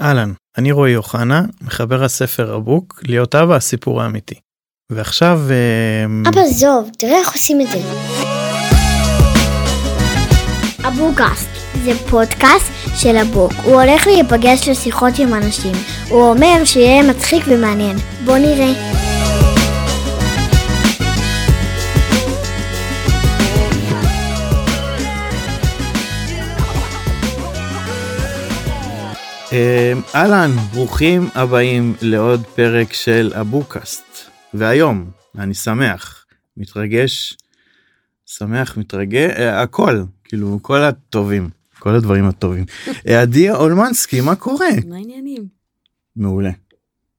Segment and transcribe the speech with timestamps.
[0.00, 4.34] אהלן, אני רועי אוחנה, מחבר הספר הבוק, להיות אבא הסיפור האמיתי.
[4.92, 5.40] ועכשיו...
[5.50, 7.78] אה, אבא זוב, תראה איך עושים את זה.
[10.88, 11.48] אבוקאסט
[11.84, 13.52] זה פודקאסט של הבוק.
[13.64, 15.72] הוא הולך להיפגש לשיחות עם אנשים.
[16.08, 17.96] הוא אומר שיהיה מצחיק ומעניין.
[18.24, 19.07] בוא נראה.
[30.14, 34.04] אהלן, ברוכים הבאים לעוד פרק של אבוקאסט.
[34.54, 37.36] והיום, אני שמח, מתרגש,
[38.26, 42.64] שמח, מתרגש, אה, הכל, כאילו כל הטובים, כל הדברים הטובים.
[43.08, 44.68] אה, עדי אולמנסקי, מה קורה?
[44.86, 45.48] מה העניינים?
[46.16, 46.50] מעולה.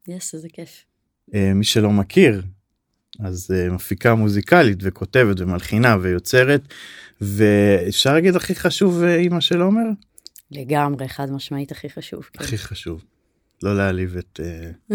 [0.08, 0.86] יס, איזה כיף.
[1.34, 2.42] אה, מי שלא מכיר,
[3.20, 6.62] אז מפיקה מוזיקלית וכותבת ומלחינה ויוצרת,
[7.22, 9.86] ואפשר להגיד הכי חשוב אמא של עומר?
[10.52, 12.24] לגמרי, חד משמעית הכי חשוב.
[12.24, 12.44] כן.
[12.44, 13.04] הכי חשוב.
[13.64, 14.94] לא להעליב את uh,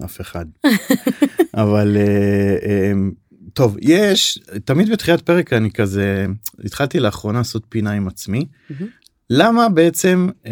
[0.04, 0.46] אף אחד.
[1.54, 3.14] אבל uh, um,
[3.52, 6.26] טוב, יש, תמיד בתחילת פרק אני כזה,
[6.64, 8.46] התחלתי לאחרונה לעשות פינה עם עצמי.
[9.30, 10.46] למה בעצם uh,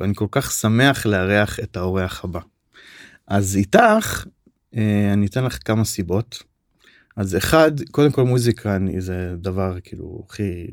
[0.00, 2.40] אני כל כך שמח לארח את האורח הבא.
[3.26, 4.24] אז איתך
[4.74, 4.78] uh,
[5.12, 6.42] אני אתן לך כמה סיבות.
[7.16, 10.66] אז אחד קודם כל מוזיקה זה דבר כאילו הכי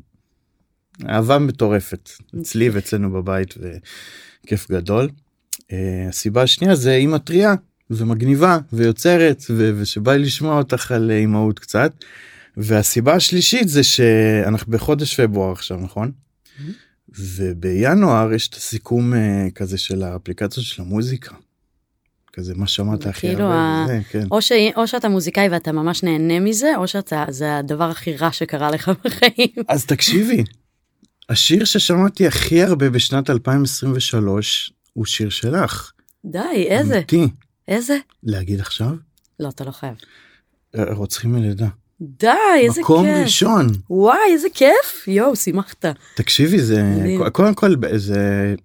[1.10, 2.10] אהבה מטורפת
[2.42, 5.10] אצלי ואצלנו בבית וכיף גדול.
[5.56, 5.66] Uh,
[6.10, 7.56] הסיבה השנייה זה אימא טריה
[7.90, 11.92] ומגניבה ויוצרת ו- ושבא לי לשמוע אותך על אימהות קצת.
[12.58, 16.12] והסיבה השלישית זה שאנחנו בחודש פברואר עכשיו נכון?
[17.20, 21.36] ובינואר יש את הסיכום uh, כזה של האפליקציות של המוזיקה.
[22.34, 23.56] כזה מה שמעת הכי כאילו הרבה.
[23.94, 24.04] ה...
[24.10, 24.28] כן.
[24.32, 24.52] או, ש...
[24.76, 28.92] או שאתה מוזיקאי ואתה ממש נהנה מזה או שאתה זה הדבר הכי רע שקרה לך
[29.06, 29.64] בחיים.
[29.68, 30.44] אז תקשיבי
[31.30, 35.92] השיר ששמעתי הכי הרבה בשנת 2023 הוא שיר שלך.
[36.26, 36.96] די, איזה?
[36.96, 37.28] אמיתי.
[37.68, 37.98] איזה?
[38.24, 38.92] להגיד עכשיו?
[39.40, 39.96] לא, אתה לא חייב.
[40.78, 41.68] רוצחים מלידה.
[42.02, 42.84] די, איזה כיף.
[42.84, 43.68] מקום ראשון.
[43.90, 45.08] וואי, איזה כיף.
[45.08, 45.86] יואו, שימחת.
[46.16, 46.84] תקשיבי, זה...
[47.32, 48.56] קודם כל, זה...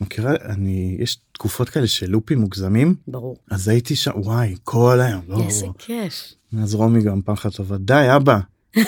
[0.00, 0.96] מכירה, אני...
[1.00, 2.94] יש תקופות כאלה של לופים מוגזמים.
[3.08, 3.36] ברור.
[3.50, 5.22] אז הייתי שם, וואי, כל היום.
[5.28, 6.32] לא, איזה כיף.
[6.62, 8.38] אז רומי גם פעם אחת טובה, די, אבא.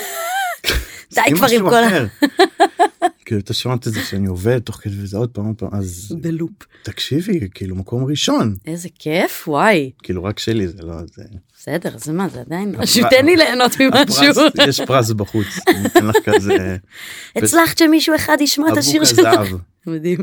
[1.14, 2.26] די כבר עם כל.
[3.28, 3.40] כאילו
[3.74, 6.52] את זה שאני עובד תוך כדי וזה עוד פעם עוד פעם אז בלופ
[6.82, 8.54] תקשיבי כאילו מקום ראשון.
[8.66, 9.90] איזה כיף וואי.
[10.02, 11.22] כאילו רק שלי זה לא זה
[11.56, 14.44] בסדר זה מה זה עדיין משהו תן לי ליהנות ממשהו.
[14.68, 15.46] יש פרס בחוץ
[17.36, 19.40] הצלחת שמישהו אחד ישמע את השיר שלך?
[19.86, 20.18] מדהים.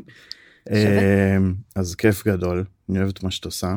[0.72, 1.38] אה,
[1.76, 3.76] אז כיף גדול אני אוהב את מה שאת עושה.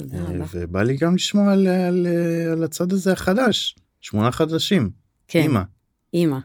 [0.00, 0.06] אה,
[0.54, 1.52] ובא לי גם לשמוע
[2.52, 4.90] על הצד הזה החדש שמונה חדשים.
[5.28, 5.50] כן.
[6.14, 6.38] אמא.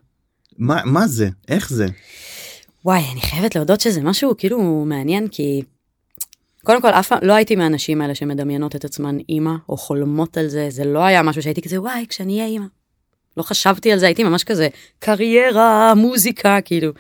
[0.60, 1.30] מה, מה זה?
[1.48, 1.86] איך זה?
[2.86, 5.62] וואי, אני חייבת להודות שזה משהו כאילו מעניין כי
[6.64, 10.48] קודם כל אף פעם לא הייתי מהאנשים האלה שמדמיינות את עצמן אימא או חולמות על
[10.48, 12.66] זה, זה לא היה משהו שהייתי כזה וואי כשאני אהיה אימא.
[13.38, 14.68] לא חשבתי על זה, הייתי ממש כזה
[15.00, 16.92] קריירה, מוזיקה, כאילו.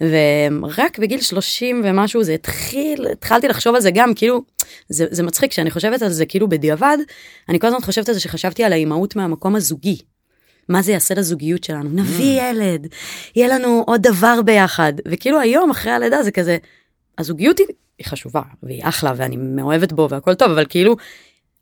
[0.00, 4.42] ורק בגיל 30 ומשהו זה התחיל, התחלתי לחשוב על זה גם, כאילו,
[4.88, 6.96] זה, זה מצחיק כשאני חושבת על זה כאילו בדיעבד,
[7.48, 9.98] אני כל הזמן חושבת על זה שחשבתי על האימהות מהמקום הזוגי.
[10.68, 12.44] מה זה יעשה לזוגיות שלנו נביא mm.
[12.44, 12.86] ילד
[13.36, 16.56] יהיה לנו עוד דבר ביחד וכאילו היום אחרי הלידה זה כזה
[17.18, 17.66] הזוגיות היא,
[17.98, 20.96] היא חשובה והיא אחלה ואני מאוהבת בו והכל טוב אבל כאילו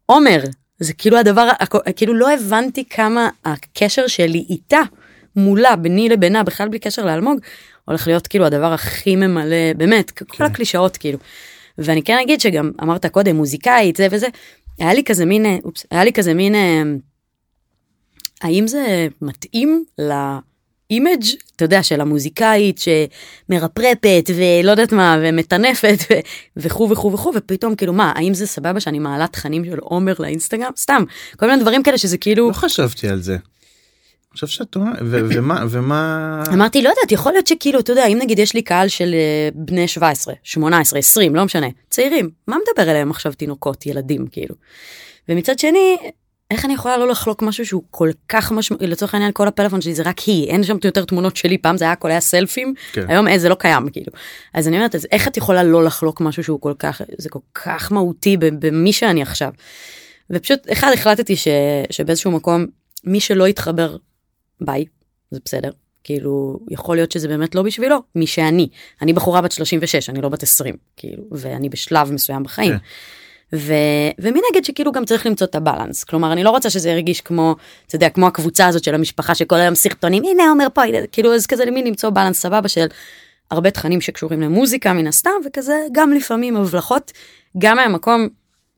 [0.06, 0.40] עומר
[0.78, 1.48] זה כאילו הדבר
[1.96, 4.80] כאילו לא הבנתי כמה הקשר שלי איתה
[5.36, 7.40] מולה ביני לבינה בכלל בלי קשר לאלמוג
[7.84, 10.44] הולך להיות כאילו הדבר הכי ממלא באמת כל כן.
[10.44, 11.18] הקלישאות כאילו.
[11.78, 14.26] ואני כן אגיד שגם אמרת קודם מוזיקאית זה וזה
[14.78, 16.54] היה לי כזה מין אופס היה לי כזה מין.
[18.42, 21.24] האם זה מתאים לאימג',
[21.56, 25.98] אתה יודע, של המוזיקאית שמרפרפת ולא יודעת מה, ומטנפת
[26.56, 30.72] וכו' וכו' וכו', ופתאום כאילו מה, האם זה סבבה שאני מעלה תכנים של עומר לאינסטגרם?
[30.76, 31.04] סתם,
[31.36, 32.48] כל מיני דברים כאלה שזה כאילו...
[32.48, 33.36] לא חשבתי על זה.
[34.32, 36.42] חושב שאת אומרת, ומה, ומה...
[36.52, 39.48] אמרתי, לא יודעת, יכול להיות שכאילו, אתה יודע, אם נגיד יש לי קהל של אה,
[39.54, 44.54] בני 17, 18, 20, לא משנה, צעירים, מה מדבר אליהם עכשיו תינוקות, ילדים, כאילו.
[45.28, 45.96] ומצד שני,
[46.50, 49.94] איך אני יכולה לא לחלוק משהו שהוא כל כך משמעותי לצורך העניין כל הפלאפון שלי
[49.94, 53.04] זה רק היא אין שם יותר תמונות שלי פעם זה היה הכל היה סלפים כן.
[53.08, 54.12] היום אין, זה לא קיים כאילו
[54.54, 57.38] אז אני אומרת אז איך את יכולה לא לחלוק משהו שהוא כל כך זה כל
[57.54, 59.50] כך מהותי במי שאני עכשיו.
[60.30, 61.48] ופשוט אחד החלטתי ש,
[61.90, 62.66] שבאיזשהו מקום
[63.04, 63.96] מי שלא יתחבר
[64.60, 64.84] ביי
[65.30, 65.70] זה בסדר
[66.04, 68.68] כאילו יכול להיות שזה באמת לא בשבילו מי שאני
[69.02, 72.72] אני בחורה בת 36 אני לא בת 20 כאילו ואני בשלב מסוים בחיים.
[72.72, 72.78] כן.
[73.54, 73.72] ו...
[74.18, 77.56] ומנגד שכאילו גם צריך למצוא את הבלנס כלומר אני לא רוצה שזה ירגיש כמו
[77.86, 80.82] אתה יודע כמו הקבוצה הזאת של המשפחה שכל היום סרטונים הנה אומר פה
[81.12, 82.86] כאילו אז כזה למי למצוא בלנס סבבה של
[83.50, 87.12] הרבה תכנים שקשורים למוזיקה מן הסתם, וכזה גם לפעמים הבלחות,
[87.58, 88.28] גם מהמקום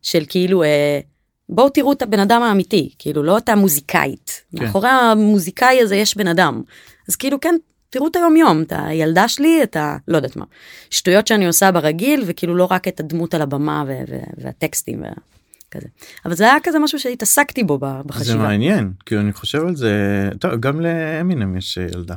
[0.02, 1.00] של כאילו, אה,
[1.48, 4.42] בואו תראו את הבן אדם האמיתי, כאילו לא את המוזיקאית.
[4.56, 4.64] כן.
[4.64, 6.62] מאחורי המוזיקאי הזה יש בן אדם.
[7.08, 7.54] אז כאילו כן,
[7.92, 9.96] תראו את היום יום, את הילדה שלי, את ה...
[10.08, 10.44] לא יודעת מה.
[10.90, 15.88] שטויות שאני עושה ברגיל, וכאילו לא רק את הדמות על הבמה ו- ו- והטקסטים וכזה.
[16.24, 18.38] אבל זה היה כזה משהו שהתעסקתי בו ב- זה בחשיבה.
[18.38, 19.92] מעניין כאילו אני חושב על זה
[20.40, 22.14] טוב גם לאמינם יש אה, ילדה.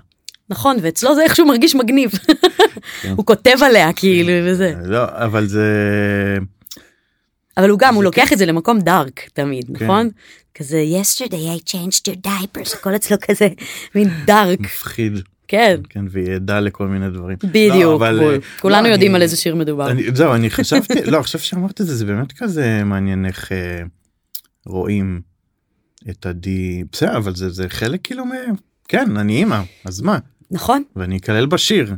[0.49, 2.11] נכון, ואצלו זה איכשהו מרגיש מגניב.
[3.01, 3.13] כן.
[3.17, 4.73] הוא כותב עליה כאילו וזה.
[4.83, 5.67] לא אבל זה
[7.57, 9.85] אבל הוא גם, הוא זה לוקח את זה למקום דארק תמיד, כן.
[9.85, 10.09] נכון?
[10.55, 13.47] כזה yesterday I changed your diapers, הכל אצלו כזה
[13.95, 15.13] מין דארק, מפחיד
[15.47, 17.37] כן, כן וידע לכל מיני דברים.
[17.43, 18.33] לא, בדיוק, אבל, בול.
[18.33, 19.91] אה, כולנו לא, יודעים אני- על איזה שיר מדובר.
[19.91, 23.81] אני, זהו אני חשבתי לא עכשיו שאמרת את זה זה באמת כזה מעניין איך אה,
[24.65, 25.21] רואים
[26.09, 28.31] את עדי בסדר אבל זה זה חלק כאילו מ...
[28.87, 30.17] כן אני אימא אז מה
[30.51, 31.93] נכון, ואני אכלל בשיר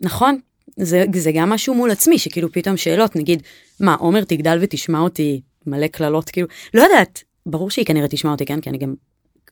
[0.00, 0.38] נכון.
[0.80, 3.42] זה, זה גם משהו מול עצמי, שכאילו פתאום שאלות, נגיד,
[3.80, 8.44] מה, עומר תגדל ותשמע אותי מלא קללות, כאילו, לא יודעת, ברור שהיא כנראה תשמע אותי,
[8.46, 8.60] כן?
[8.60, 8.94] כי אני גם,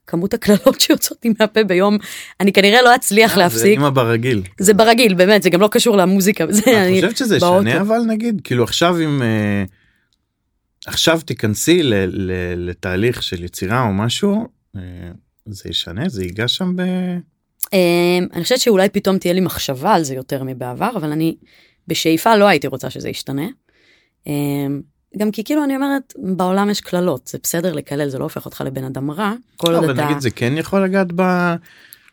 [0.06, 1.99] כמות הקללות שיוצאות לי מהפה ביום,
[2.41, 3.67] אני כנראה לא אצליח זה להפסיק.
[3.67, 4.43] אימא ברגיל.
[4.59, 6.45] זה ברגיל, באמת, זה גם לא קשור למוזיקה.
[6.45, 7.37] את אני חושבת שזה.
[7.37, 9.65] ישנה אבל נגיד כאילו עכשיו אם אה,
[10.87, 14.81] עכשיו תיכנסי ל, ל, לתהליך של יצירה או משהו אה,
[15.47, 16.83] זה ישנה זה ייגע שם ב...
[17.73, 21.37] אמ, אני חושבת שאולי פתאום תהיה לי מחשבה על זה יותר מבעבר, אבל אני
[21.89, 23.47] בשאיפה לא הייתי רוצה שזה ישתנה.
[25.19, 28.61] גם כי כאילו אני אומרת, בעולם יש קללות, זה בסדר לקלל, זה לא הופך אותך
[28.67, 29.33] לבן אדם רע.
[29.57, 30.05] כל לא, עוד אבל אתה...
[30.05, 31.23] נגיד זה כן יכול לגעת ב...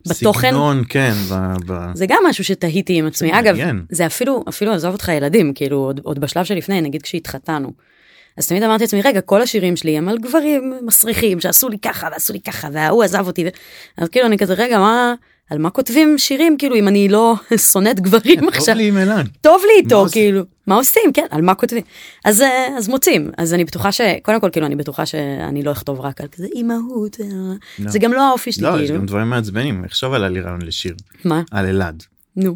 [0.08, 0.50] בתוכן?
[0.50, 1.54] סגנון, כן ב...
[1.68, 1.92] ב...
[1.94, 3.40] זה גם משהו שתהיתי עם עצמי.
[3.40, 3.56] אגב.
[3.90, 7.72] זה אפילו, אפילו עזוב אותך ילדים, כאילו עוד, עוד בשלב שלפני, נגיד כשהתחתנו.
[8.38, 12.08] אז תמיד אמרתי לעצמי, רגע, כל השירים שלי הם על גברים מסריחים שעשו לי ככה
[12.12, 13.44] ועשו לי ככה וההוא עזב אותי.
[13.46, 13.48] ו...
[13.98, 15.14] אז כאילו אני כזה, רגע, מה,
[15.52, 17.36] על מה כותבים שירים, כאילו, אם אני לא
[17.72, 18.76] שונאת גברים טוב עכשיו?
[18.76, 19.30] לי עם אלעד.
[19.42, 20.06] טוב לי איתו?
[20.12, 21.84] כאילו, מה עושים, כן, על מה כותבים.
[22.26, 24.02] אז, אה, אז מוצאים, אז אני בטוחה ש...
[24.22, 27.26] קודם כל, כאילו, אני בטוחה שאני לא אכתוב רק על כזה אימהות, אה,
[27.80, 27.92] לא.
[27.92, 29.00] זה גם לא האופי שלי, לא, יש כאילו.
[29.00, 30.96] גם דברים מעצבנים עכשיו עלה לי רעיון לשיר
[31.26, 31.42] מה?
[31.52, 32.04] על אלעד.
[32.36, 32.56] נו.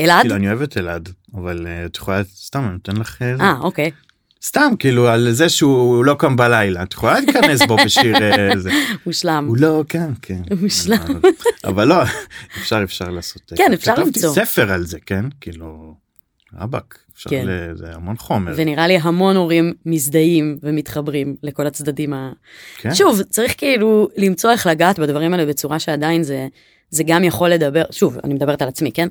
[0.00, 0.20] אלעד?
[0.20, 3.90] כאילו אני אוהב את אלעד אבל אה, את יכולה סתם אני נותן לך אה, אוקיי.
[4.44, 8.70] סתם כאילו על זה שהוא לא קם בלילה את יכולה להיכנס בו בשיר אה, זה.
[9.06, 9.44] מושלם.
[9.48, 10.98] הוא לא כן כן מושלם.
[11.64, 11.96] אבל- לא
[12.60, 14.34] אפשר אפשר לעשות כן, אפשר למצוא.
[14.34, 15.94] ספר על זה כן כאילו
[16.60, 17.44] רבאק אפשר כן.
[17.46, 22.32] ל- זה המון חומר ונראה לי המון הורים מזדהים ומתחברים לכל הצדדים ה...
[22.78, 22.94] כן.
[22.94, 26.46] שוב, צריך כאילו למצוא איך לגעת בדברים האלה בצורה שעדיין זה,
[26.90, 29.08] זה גם יכול לדבר, שוב, אני מדברת על עצמי, כן?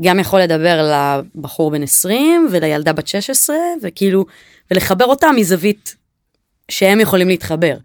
[0.00, 0.90] גם יכול לדבר
[1.34, 4.24] לבחור בן 20 ולילדה בת 16, וכאילו,
[4.70, 5.96] ולחבר אותם מזווית
[6.70, 7.76] שהם יכולים להתחבר.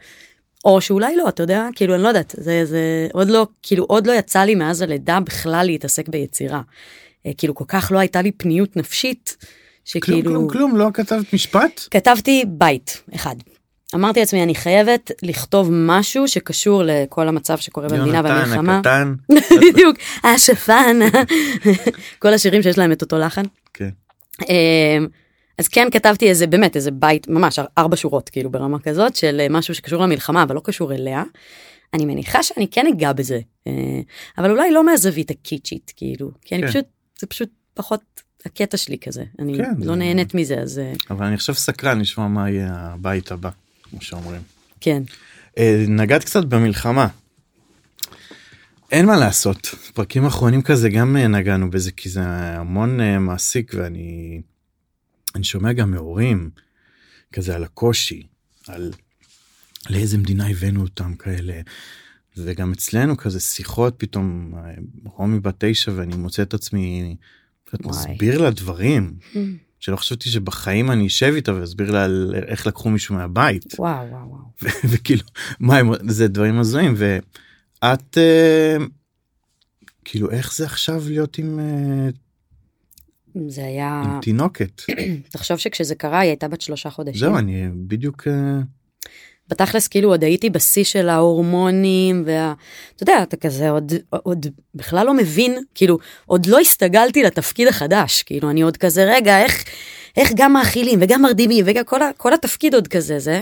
[0.65, 4.07] או שאולי לא, אתה יודע, כאילו, אני לא יודעת, זה, זה עוד לא, כאילו, עוד
[4.07, 6.61] לא יצא לי מאז הלידה בכלל להתעסק ביצירה.
[7.25, 10.31] אה, כאילו, כל כך לא הייתה לי פניות נפשית, כלום שכאילו...
[10.31, 13.35] כלום כלום לא כתבת משפט כתבתי בית אחד.
[13.95, 18.77] אמרתי לעצמי, אני חייבת לכתוב משהו שקשור לכל המצב שקורה במדינה יונתן והמלחמה.
[18.77, 19.15] הקטן
[19.71, 20.99] בדיוק, השפן,
[22.21, 23.43] כל השירים שיש להם את אותו לחן.
[23.73, 23.89] כן.
[24.49, 25.07] אמ,
[25.57, 29.75] אז כן כתבתי איזה באמת איזה בית ממש ארבע שורות כאילו ברמה כזאת של משהו
[29.75, 31.23] שקשור למלחמה אבל לא קשור אליה.
[31.93, 33.71] אני מניחה שאני כן אגע בזה אה,
[34.37, 36.69] אבל אולי לא מהזווית הקיצ'ית כאילו כי אני כן.
[36.69, 36.85] פשוט
[37.19, 38.01] זה פשוט פחות
[38.45, 41.99] הקטע שלי כזה אני כן, לא זה- נהנית מזה אז אה, אבל אני עכשיו סקרן
[41.99, 43.49] לשמוע מה יהיה הבית הבא
[43.89, 44.41] כמו שאומרים.
[44.81, 45.03] כן
[45.57, 47.07] אה, נגעת קצת במלחמה.
[48.91, 53.71] אין מה לעשות פרקים אחרונים כזה גם אה, נגענו בזה כי זה המון אה, מעסיק
[53.75, 54.41] ואני
[55.35, 56.49] אני שומע גם מהורים
[57.33, 58.27] כזה על הקושי
[58.67, 58.91] על
[59.89, 61.61] לאיזה מדינה הבאנו אותם כאלה.
[62.37, 64.53] וגם אצלנו כזה שיחות פתאום
[65.03, 67.15] רומי בת תשע ואני מוצא את עצמי.
[67.83, 69.13] מסביר לה דברים
[69.79, 73.79] שלא חשבתי שבחיים אני אשב איתה ואסביר לה על איך לקחו מישהו מהבית.
[73.79, 75.23] וואו וואו וואו וכאילו
[75.59, 78.77] מה הם זה דברים הזויים ואת אה,
[80.05, 82.09] כאילו איך זה עכשיו להיות עם, אה,
[83.47, 84.81] זה היה עם תינוקת
[85.31, 87.19] תחשוב שכשזה קרה היא הייתה בת שלושה חודשים.
[87.19, 88.59] זהו אני בדיוק אה,
[89.49, 92.53] בתכלס כאילו עוד הייתי בשיא של ההורמונים וה...
[92.95, 98.23] אתה יודע אתה כזה עוד עוד בכלל לא מבין כאילו עוד לא הסתגלתי לתפקיד החדש
[98.23, 99.63] כאילו אני עוד כזה רגע איך
[100.17, 103.41] איך גם מאכילים וגם מרדימים וגם כל, ה, כל התפקיד עוד כזה זה.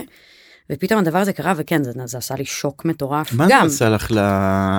[0.72, 3.88] ופתאום הדבר הזה קרה וכן זה, זה עשה לי שוק מטורף מה זה גם עשה
[3.88, 4.18] לך ל...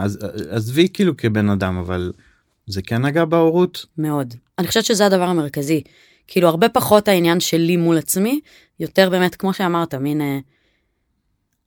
[0.04, 2.12] עז- עזבי כאילו כבן אדם אבל
[2.68, 5.82] זה כן נגע בהורות מאוד אני חושבת שזה הדבר המרכזי
[6.28, 8.40] כאילו הרבה פחות העניין שלי מול עצמי
[8.80, 10.22] יותר באמת כמו שאמרת מין.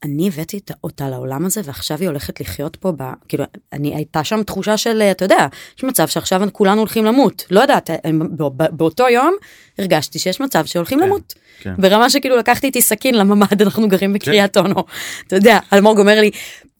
[0.04, 3.94] אה, אני הבאתי את- אותה לעולם הזה ועכשיו היא הולכת לחיות פה, ב, כאילו, אני,
[3.94, 5.46] הייתה שם תחושה של, אתה יודע,
[5.78, 7.90] יש מצב שעכשיו כולנו הולכים למות, לא יודעת,
[8.36, 9.34] בא- בא- באותו יום
[9.78, 11.34] הרגשתי שיש מצב שהולכים כן, למות.
[11.60, 11.74] כן.
[11.78, 14.84] ברמה שכאילו לקחתי איתי סכין לממ"ד, אנחנו גרים בקריית אונו.
[15.26, 16.30] אתה יודע, אלמוג אומר לי,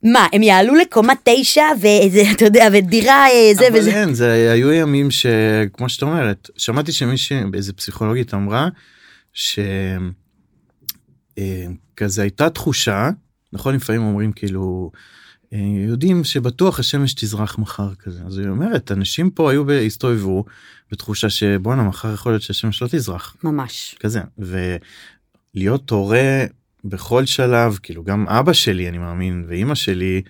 [0.02, 3.90] מה, הם יעלו לקומה תשע וזה, אתה יודע, ודירה אה, זה אבל וזה.
[4.02, 8.68] אין, זה היו ימים שכמו שאת אומרת, שמעתי שמישהי, איזה פסיכולוגית אמרה,
[11.38, 13.10] שכזה הייתה תחושה,
[13.52, 13.74] נכון?
[13.74, 14.90] לפעמים אומרים כאילו,
[15.52, 15.58] אה,
[15.88, 20.44] יודעים שבטוח השמש תזרח מחר כזה, אז היא אומרת, אנשים פה היו, הסתובבו
[20.90, 23.96] בתחושה שבואנה מחר יכול להיות שהשמש לא תזרח, ממש.
[24.00, 24.20] כזה,
[25.54, 26.44] ולהיות הורה
[26.84, 30.22] בכל שלב, כאילו גם אבא שלי אני מאמין, ואימא שלי,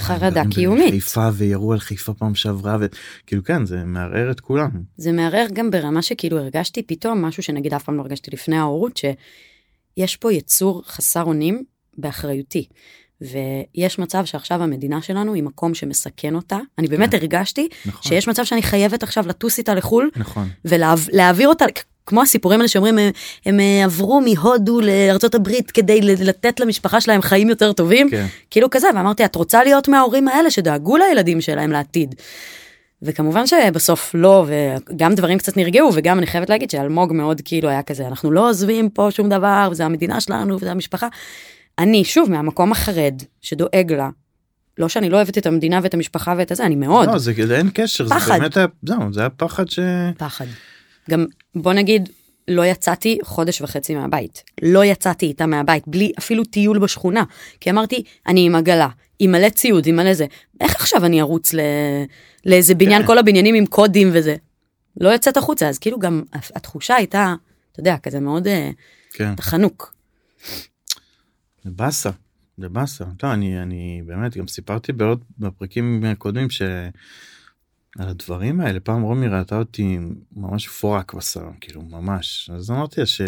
[0.00, 0.88] חרדה קיומית.
[0.88, 4.70] בחיפה וירו על חיפה פעם שעברה וכאילו כן זה מערער את כולם.
[4.96, 9.00] זה מערער גם ברמה שכאילו הרגשתי פתאום משהו שנגיד אף פעם לא הרגשתי לפני ההורות,
[9.96, 11.64] שיש פה יצור חסר אונים
[11.98, 12.66] באחריותי.
[13.20, 16.58] ויש מצב שעכשיו המדינה שלנו היא מקום שמסכן אותה.
[16.78, 17.16] אני באמת כן.
[17.16, 18.02] הרגשתי נכון.
[18.02, 20.48] שיש מצב שאני חייבת עכשיו לטוס איתה לחו"ל נכון.
[20.64, 21.64] ולהעביר אותה,
[22.08, 23.10] כמו הסיפורים האלה שאומרים, הם,
[23.46, 28.10] הם אה, עברו מהודו לארצות הברית כדי לתת למשפחה שלהם חיים יותר טובים.
[28.10, 28.26] כן.
[28.50, 32.14] כאילו כזה, ואמרתי, את רוצה להיות מההורים האלה שדאגו לילדים שלהם לעתיד.
[33.02, 37.82] וכמובן שבסוף לא, וגם דברים קצת נרגעו, וגם אני חייבת להגיד שאלמוג מאוד כאילו היה
[37.82, 41.08] כזה, אנחנו לא עוזבים פה שום דבר, וזה המדינה שלנו, וזה המשפחה.
[41.78, 44.08] אני, שוב, מהמקום החרד, שדואג לה,
[44.78, 47.08] לא שאני לא אוהבת את המדינה ואת המשפחה ואת הזה, אני מאוד.
[47.08, 48.34] לא, זה אין קשר פחד.
[48.34, 49.78] זה באמת היה זהו זה היה פחד ש...
[50.18, 50.46] פחד.
[51.10, 52.08] גם בוא נגיד
[52.48, 57.24] לא יצאתי חודש וחצי מהבית לא יצאתי איתה מהבית בלי אפילו טיול בשכונה
[57.60, 58.88] כי אמרתי אני עם עגלה
[59.18, 60.26] עם מלא ציוד עם מלא זה
[60.60, 61.60] איך עכשיו אני ארוץ ל...
[62.46, 63.06] לאיזה בניין כן.
[63.06, 64.36] כל הבניינים עם קודים וזה.
[65.00, 67.34] לא יוצאת החוצה אז כאילו גם התחושה הייתה
[67.72, 68.70] אתה יודע כזה מאוד אה,
[69.12, 69.32] כן.
[69.40, 69.94] חנוק.
[71.64, 72.10] זה באסה.
[72.58, 73.04] זה באסה.
[73.24, 76.62] אני אני באמת גם סיפרתי בעוד בפרקים קודמים ש...
[77.98, 79.98] על הדברים האלה פעם רומי ראתה אותי
[80.36, 83.20] ממש מפורק בסלון כאילו ממש אז אמרתי לה ש...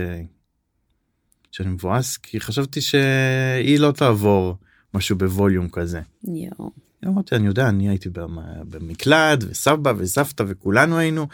[1.53, 4.57] שאני מבואס כי חשבתי שהיא לא תעבור
[4.95, 6.01] משהו בווליום כזה.
[6.25, 6.71] יואו.
[7.07, 8.39] אמרתי אני יודע אני הייתי במ-
[8.71, 11.27] במקלט וסבא וסבתא וכולנו היינו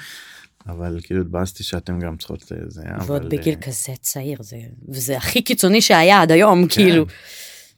[0.67, 4.57] אבל כאילו התבאסתי שאתם גם צריכות לזה ועוד אבל בגיל אה, כזה צעיר זה
[4.89, 7.07] וזה הכי קיצוני שהיה עד היום כאילו.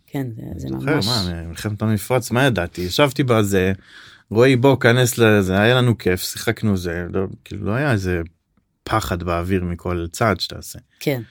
[0.07, 1.07] כן זה, זה ממש.
[1.07, 3.73] מה, מלחמת המפרץ מה ידעתי ישבתי בזה
[4.31, 8.21] רועי בוא כנס לזה היה לנו כיף שיחקנו זה לא, כאילו לא היה איזה
[8.85, 10.79] פחד באוויר מכל צעד שתעשה.
[11.01, 11.23] כן.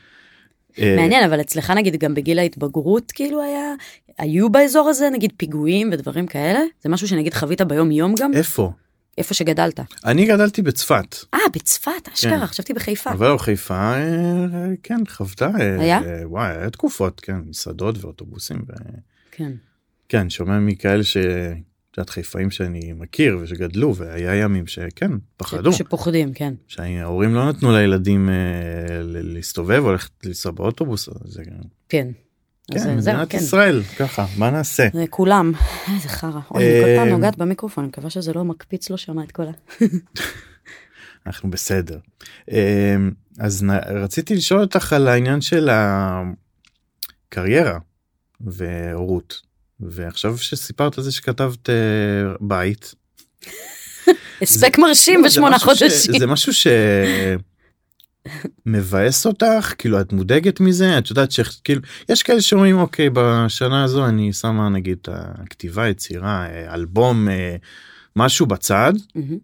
[0.79, 3.73] אה, מעניין אבל אצלך נגיד גם בגיל ההתבגרות כאילו היה
[4.17, 8.71] היו באזור הזה נגיד פיגועים ודברים כאלה זה משהו שנגיד חווית ביום יום גם איפה
[9.17, 9.79] איפה שגדלת.
[10.05, 12.45] אני גדלתי בצפת אה בצפת אשכרה כן.
[12.45, 13.11] חשבתי בחיפה.
[13.11, 15.99] אבל לא, חיפה אה, כן חוותה אה, היה?
[16.05, 18.57] אה, וואי היה תקופות כן מסעדות ואוטובוסים.
[18.67, 18.73] ו...
[19.31, 19.51] כן.
[20.09, 21.17] כן שומע מכאלה ש...
[21.97, 26.53] את יודעת חיפאים שאני מכיר ושגדלו והיה ימים שכן פחדו שפוחדים כן.
[26.67, 28.33] שההורים לא נתנו לילדים אה,
[29.03, 31.43] ל- להסתובב או ללכת לנסוע באוטובוס זה
[31.89, 32.07] כן.
[32.71, 33.37] כן זהו, מדינת כן.
[33.37, 35.51] ישראל ככה מה נעשה זה כולם.
[35.95, 36.39] איזה חרא.
[36.51, 39.31] אוי, אני כל פעם אה, נוגעת במיקרופון אני מקווה שזה לא מקפיץ לא שומע את
[39.31, 39.51] כל ה...
[41.27, 41.99] אנחנו בסדר
[42.51, 42.95] אה,
[43.39, 43.69] אז נ-
[44.03, 45.69] רציתי לשאול אותך על העניין של
[47.31, 47.79] הקריירה
[48.41, 49.46] והורות
[49.79, 51.75] ועכשיו שסיפרת על זה שכתבת אה,
[52.41, 52.95] בית
[54.41, 56.19] הספק מרשים לא, בשמונה חודשים.
[56.19, 56.51] זה משהו
[58.65, 64.05] שמבאס אותך כאילו את מודאגת מזה את יודעת שכאילו יש כאלה שאומרים אוקיי בשנה הזו
[64.05, 67.55] אני שמה נגיד הכתיבה יצירה אה, אלבום אה,
[68.15, 69.37] משהו בצד מהמם.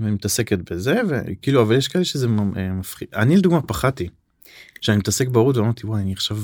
[0.00, 4.08] ומתעסקת בזה וכאילו אבל יש כאלה שזה מפחיד אני לדוגמה פחדתי.
[4.84, 6.38] שאני מתעסק בהורות ואמרתי וואי אני עכשיו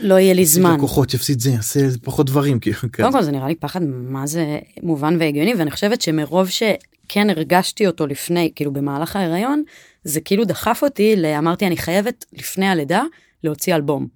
[0.00, 0.74] לא יהיה לי זמן.
[0.76, 2.88] לקוחות יפסיד זה יעשה פחות דברים כאילו כזה.
[2.92, 7.86] קודם כל זה נראה לי פחד מה זה מובן והגיוני ואני חושבת שמרוב שכן הרגשתי
[7.86, 9.62] אותו לפני כאילו במהלך ההיריון
[10.04, 13.02] זה כאילו דחף אותי אמרתי אני חייבת לפני הלידה
[13.44, 14.06] להוציא אלבום.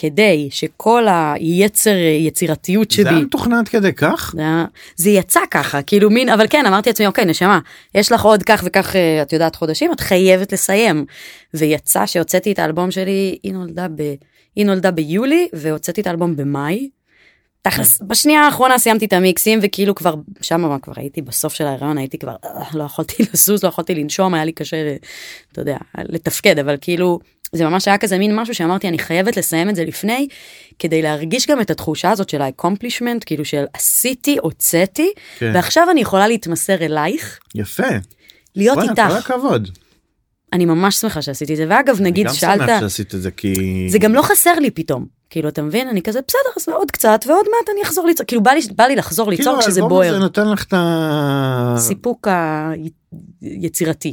[0.00, 4.34] כדי שכל היצר יצירתיות זה שבי היה מתוכנן כדי כך?
[4.36, 4.42] זה,
[4.96, 7.58] זה יצא ככה כאילו מין אבל כן אמרתי לעצמי אוקיי נשמה
[7.94, 11.04] יש לך עוד כך וכך אה, את יודעת חודשים את חייבת לסיים.
[11.54, 14.14] ויצא שהוצאתי את האלבום שלי היא נולדה ב...
[14.56, 16.90] היא נולדה ביולי והוצאתי את האלבום במאי.
[17.62, 22.18] תכלס בשנייה האחרונה סיימתי את המיקסים וכאילו כבר שם כבר הייתי בסוף של ההיריון הייתי
[22.18, 24.96] כבר אה, לא יכולתי לזוז לא יכולתי לנשום היה לי קשה
[25.52, 27.18] אתה יודע לתפקד אבל כאילו
[27.52, 30.28] זה ממש היה כזה מין משהו שאמרתי אני חייבת לסיים את זה לפני
[30.78, 35.52] כדי להרגיש גם את התחושה הזאת של ה accomplishment כאילו של עשיתי הוצאתי כן.
[35.54, 37.38] ועכשיו אני יכולה להתמסר אלייך.
[37.54, 37.88] יפה.
[38.56, 39.02] להיות וואלה, איתך.
[39.08, 39.68] כל הכבוד.
[40.52, 41.66] אני ממש שמחה שעשיתי את זה.
[41.68, 43.54] ואגב נגיד אני שאלת גם שמח שעשית את זה כי
[43.90, 45.06] זה גם לא חסר לי פתאום.
[45.30, 45.88] כאילו אתה מבין?
[45.88, 48.84] אני כזה בסדר אז עוד קצת ועוד מעט אני אחזור ליצור כאילו בא לי בא
[48.84, 51.74] לי לחזור ליצור כאילו, כשזה האלבום הזה בוער נותן לך את ה...
[51.78, 52.28] סיפוק
[53.40, 54.12] היצירתי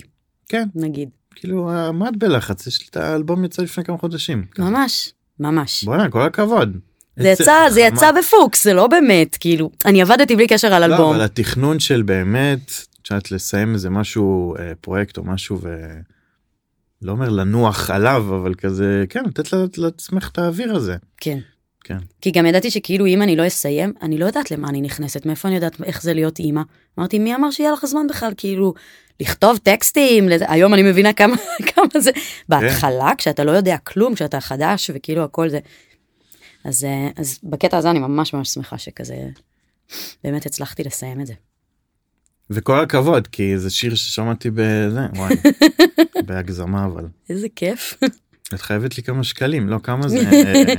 [0.49, 0.67] כן.
[0.75, 4.45] נגיד כאילו עמד בלחץ יש לי את האלבום יצא לפני כמה חודשים.
[4.59, 6.77] ממש ממש בוא'נה כל הכבוד.
[7.17, 7.81] זה יצא זה.
[7.81, 11.79] יצא בפוקס זה לא באמת כאילו אני עבדתי בלי קשר על לא, אלבום אבל התכנון
[11.79, 15.77] של באמת את יודעת לסיים איזה משהו אה, פרויקט או משהו ו...
[17.01, 20.95] לא אומר לנוח עליו אבל כזה כן לתת לעצמך את האוויר הזה.
[21.17, 21.39] כן.
[21.87, 21.97] כן.
[22.21, 25.47] כי גם ידעתי שכאילו אם אני לא אסיים אני לא יודעת למה אני נכנסת מאיפה
[25.47, 26.61] אני יודעת איך זה להיות אימא.
[26.99, 28.73] אמרתי מי אמר שיהיה לך זמן בכלל כאילו
[29.19, 31.35] לכתוב טקסטים לזה היום אני מבינה כמה
[31.73, 32.11] כמה זה
[32.49, 35.59] בהתחלה כשאתה לא יודע כלום כשאתה חדש וכאילו הכל זה.
[36.63, 39.15] אז אה, אז בקטע הזה אני ממש ממש שמחה שכזה
[40.23, 41.33] באמת הצלחתי לסיים את זה.
[42.49, 45.35] וכל הכבוד כי זה שיר ששמעתי בזה וואי
[46.27, 47.97] בהגזמה אבל איזה כיף
[48.53, 50.73] את חייבת לי כמה שקלים לא כמה זה אה,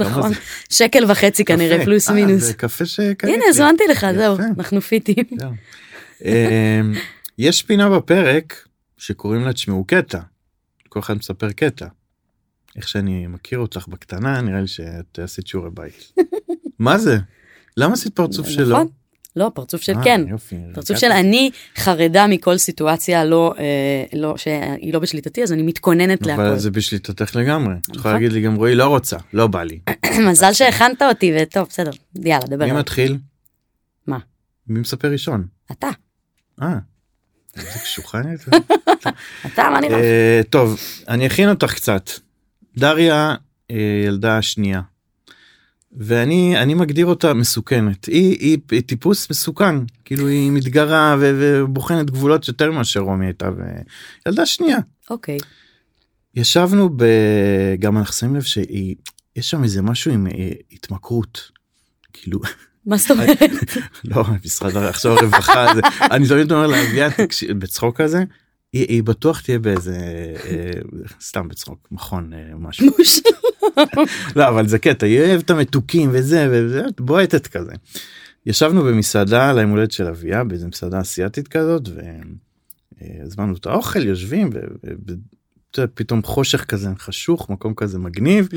[0.00, 0.32] נכון?
[0.70, 1.84] שקל וחצי כנראה.
[1.84, 2.42] פלוס אה, מינוס.
[2.42, 3.36] זה קפה שקניתי.
[3.36, 4.06] הנה הזמנתי לך.
[4.14, 5.24] זהו אנחנו פיטים.
[6.24, 6.30] אמ,
[7.38, 8.66] יש פינה בפרק
[8.96, 10.20] שקוראים לה תשמעו קטע.
[10.88, 11.86] כל אחד מספר קטע.
[12.76, 16.12] איך שאני מכיר אותך בקטנה נראה לי שאת עשית שיעורי בית.
[16.78, 17.18] מה זה?
[17.76, 18.78] למה עשית פרצוף שלו?
[19.36, 20.20] לא פרצוף של אה, כן.
[20.28, 20.98] יופי, פרצוף.
[20.98, 26.44] של אני חרדה מכל סיטואציה לא אה, לא שהיא לא בשליטתי אז אני מתכוננת אבל
[26.44, 26.58] להכל.
[26.58, 27.74] זה בשליטתך לגמרי.
[27.74, 28.12] את יכולה נכון.
[28.12, 29.78] להגיד לי גם רועי לא רוצה לא בא לי.
[30.30, 32.64] מזל שהכנת אותי וטוב בסדר יאללה דבר.
[32.64, 32.72] מי.
[32.72, 33.18] מתחיל?
[34.06, 34.18] מה?
[34.66, 35.46] מי מספר ראשון?
[35.72, 35.88] אתה
[36.62, 36.78] אה.
[37.56, 38.40] איזה קשוחה נהיית.
[39.46, 40.00] אתה מה נראה?
[40.00, 42.10] אה, טוב אני אכין אותך קצת.
[42.76, 43.34] דריה
[43.70, 43.76] אה,
[44.06, 44.80] ילדה שנייה.
[45.96, 49.74] ואני אני מגדיר אותה מסוכנת היא, היא, היא טיפוס מסוכן
[50.04, 53.50] כאילו היא מתגרה ו- ובוחנת גבולות יותר מאשר רומי הייתה
[54.26, 54.78] וילדה שנייה
[55.10, 55.38] אוקיי.
[56.34, 57.04] ישבנו ב...
[57.78, 58.96] גם אנחנו שמים לב שהיא
[59.36, 61.50] יש שם איזה משהו עם אה, התמכרות
[62.12, 62.40] כאילו
[62.86, 63.38] מה זאת אומרת?
[64.04, 66.66] לא משרד עכשיו הרווחה זה אני תמיד אומר
[67.16, 68.24] תקשיב, בצחוק כזה
[68.76, 69.96] היא, היא בטוח תהיה באיזה
[70.44, 70.70] אה,
[71.20, 72.86] סתם בצחוק מכון אה, משהו
[74.36, 77.72] לא אבל זה קטע היא אוהבת המתוקים וזה וזה בועטת כזה.
[78.46, 81.88] ישבנו במסעדה על היום הולדת של אביה באיזה מסעדה אסיאתית כזאת
[83.00, 84.50] והזמנו את האוכל יושבים
[85.78, 88.48] ופתאום חושך כזה חשוך מקום כזה מגניב.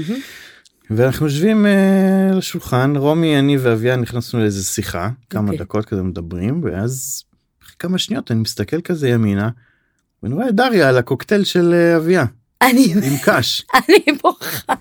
[0.92, 5.60] ואנחנו יושבים uh, לשולחן רומי אני ואביה נכנסנו לאיזה שיחה כמה אוקיי.
[5.60, 7.24] דקות כזה מדברים ואז
[7.80, 9.50] כמה שניות אני מסתכל כזה ימינה
[10.24, 12.26] ואני רואה את דריה על הקוקטייל של אה, אביה
[12.62, 14.74] אני עם קאש אני בוכה.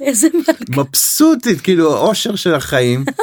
[0.00, 0.82] איזה מלכה.
[0.82, 3.04] מבסוטית כאילו האושר של החיים.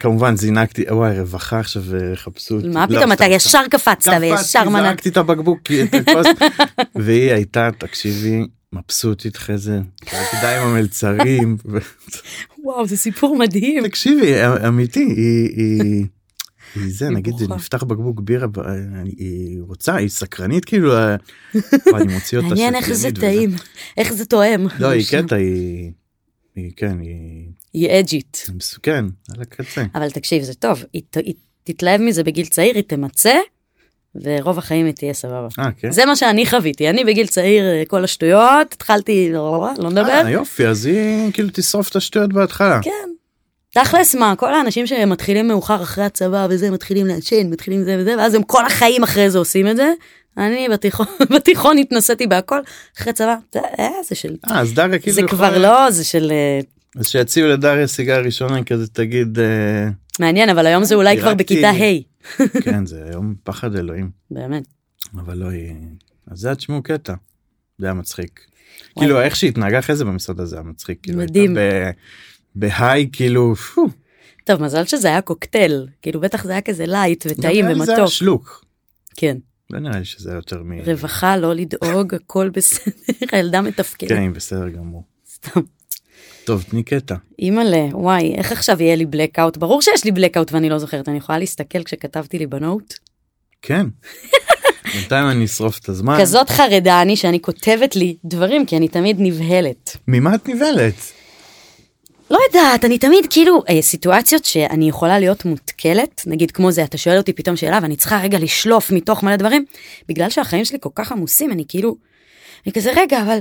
[0.00, 2.68] כמובן זינקתי וואי רווחה עכשיו אה, חפשו אותי.
[2.68, 4.12] מה לא, פתאום אתה ישר קפצת.
[4.20, 4.84] וישר קפצתי, מנעת.
[4.84, 5.60] זרקתי את הבקבוק
[6.94, 9.80] והיא הייתה תקשיבי מבסוטית אחרי זה
[10.40, 11.56] די עם המלצרים
[12.58, 13.88] וואו זה סיפור מדהים.
[13.88, 14.34] תקשיבי
[14.68, 15.82] אמיתי היא היא.
[15.82, 16.06] היא
[16.88, 17.54] זה נגיד בוכה.
[17.54, 18.46] נפתח בקבוק בירה
[19.18, 21.16] היא רוצה היא סקרנית כאילו אה,
[21.96, 23.12] אני מוציא אותה מעניין איך זה.
[23.12, 23.50] טעים.
[23.96, 24.66] איך זה תואם.
[24.78, 25.92] לא היא קטע היא
[26.76, 28.46] כן היא היא אג'ית.
[28.54, 29.04] מסוכן
[29.34, 29.84] על הקצה.
[29.94, 33.34] אבל תקשיב זה טוב היא תתלהב מזה בגיל צעיר היא תמצה.
[34.14, 35.48] ורוב החיים היא תהיה סבבה.
[35.58, 35.90] אה כן.
[35.90, 40.22] זה מה שאני חוויתי אני בגיל צעיר אה, כל השטויות התחלתי לא לא נדבר.
[40.24, 42.80] אה, יופי אז היא כאילו תשרוף את השטויות בהתחלה.
[42.82, 43.08] כן.
[43.74, 48.34] תכלס מה כל האנשים שמתחילים מאוחר אחרי הצבא וזה מתחילים לעשן מתחילים זה וזה ואז
[48.34, 49.92] הם כל החיים אחרי זה עושים את זה.
[50.38, 52.60] אני בתיכון בתיכון התנסיתי בהכל
[52.98, 56.04] אחרי צבא זה, אה, זה של אה אז דריה כאילו זה יכולה- כבר לא זה
[56.04, 56.60] של אה,
[57.00, 59.88] אז שיציעו לדריה סיגריה ראשונה כזה תגיד אה,
[60.20, 61.34] מעניין אבל היום זה אולי כבר.
[61.34, 62.00] בכיתה ה'
[62.64, 64.62] כן זה היום פחד אלוהים באמת.
[65.14, 65.72] אבל לא היא
[66.30, 67.14] אז זה תשמעו קטע.
[67.78, 68.40] זה היה מצחיק.
[68.98, 70.98] כאילו איך שהתנהגה אחרי זה במשרד הזה היה מצחיק.
[71.02, 71.56] כאילו, מדהים.
[72.54, 73.86] ב high כאילו פו,
[74.44, 77.98] טוב מזל שזה היה קוקטייל כאילו בטח זה היה כזה light וטעים לי זה היה
[78.00, 78.64] ומתוק שלוק.
[79.16, 79.36] כן
[79.70, 80.72] לא נראה לי שזה יותר מ...
[80.80, 82.92] רווחה לא לדאוג הכל בסדר
[83.32, 85.04] הילדה מתפקדת כן בסדר גמור.
[85.34, 85.60] סתם.
[86.44, 87.14] טוב תני קטע.
[87.38, 91.18] אימא'לה וואי איך עכשיו יהיה לי blackout ברור שיש לי blackout ואני לא זוכרת אני
[91.18, 92.94] יכולה להסתכל כשכתבתי לי בנוט
[93.62, 93.86] כן.
[94.94, 96.16] בינתיים אני אשרוף את הזמן.
[96.20, 99.96] כזאת חרדה אני שאני כותבת לי דברים כי אני תמיד נבהלת.
[100.08, 101.12] ממה את נבהלת?
[102.30, 106.98] לא יודעת אני תמיד כאילו אה, סיטואציות שאני יכולה להיות מותקלת נגיד כמו זה אתה
[106.98, 109.64] שואל אותי פתאום שאלה ואני צריכה רגע לשלוף מתוך מלא דברים
[110.08, 111.96] בגלל שהחיים שלי כל כך עמוסים אני כאילו
[112.66, 113.38] אני כזה רגע אבל.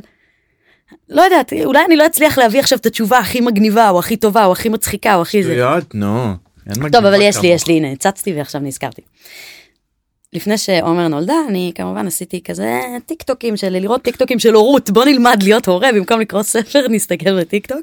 [1.09, 4.45] לא יודעת אולי אני לא אצליח להביא עכשיו את התשובה הכי מגניבה או הכי טובה
[4.45, 5.49] או הכי מצחיקה או הכי זה.
[5.49, 6.33] שטויות נו.
[6.91, 7.47] טוב אבל יש לי.
[7.47, 9.01] יש לי הנה הצצתי ועכשיו נזכרתי.
[10.33, 14.89] לפני שעומר נולדה אני כמובן עשיתי כזה טיק טוקים של לראות טיק טוקים של הורות
[14.89, 17.81] בוא נלמד להיות הורה במקום לקרוא ספר נסתכל בטיק טוק.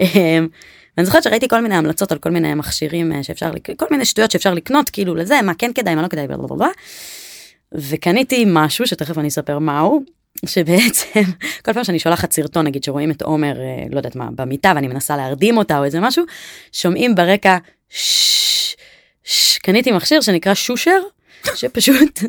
[0.00, 0.48] אמ,
[0.96, 4.30] ואני זוכרת שראיתי כל מיני המלצות על כל מיני מכשירים אה, שאפשר כל מיני שטויות
[4.30, 6.68] שאפשר לקנות כאילו לזה מה כן כדאי מה לא כדאי בלה
[7.72, 10.02] וקניתי משהו שתכף אני אספר מהו
[10.46, 11.22] שבעצם
[11.64, 13.54] כל פעם שאני שולחת סרטון נגיד שרואים את עומר
[13.92, 16.24] יודעת מה במיטה ואני מנסה להרדים אותה או איזה משהו
[16.72, 17.56] שומעים ברקע
[17.88, 18.76] ש...
[19.24, 19.58] ש...
[19.58, 21.00] קניתי מכשיר שנקרא שושר
[21.54, 22.20] שפשוט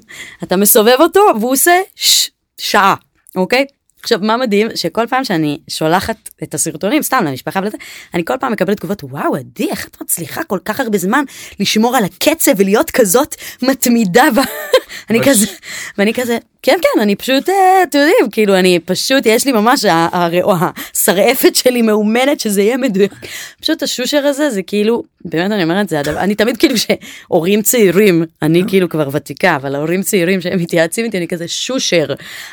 [0.43, 2.29] אתה מסובב אותו והוא עושה ש...
[2.57, 2.95] שעה
[3.35, 3.65] אוקיי?
[4.05, 7.77] עכשיו מה מדהים שכל פעם שאני שולחת את הסרטונים סתם למשפחה ולזה
[8.13, 11.23] אני כל פעם מקבלת תגובות וואו עדי איך את מצליחה כל כך הרבה זמן
[11.59, 14.23] לשמור על הקצב ולהיות כזאת מתמידה.
[14.35, 14.39] ב...
[15.09, 15.45] אני כזה
[15.97, 19.85] ואני כזה כן כן אני פשוט אה, אתם יודעים כאילו אני פשוט יש לי ממש
[19.85, 23.11] השרעפת שלי מאומנת שזה יהיה מדויק
[23.61, 28.23] פשוט השושר הזה זה כאילו באמת אני אומרת זה הדבר אני תמיד כאילו שהורים צעירים
[28.41, 32.07] אני כאילו כבר ותיקה אבל ההורים צעירים שהם מתייעצים איתי אני כזה שושר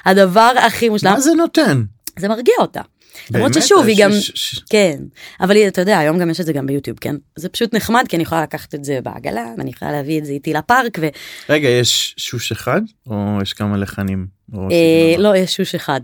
[0.05, 1.83] הדבר הכי מושלם מה זה נותן?
[2.19, 2.81] זה מרגיע אותה.
[3.31, 3.55] למרות?
[3.55, 4.99] ששוב היא גם ש- ש- כן
[5.41, 8.17] אבל אתה יודע היום גם יש את זה גם ביוטיוב כן זה פשוט נחמד כי
[8.17, 11.09] אני יכולה לקחת את זה בעגלה ואני יכולה להביא את זה איתי לפארק ו...
[11.49, 14.27] רגע יש שוש אחד או יש כמה לחנים?
[14.55, 15.15] או אה?
[15.19, 16.01] לא יש שוש אחד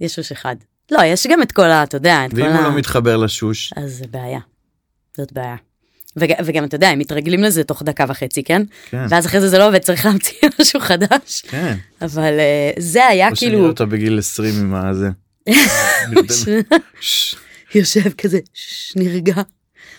[0.00, 0.56] יש שוש אחד
[0.90, 1.82] לא יש גם את כל ה...
[1.82, 2.62] אתה יודע את כל ואם הוא ה...
[2.62, 3.72] לא מתחבר לשוש?
[3.76, 4.40] אז זה בעיה.
[5.16, 5.56] זאת בעיה.
[6.16, 9.06] וג, וגם אתה יודע הם מתרגלים לזה תוך דקה וחצי כן כן.
[9.10, 11.76] ואז אחרי זה זה לא עובד צריך להמציא משהו חדש כן.
[12.02, 15.08] אבל אה, זה היה או שנראה כאילו אותה בגיל 20 עם הזה.
[17.74, 18.38] יושב כזה
[18.96, 19.34] נרגע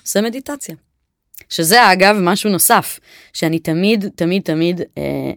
[0.01, 0.75] עושה מדיטציה.
[1.49, 2.99] שזה אגב משהו נוסף
[3.33, 5.31] שאני תמיד תמיד תמיד אה,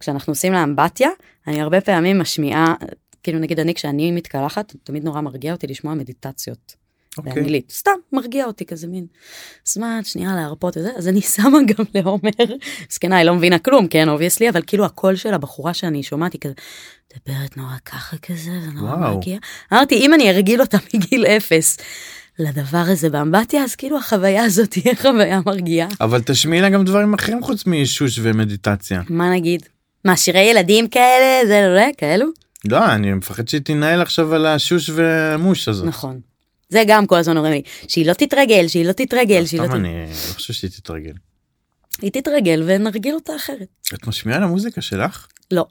[0.00, 1.08] כשאנחנו עושים לה אמבטיה
[1.46, 2.74] אני הרבה פעמים משמיעה
[3.22, 6.85] כאילו נגיד אני כשאני מתקלחת תמיד נורא מרגיע אותי לשמוע מדיטציות.
[7.18, 7.32] אוקיי.
[7.32, 9.06] באנגלית סתם מרגיע אותי כזה מין
[9.64, 12.56] זמן שנייה להרפות וזה אז אני שמה גם לעומר
[12.90, 16.40] זקנה היא לא מבינה כלום כן obviously אבל כאילו הקול של הבחורה שאני שומעת היא
[16.40, 16.54] כזה
[17.16, 18.96] מדברת נורא ככה כזה זה נורא.
[18.96, 19.38] מרגיע.
[19.72, 21.76] אמרתי אם אני ארגיל אותה מגיל אפס
[22.38, 25.88] לדבר הזה באמבטיה אז כאילו החוויה הזאת תהיה חוויה מרגיעה.
[26.00, 29.02] אבל תשמיעי לה גם דברים אחרים חוץ משוש ומדיטציה.
[29.08, 29.62] מה נגיד?
[30.04, 32.26] מה שירי ילדים כאלה זה לא כאלו?
[32.64, 35.86] לא אני מפחד שהיא תנהל עכשיו על ה shush וה mush הזאת.
[35.86, 36.20] נכון.
[36.68, 39.72] זה גם כל הזמן אומרים לי שהיא לא תתרגל שהיא לא תתרגל שהיא לא סתם
[39.72, 39.76] ת...
[39.76, 41.12] אני לא חושב שהיא תתרגל.
[42.02, 43.68] היא תתרגל ונרגיל אותה אחרת.
[43.94, 45.26] את משמיעה לה מוזיקה שלך?
[45.50, 45.66] לא.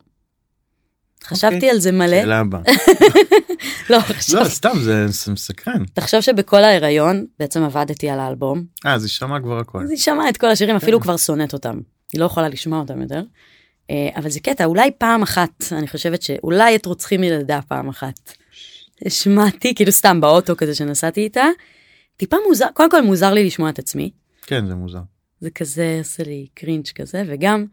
[1.23, 1.69] חשבתי אוקיי.
[1.69, 2.21] על זה מלא.
[2.21, 2.61] שאלה הבאה.
[3.89, 5.85] לא, לא עכשיו, סתם זה מסקרן.
[5.93, 8.63] תחשוב שבכל ההיריון בעצם עבדתי על האלבום.
[8.85, 9.83] אה אז היא שמעה כבר הכל.
[9.83, 11.79] אז היא שמעה את כל השירים אפילו כבר שונאת אותם.
[12.13, 13.21] היא לא יכולה לשמוע אותם יותר.
[13.89, 18.31] אה, אבל זה קטע אולי פעם אחת אני חושבת שאולי את רוצחים מלידה פעם אחת.
[19.05, 21.45] השמעתי כאילו סתם באוטו כזה שנסעתי איתה.
[22.17, 24.11] טיפה מוזר קודם כל מוזר לי לשמוע את עצמי.
[24.47, 24.99] כן זה מוזר.
[25.39, 27.65] זה כזה עושה לי קרינג' כזה וגם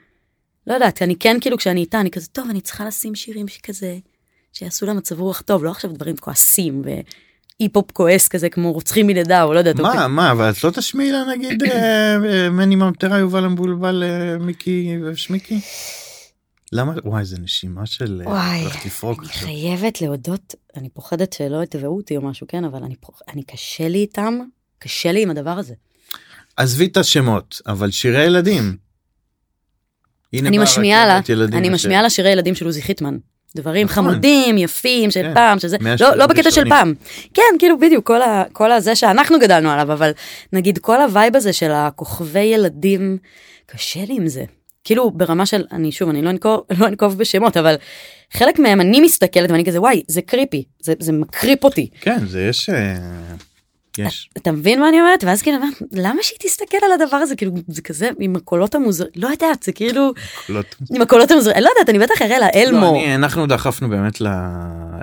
[0.66, 3.98] לא יודעת אני כן כאילו כשאני איתה אני כזה טוב אני צריכה לשים שירים שכזה
[4.52, 9.42] שיעשו לה מצב רוח טוב לא עכשיו דברים כועסים ואי-פופ כועס כזה כמו רוצחים מלידה
[9.42, 9.80] או לא יודעת.
[9.80, 14.38] מה מה אבל את לא תשמיעי לה נגיד אה, אה, מני ממטרה יובל המבולבל אה,
[14.38, 15.60] מיקי ושמיקי?
[16.72, 18.64] למה וואי זה נשימה של אה, וואי,
[19.20, 19.28] אני.
[19.28, 23.20] חייבת להודות אני פוחדת שלא יתבעו אותי או משהו כן אבל אני פוח...
[23.32, 24.38] אני קשה לי איתם
[24.78, 25.74] קשה לי עם הדבר הזה.
[26.56, 28.76] עזבי את השמות אבל שירי ילדים.
[30.34, 33.16] אני משמיעה לה ילדים אני משמיעה לה שירי ילדים של עוזי חיטמן.
[33.56, 34.04] דברים נכון.
[34.04, 35.34] חמודים יפים של כן.
[35.34, 36.68] פעם שזה לא, לא בקטע של.
[36.68, 36.94] פעם
[37.34, 40.10] כן כאילו בדיוק כל, ה, כל הזה שאנחנו גדלנו עליו אבל
[40.52, 43.18] נגיד כל ה vibe הזה של הכוכבי ילדים
[43.66, 44.44] קשה לי עם זה
[44.84, 47.74] כאילו ברמה של אני שוב אני לא אנקוב, לא אנקוב בשמות אבל
[48.32, 52.42] חלק מהם אני מסתכלת ואני כזה וואי זה creepy זה, זה מקריפ אותי כן זה
[52.42, 52.96] יש אה,
[53.98, 55.58] יש אתה מבין מה אני אומרת ואז כאילו
[55.92, 59.72] למה שהיא תסתכל על הדבר הזה כאילו זה כזה עם הקולות המוזרים לא יודעת זה
[59.72, 60.12] כאילו.
[60.94, 64.20] עם הקולות המוזרים לא יודעת אני בטח אראה לה לא, אלמו אני- אנחנו דחפנו באמת
[64.20, 64.26] ל-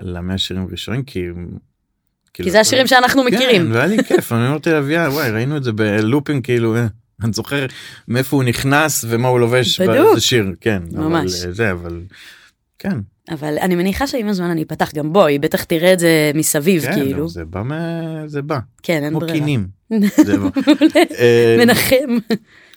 [0.01, 1.19] למאה שירים ראשונים כי.
[2.33, 3.61] כאילו, כי זה השירים שאנחנו מכירים.
[3.65, 6.85] כן, והיה לי כיף אני אמרתי לאביה וואי ראינו את זה בלופים כאילו אה,
[7.23, 7.65] אני זוכר
[8.07, 9.81] מאיפה הוא נכנס ומה הוא לובש.
[9.81, 11.33] באיזה שיר כן ממש.
[11.41, 12.01] אבל, אה, זה אבל
[12.79, 12.97] כן
[13.31, 16.81] אבל אני מניחה שעם הזמן אני אפתח גם בו היא בטח תראה את זה מסביב
[16.85, 19.33] כן כאילו זה בא מה- זה בא כן אין ברירה.
[19.33, 19.67] קינים.
[21.19, 22.17] אה, מנחם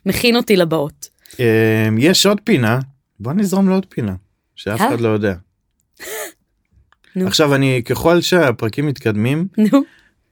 [0.07, 1.09] מכין אותי לבאות.
[1.41, 2.79] אה, יש עוד פינה
[3.21, 4.15] בוא נזרום לעוד פינה
[4.57, 4.81] שאף.
[4.81, 5.35] אחד לא יודע.
[7.17, 9.47] עכשיו אני ככל שהפרקים מתקדמים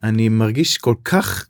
[0.02, 1.46] אני מרגיש כל כך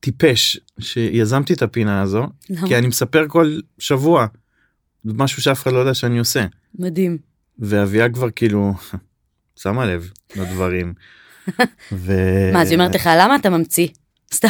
[0.00, 2.68] טיפש שיזמתי את הפינה הזו למה?
[2.68, 4.26] כי אני מספר כל שבוע
[5.04, 6.46] משהו שאף אחד לא יודע שאני עושה
[6.78, 7.18] מדהים.
[7.58, 8.74] ואביה כבר כאילו
[9.62, 10.94] שמה לב לדברים.
[11.92, 12.12] ו...
[12.52, 13.88] מה אז היא אומרת לך למה אתה ממציא?
[14.34, 14.48] סתם.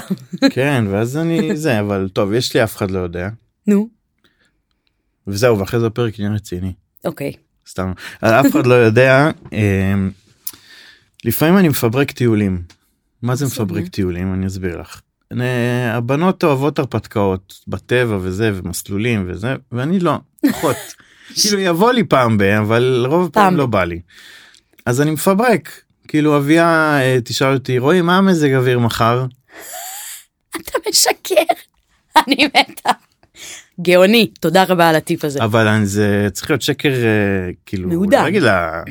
[0.51, 3.29] כן ואז אני זה אבל טוב יש לי אף אחד לא יודע
[3.67, 3.89] נו.
[5.27, 6.73] וזהו ואחרי זה הפרק עניין רציני
[7.05, 7.33] אוקיי.
[7.69, 9.95] סתם אף אחד לא יודע אה,
[11.25, 12.63] לפעמים אני מפברק טיולים.
[13.23, 13.47] מה זה.
[13.47, 15.01] מפברק טיולים אני אסביר לך.
[15.41, 20.17] אה, הבנות אוהבות הרפתקאות בטבע וזה ומסלולים וזה ואני לא
[20.51, 20.77] פחות.
[21.41, 24.01] כאילו יבוא לי פעם ב אבל רוב פעם הפעם לא בא לי.
[24.87, 29.27] אז אני מפברק כאילו אביה אה, תשאל אותי רועי מה המזג אוויר מחר
[30.57, 31.55] אתה משקר.
[32.27, 32.91] אני מתה.
[33.83, 35.45] גאוני, תודה רבה על הטיפ הזה.
[35.45, 38.33] אבל זה צריך להיות שקר אה, כאילו מעודן.
[38.33, 38.83] לא לה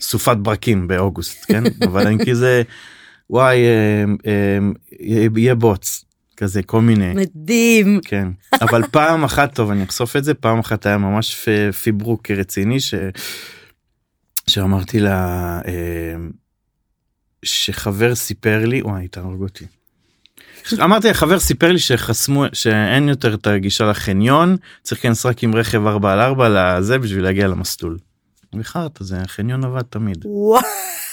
[0.00, 2.62] סופת ברקים באוגוסט כן אבל אני כזה
[3.30, 4.58] וואי אה, אה,
[5.36, 6.04] יהיה בוץ
[6.36, 8.00] כזה כל מיני מדהים.
[8.04, 8.28] כן
[8.60, 11.48] אבל פעם אחת טוב אני אחשוף את זה פעם אחת היה ממש
[11.82, 12.94] פיברוק רציני ש...
[14.46, 16.14] שאמרתי לה אה,
[17.42, 19.64] שחבר סיפר לי וואי תהרוג אותי.
[20.74, 25.86] אמרתי לחבר סיפר לי שחסמו שאין יותר את הגישה לחניון צריך להיכנס רק עם רכב
[25.86, 27.98] 4 על 4 לזה בשביל להגיע למסלול.
[28.58, 30.24] וחרטא זה החניון עבד תמיד.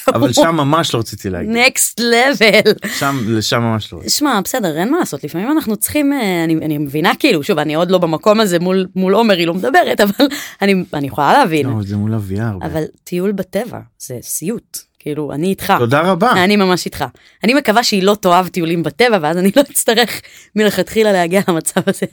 [0.08, 2.74] אבל שם ממש לא רציתי להגיע נקסט לבל.
[3.00, 4.00] שם לשם ממש לא.
[4.08, 7.76] שמע בסדר אין מה לעשות לפעמים אנחנו צריכים אה, אני, אני מבינה כאילו שוב אני
[7.76, 10.26] עוד לא במקום הזה מול מול עומר היא לא מדברת אבל
[10.62, 12.66] אני אני יכולה להבין לא, זה מול אביה הרבה.
[12.66, 16.32] אבל טיול בטבע זה סיוט כאילו אני איתך תודה רבה.
[16.44, 17.06] אני ממש איתך
[17.44, 20.22] אני מקווה שהיא לא תאהב טיולים בטבע ואז אני לא אצטרך
[20.56, 22.06] מלכתחילה להגיע למצב הזה.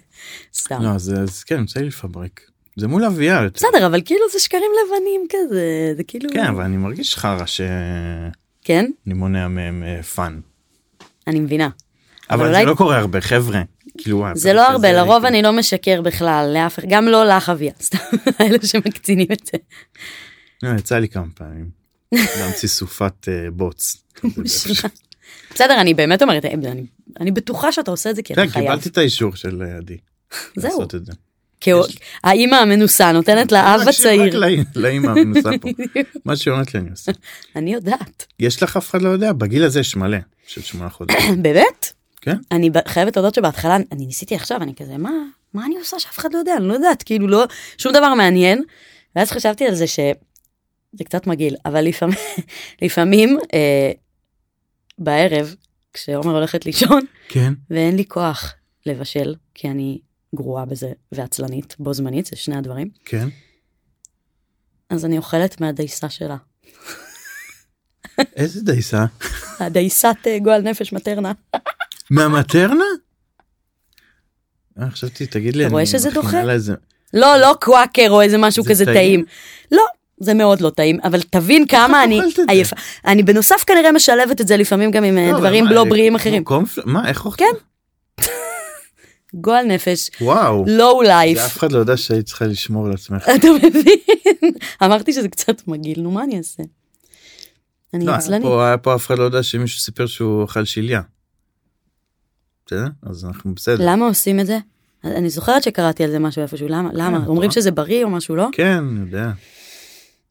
[0.54, 0.82] סתם.
[0.82, 2.51] לא, אז, אז כן, לי לפברק.
[2.76, 3.68] זה מול אביה יותר.
[3.68, 8.30] בסדר אבל כאילו זה שקרים לבנים כזה זה כאילו כן, אבל אני מרגיש חרא שאני
[8.64, 10.40] כן מונע מהם אה, fun.
[11.26, 11.68] אני מבינה.
[12.30, 13.62] אבל אולי- זה לא קורה הרבה, חבר'ה.
[13.98, 17.48] כאילו, וואי, זה לא הרבה לרוב אני לא משקר בכלל לאף אחד גם לא לך
[17.48, 17.98] אביה סתם
[18.40, 19.58] אלה שמקצינים את זה.
[20.62, 21.70] לא, יצא לי כמה פעמים.
[22.40, 24.02] להמציא סופת אה, בוץ.
[25.54, 26.86] בסדר אני באמת אומרת אני,
[27.20, 28.66] אני בטוחה שאתה עושה את זה כי אתה כן, חייב.
[28.66, 29.96] קיבלתי את האישור של אה, עדי.
[30.56, 30.82] זהו.
[32.24, 34.40] האימא המנוסה נותנת לאב הצעיר.
[34.76, 35.68] לאמא המנוסה פה.
[36.24, 37.12] מה שהיא אומרת לי אני עושה.
[37.56, 38.26] אני יודעת.
[38.40, 39.32] יש לך אף אחד לא יודע?
[39.32, 40.18] בגיל הזה יש מלא.
[40.46, 41.42] של שמונה חודשים.
[41.42, 41.92] באמת?
[42.20, 42.36] כן?
[42.52, 45.10] אני חייבת להודות שבהתחלה אני ניסיתי עכשיו אני כזה מה
[45.54, 47.44] מה אני עושה שאף אחד לא יודע אני לא יודעת כאילו לא
[47.78, 48.62] שום דבר מעניין.
[49.16, 52.16] ואז חשבתי על זה שזה קצת מגעיל אבל לפעמים
[52.82, 53.92] לפעמים אה,
[54.98, 55.54] בערב
[55.92, 57.52] כשעומר הולכת לישון כן.
[57.70, 58.54] ואין לי כוח
[58.86, 59.98] לבשל כי אני
[60.34, 63.28] גרועה בזה ועצלנית בו זמנית זה שני הדברים כן.
[64.90, 66.36] אז אני אוכלת מהדייסה שלה
[68.36, 69.04] איזה דייסה?
[69.60, 71.32] הדייסת אה, גועל נפש מטרנה
[72.10, 72.84] מהמטרנה?
[74.80, 76.42] אה, חשבתי תגיד לי אתה רואה אני שזה דוחה?
[77.14, 78.94] לא לא קוואקר או איזה משהו זה כזה טעים?
[78.94, 79.24] טעים
[79.72, 79.82] לא
[80.20, 82.48] זה מאוד לא טעים אבל תבין כמה אני אוכלת?
[82.48, 86.14] עייפה אני בנוסף כנראה משלבת את זה לפעמים גם עם אה, לא, דברים לא בריאים
[86.14, 86.44] אחרים
[86.84, 87.50] מה איך אוכלים?
[87.52, 87.71] כן.
[89.34, 90.64] גועל נפש וואו.
[90.68, 93.22] לואו לייף אף אחד לא יודע שהיית צריכה לשמור על עצמך.
[93.36, 93.98] אתה מבין
[94.82, 96.62] אמרתי שזה קצת מגעיל נו מה אני אעשה.
[97.94, 101.00] אני לא, עצלנית פה- היה פה אף אחד לא יודע שמישהו סיפר שהוא אכל שליה.
[102.66, 102.86] בסדר?
[103.02, 103.84] אז אנחנו בסדר.
[103.90, 104.58] למה עושים את זה?
[105.04, 108.10] אני זוכרת שקראתי על זה משהו איפשהו למה למה כן, אומרים את שזה בריא או
[108.10, 109.30] משהו לא כן, אני יודע.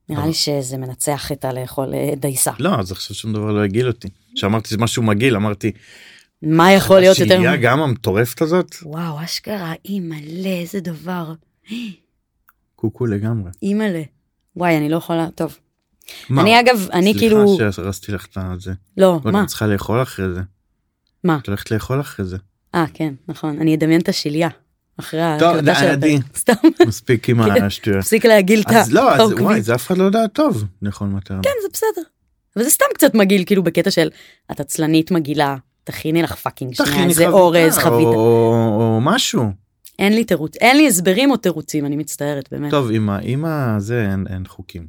[0.09, 3.87] נראה לי שזה מנצח את הלאכול אה, דייסה לא, אז עכשיו שום דבר לא הגעיל
[3.87, 4.07] אותי.
[4.35, 5.71] כשאמרתי שזה משהו מגעיל, אמרתי,
[6.43, 8.75] מה יכול להיות יותר השליה גם המטורפת הזאת?
[8.83, 11.33] וואו אשכרה אימא'לה איזה דבר
[12.75, 13.51] קוקו לגמרי.
[13.63, 14.01] אימא'לה.
[14.55, 15.57] וואי אני לא יכולה טוב.
[16.29, 16.41] מה?
[16.41, 18.73] אני אגב אני כאילו סליחה שהרסתי לך את זה.
[18.97, 20.41] לא מה את צריכה לאכול אחרי זה.
[21.23, 22.37] מה את הולכת לאכול אחרי זה.
[22.75, 24.49] אה כן נכון אני אדמיין את השליה
[24.99, 25.85] אחרי ההקלטה של.
[25.85, 26.37] הפרק.
[26.41, 26.53] סתם
[26.87, 27.63] מספיק עם כן.
[27.63, 27.99] השטויות.
[28.01, 29.45] תפסיק להגעיל את אז לא, אז העוקבים.
[29.45, 31.41] וואי, זה אף אחד לא יודע טוב לאכול מטרנה.
[31.43, 32.01] כן זה בסדר.
[32.55, 34.09] אבל זה סתם קצת מגעיל כאילו בקטע של
[34.51, 38.07] את עצלנית מגעילה תכיני לך fucking שנייה איזה אורז או- חביתה.
[38.09, 39.43] או או משהו.
[39.99, 42.71] אין לי תירוץ אין לי הסברים או תירוצים אני מצטערת באמת.
[42.71, 44.87] טוב, עם ה- עם הזה אין- אין חוקים.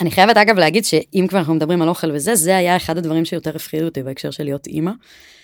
[0.00, 3.24] אני חייבת אגב להגיד שאם כבר אנחנו מדברים על אוכל וזה זה היה אחד הדברים
[3.24, 4.90] שיותר הפחידו אותי בהקשר של להיות אימא.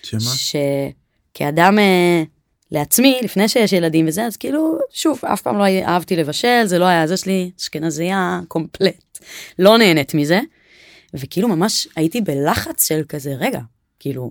[0.03, 0.21] שמה?
[0.21, 2.23] שכאדם אה,
[2.73, 6.85] לעצמי לפני שיש ילדים וזה אז כאילו שוב אף פעם לא אהבתי לבשל זה לא
[6.85, 9.19] היה זה שלי אשכנזייה קומפלט
[9.59, 10.41] לא נהנית מזה.
[11.15, 13.61] וכאילו ממש הייתי בלחץ של כזה רגע
[14.01, 14.31] כאילו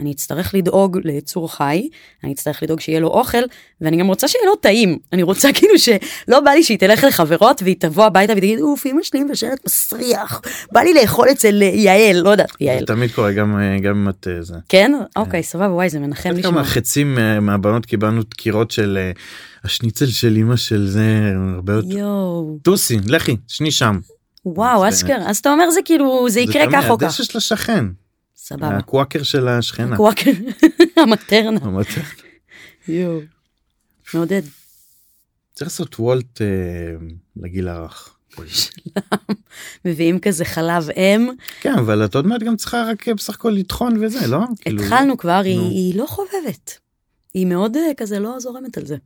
[0.00, 1.88] אני אצטרך לדאוג ליצור חי
[2.24, 3.38] אני אצטרך לדאוג שיהיה לו אוכל
[3.80, 7.62] ואני גם רוצה שיהיה לו טעים אני רוצה כאילו שלא בא לי שהיא תלך לחברות
[7.62, 10.40] והיא תבוא הביתה ותגיד אוף אמא שלי מבשלת מסריח
[10.72, 14.08] בא לי לאכול אצל יעל לא יודעת זה יעל תמיד קורה, גם אה, גם אם
[14.08, 14.54] את אה, זה.
[14.68, 16.64] כן אוקיי סבבה וואי זה מנחם כמה לשמוע.
[16.64, 19.10] חצים אה, מהבנות קיבלנו דקירות של אה,
[19.64, 21.98] השניצל של אמא של זה הרבה יותר.
[21.98, 23.98] יואו טוסי, לכי, שני שם.
[24.46, 27.22] וואו זה- אשכרה אז אתה אומר זה כאילו זה יקרה תמיד כך או כך הדשא
[27.24, 27.84] של השכן.
[28.40, 28.76] סבבה.
[28.76, 29.96] הקוואקר של השכנה.
[29.96, 30.30] קוואקר
[31.02, 31.86] המטרנה אמרת,
[32.88, 33.20] יואו
[34.14, 34.42] מעודד.
[35.54, 36.46] צריך לעשות וולט אה,
[37.36, 38.16] לגיל הרך.
[39.84, 43.50] מביאים כזה חלב אם, כן אבל את עוד מעט גם צריכה רק אה, בסך הכל
[43.50, 44.38] לטחון וזה לא?
[44.60, 45.40] כאילו, התחלנו כבר.
[45.44, 46.78] היא לא חובבת.
[47.34, 48.96] היא מאוד אה, כזה לא זורמת על זה.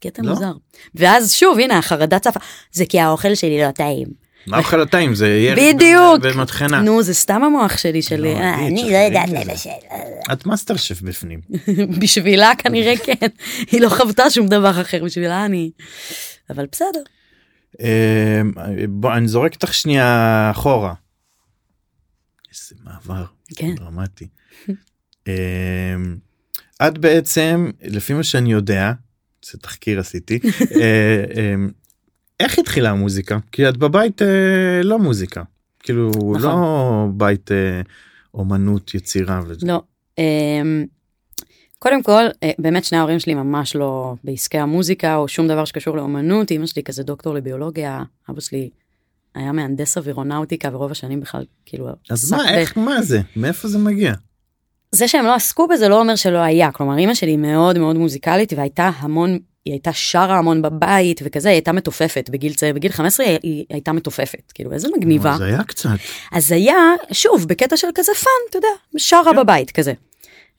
[0.00, 0.30] קטע לא?
[0.30, 0.52] מוזר.
[0.94, 2.40] ואז שוב, הנה, החרדה צפה,
[2.72, 4.29] זה כי האוכל שלי לא טעים.
[4.46, 6.18] מה אוכל הטעים זה ירק בדיוק.
[6.22, 6.80] ומטחנה.
[6.80, 8.20] נו, זה סתם המוח שלי של...
[8.20, 9.28] לא, אה, אני לא יודעת.
[9.28, 9.70] לבשל.
[10.32, 11.40] את מאסטר שף בפנים.
[12.00, 13.26] בשבילה כנראה כן.
[13.72, 15.70] היא לא חוותה שום דבר אחר, בשבילה אני...
[16.50, 17.02] אבל בסדר.
[17.80, 18.42] אה,
[18.88, 20.94] בוא אני זורק אותך שנייה אחורה.
[22.52, 23.24] איזה מעבר
[23.56, 23.74] כן.
[23.74, 24.28] דרמטי.
[25.28, 25.94] אה,
[26.88, 28.92] את בעצם לפי מה שאני יודע
[29.50, 30.38] זה תחקיר עשיתי
[30.80, 31.54] אה, אה,
[32.40, 35.42] איך התחילה המוזיקה כי את בבית אה, לא מוזיקה
[35.82, 36.42] כאילו נכון.
[36.42, 37.80] לא בית אה,
[38.34, 39.66] אומנות יצירה וזה.
[39.66, 39.82] לא.
[40.18, 40.84] אמ,
[41.78, 45.96] קודם כל, אה, באמת שני ההורים שלי ממש לא בעסקי המוזיקה או שום דבר שקשור
[45.96, 46.52] לאומנות.
[46.52, 48.70] אמא שלי כזה דוקטור לביולוגיה, אבא שלי
[49.34, 53.78] היה מהנדס אווירונאוטיקה ורוב השנים בכלל, כאילו, אז מה ב- איך מה זה מאיפה זה
[53.78, 54.14] מגיע.
[54.92, 56.72] זה שהם לא עסקו בזה לא אומר שלא היה.
[56.72, 61.54] כלומר, אמא שלי מאוד מאוד מוזיקלית והייתה המון, היא הייתה שרה המון בבית וכזה, היא
[61.54, 65.34] הייתה מתופפת בגיל צעיר, בגיל 15 היא, היא הייתה מתופפת, כאילו, איזה מגניבה.
[65.38, 65.90] זה היה קצת.
[66.32, 66.76] אז היה,
[67.12, 69.36] שוב, בקטע של כזה fun, אתה יודע, שרה כן.
[69.36, 69.92] בבית כזה.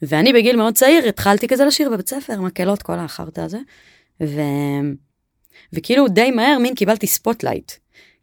[0.02, 3.58] ואני בגיל מאוד צעיר התחלתי כזה לשיר בבית ספר, מקהלות, כל החרטא הזה.
[4.24, 4.42] ו...
[5.74, 7.72] וכאילו די מהר מין קיבלתי spotlight.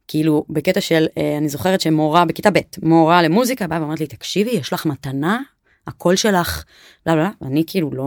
[0.09, 4.51] כאילו בקטע של, אה, אני זוכרת שמורה בכיתה ב', מורה למוזיקה באה ואומרת לי, תקשיבי,
[4.51, 5.41] יש לך מתנה,
[5.89, 6.65] הקול שלך,
[7.07, 8.05] לא, לא, לא, ואני כאילו לא,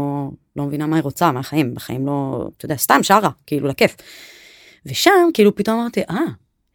[0.55, 3.95] לא מבינה מה היא רוצה מהחיים, בחיים לא, אתה יודע, סתם שרה, כאילו לכיף.
[4.85, 6.17] ושם כאילו פתאום אמרתי, אה,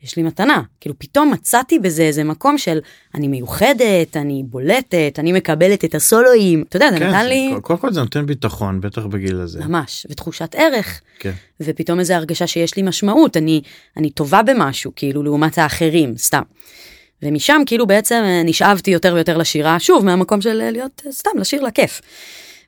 [0.02, 0.62] יש לי מתנה.
[0.80, 2.78] כאילו פתאום מצאתי בזה איזה מקום של
[3.14, 7.50] אני מיוחדת, אני בולטת, אני מקבלת את הסולואים, אתה יודע, זה כן, נתן זה- לי
[7.62, 9.64] קודם כל זה נותן ביטחון בטח בגיל הזה.
[9.64, 11.32] ממש, ותחושת ערך, כן.
[11.60, 13.62] ופתאום איזו הרגשה שיש לי משמעות, אני,
[13.96, 16.42] אני טובה במשהו, כאילו לעומת האחרים, סתם.
[17.22, 21.30] ומשם כאילו בעצם אה, נשאבתי יותר ויותר לשירה, שוב, מהמקום של אה, להיות אה, סתם,
[21.38, 22.00] לשיר לכיף.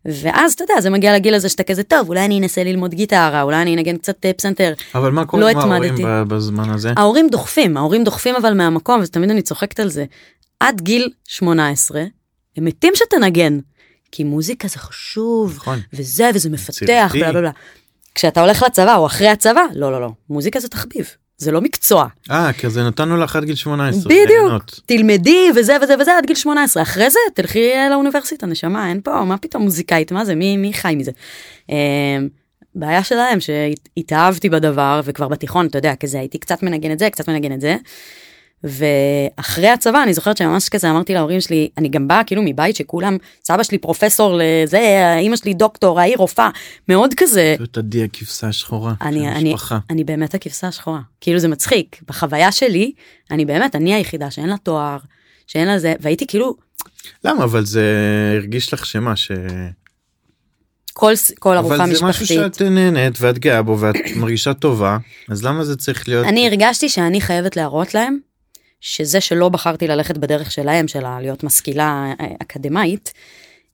[0.04, 3.42] ואז אתה יודע, זה מגיע לגיל הזה שאתה כזה, טוב, אולי אני אנסה ללמוד גיטרה,
[3.42, 4.72] אולי אני אנגן קצת פסנתר.
[4.94, 5.94] אבל מה קורה לא עם ההורים
[6.28, 6.92] בזמן הזה?
[6.96, 10.04] ההורים דוחפים, ההורים דוחפים אבל מהמקום, ותמיד אני צוחקת על זה.
[10.60, 12.02] עד גיל 18,
[12.56, 13.58] הם מתים שתנגן.
[14.12, 15.78] כי מוזיקה זה חשוב, נכון.
[15.92, 17.50] וזה, וזה מפתח, בלה בלה.
[18.14, 21.06] כשאתה הולך לצבא או אחרי הצבא, לא, לא, לא, מוזיקה זה תחביב,
[21.38, 22.06] זה לא מקצוע.
[22.30, 24.02] אה, כי זה נתנו לך עד גיל 18.
[24.04, 24.80] בדיוק, ליהנות.
[24.86, 29.24] תלמדי וזה וזה וזה עד גיל 18, אחרי זה תלכי אה, לאוניברסיטה, נשמה, אין פה,
[29.24, 31.10] מה פתאום מוזיקאית, מה זה, מי, מי חי מזה?
[31.70, 31.76] אה,
[32.74, 37.28] בעיה שלהם שהתאהבתי בדבר וכבר בתיכון אתה יודע כזה הייתי קצת מנגן את זה קצת
[37.28, 37.76] מנגן את זה.
[38.64, 43.16] ואחרי הצבא אני זוכרת שממש כזה אמרתי להורים שלי אני גם באה כאילו מבית שכולם
[43.44, 44.80] סבא שלי פרופסור לזה
[45.22, 46.50] אמא שלי דוקטור ההיא רופאה
[46.88, 49.54] מאוד כזה זאת עדי הכבשה השחורה אני אני.
[49.90, 52.92] אני באמת הכבשה השחורה כאילו זה מצחיק בחוויה שלי
[53.30, 54.98] אני באמת אני היחידה שאין לה תואר
[55.46, 56.54] שאין לה זה והייתי כאילו
[57.24, 57.84] למה אבל זה
[58.36, 59.30] הרגיש לך שמה ש...
[60.92, 62.54] כל כל ארוחה אבל זה משהו משפחתית.
[62.54, 66.88] שאת נהנית ואת גאה בו ואת מרגישה טובה אז למה זה צריך להיות אני הרגשתי
[66.88, 68.27] שאני חייבת להראות להם
[68.80, 73.12] שזה שלא בחרתי ללכת בדרך שלהם של להיות משכילה אה, אקדמאית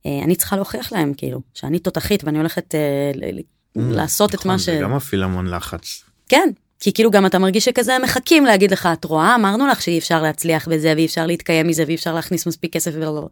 [0.06, 2.80] אה, אני צריכה להוכיח להם כאילו שאני תותחית ואני הולכת אה,
[3.14, 3.40] ל-
[3.76, 4.64] לעשות את נכון, מה ש...
[4.64, 6.02] זה גם מפעיל המון לחץ.
[6.28, 6.48] כן
[6.80, 9.34] כי כאילו גם אתה מרגיש שכזה מחכים להגיד לך את רואה?
[9.34, 12.90] אמרנו לך שאי אפשר להצליח בזה ואי אפשר להתקיים מזה ואי אפשר להכניס מספיק כסף.
[12.94, 13.28] ולא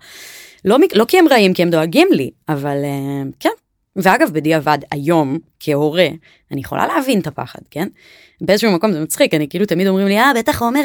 [0.64, 2.76] לא, מק- לא כי הם רעים כי הם דואגים לי אבל
[3.40, 3.50] כן.
[3.96, 6.08] ואגב בדיעבד היום כהורה
[6.50, 7.88] אני יכולה להבין את הפחד כן?
[8.40, 10.80] באיזשהו מקום זה מצחיק אני כאילו תמיד אומרים לי אה בטח עומר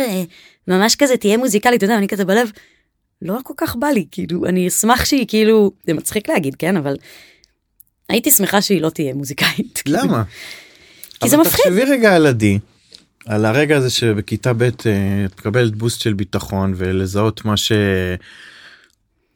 [0.68, 2.52] ממש כזה תהיה מוזיקלית אתה יודע אני כזה בלב
[3.22, 6.96] לא כל כך בא לי כאילו אני אשמח שהיא כאילו זה מצחיק להגיד כן אבל
[8.10, 9.98] הייתי שמחה שהיא לא תהיה מוזיקאית כאילו.
[9.98, 10.24] למה?
[11.20, 11.66] כי זה אבל מפחיד.
[11.66, 12.60] תחשבי רגע על עדי.
[13.26, 14.70] על הרגע הזה שבכיתה ב' אה,
[15.26, 17.72] את מקבלת בוסט של ביטחון ולזהות מה ש...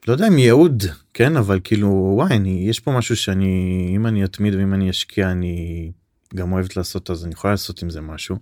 [0.08, 4.24] לא יודע אם ייעוד כן אבל כאילו וואי אני יש פה משהו שאני אם אני
[4.24, 5.92] אתמיד ואם אני אשקיע אני
[6.36, 8.36] גם אוהבת לעשות אז אני יכולה לעשות עם זה משהו.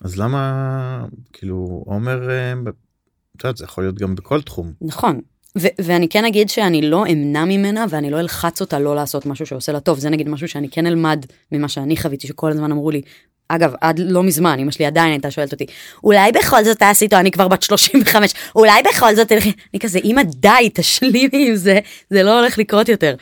[0.00, 2.52] אז למה כאילו עומר אה,
[3.36, 4.72] את יודעת, זה יכול להיות גם בכל תחום.
[4.80, 5.20] נכון.
[5.58, 9.46] ו- ואני כן אגיד שאני לא אמנע ממנה ואני לא אלחץ אותה לא לעשות משהו
[9.46, 12.90] שעושה לה טוב זה נגיד משהו שאני כן אלמד ממה שאני חוויתי שכל הזמן אמרו
[12.90, 13.02] לי
[13.48, 15.66] אגב עד לא מזמן אמא שלי עדיין הייתה שואלת אותי
[16.04, 19.98] אולי בכל זאת תעשי איתו אני כבר בת 35 אולי בכל זאת תלכי אני כזה
[20.04, 21.78] אמא די תשלימי עם זה
[22.10, 23.14] זה לא הולך לקרות יותר.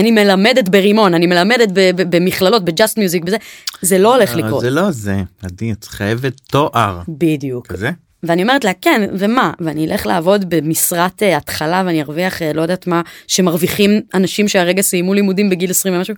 [0.00, 3.36] אני מלמדת ברימון אני מלמדת במכללות בג'אסט מיוזיק בזה
[3.82, 7.90] זה לא הולך אבל לקרות זה לא זה עדי את חייבת תואר בדיוק כזה.
[8.22, 12.62] ואני אומרת לה כן ומה ואני אלך לעבוד במשרת uh, התחלה ואני ארוויח uh, לא
[12.62, 16.14] יודעת מה שמרוויחים אנשים שהרגע סיימו לימודים בגיל 20 ומשהו.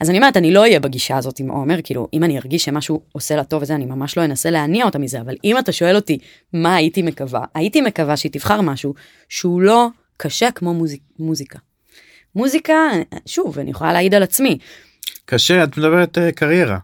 [0.00, 3.00] אז אני אומרת, אני לא אהיה בגישה הזאת עם עומר, כאילו, אם אני ארגיש שמשהו
[3.12, 5.96] עושה לה טוב וזה, אני ממש לא אנסה להניע אותה מזה, אבל אם אתה שואל
[5.96, 6.18] אותי
[6.52, 8.94] מה הייתי מקווה, הייתי מקווה שהיא תבחר משהו
[9.28, 9.86] שהוא לא
[10.16, 11.58] קשה כמו מוזיק, מוזיקה.
[12.36, 12.90] מוזיקה,
[13.26, 14.58] שוב, אני יכולה להעיד על עצמי,
[15.24, 16.78] קשה את מדברת אה, קריירה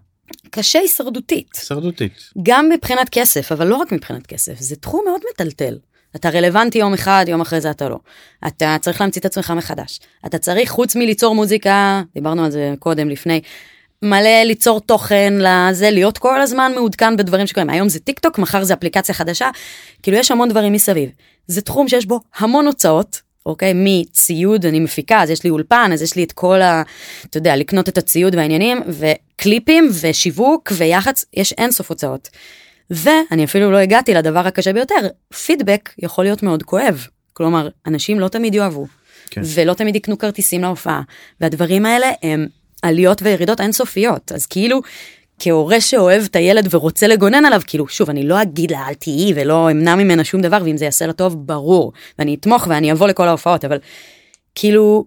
[0.51, 1.57] קשה הישרדותית.
[1.57, 2.13] הישרדותית.
[2.43, 5.79] גם מבחינת כסף, אבל לא רק מבחינת כסף, זה תחום מאוד מטלטל.
[6.17, 7.99] אתה רלוונטי יום אחד, יום אחרי זה אתה לא.
[8.47, 10.01] אתה צריך להמציא את עצמך מחדש.
[10.27, 13.41] אתה צריך, חוץ מליצור מוזיקה, דיברנו על זה קודם, לפני,
[14.03, 17.71] מלא ליצור תוכן לזה, להיות כל הזמן מעודכן בדברים שקורים.
[17.71, 19.51] היום זה טיק טוק, מחר זה אפליקציה חדשה,
[20.03, 21.11] כאילו יש המון דברים מסביב.
[21.47, 23.73] זה תחום שיש בו המון הוצאות, אוקיי?
[23.75, 26.83] מציוד, אני מפיקה, אז יש לי אולפן, אז יש לי את כל ה...
[27.31, 32.29] אתה יודע, לקנות את הציוד והעניינים, וקליפים, ושיווק, ויח"צ, יש אינסוף הוצאות.
[32.91, 34.95] ואני אפילו לא הגעתי לדבר הקשה ביותר,
[35.47, 37.07] פידבק יכול להיות מאוד כואב.
[37.33, 38.87] כלומר, אנשים לא תמיד יאהבו,
[39.31, 39.41] כן.
[39.55, 41.03] ולא תמיד יקנו כרטיסים להופעה,
[41.41, 42.47] והדברים האלה הם
[42.83, 44.81] עליות וירידות אינסופיות, אז כאילו,
[45.41, 49.33] כהורה שאוהב את הילד ורוצה לגונן עליו, כאילו, שוב, אני לא אגיד לה אל תהיי
[49.37, 53.09] ולא אמנע ממנה שום דבר, ואם זה יעשה לה טוב, ברור, ואני אתמוך ואני אבוא
[53.09, 53.79] לכל ההופעות, אבל
[54.55, 55.05] כאילו,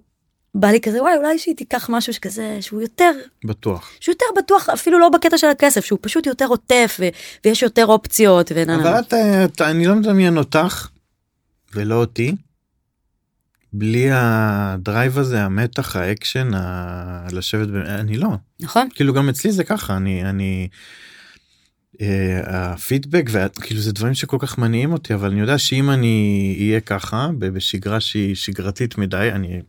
[0.55, 3.11] בא לי כזה, וואי, אולי שהיא תיקח משהו שכזה, שהוא יותר
[3.45, 3.91] בטוח.
[3.99, 7.07] שהוא יותר בטוח אפילו לא בקטע של הכסף שהוא פשוט יותר עוטף ו-
[7.45, 10.87] ויש יותר אופציות ונה אבל את, את, אני לא מדמיין אותך
[11.75, 12.35] ולא אותי
[13.73, 17.27] בלי ה drive הזה המתח האקשן ה...
[17.31, 17.75] לשבת ב...
[17.75, 18.29] אני לא
[18.61, 20.67] נכון כאילו גם אצלי זה ככה אני אני.
[22.01, 26.79] אה, הפידבק וכאילו זה דברים שכל כך מניעים אותי אבל אני יודע שאם אני אהיה
[26.79, 29.61] ככה בשגרה שהיא שגרתית מדי אני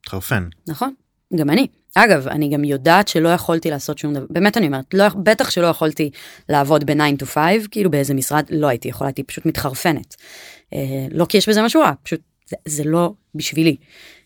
[0.00, 0.48] אתחרפן.
[0.68, 0.94] נכון
[1.34, 5.08] גם אני אגב אני גם יודעת שלא יכולתי לעשות שום דבר באמת אני אומרת לא
[5.08, 6.10] בטח שלא יכולתי
[6.48, 10.14] לעבוד ב-9 to 5 כאילו באיזה משרד לא הייתי יכולה הייתי פשוט מתחרפנת.
[10.74, 13.76] אה, לא כי יש בזה משהו רע פשוט זה, זה לא בשבילי.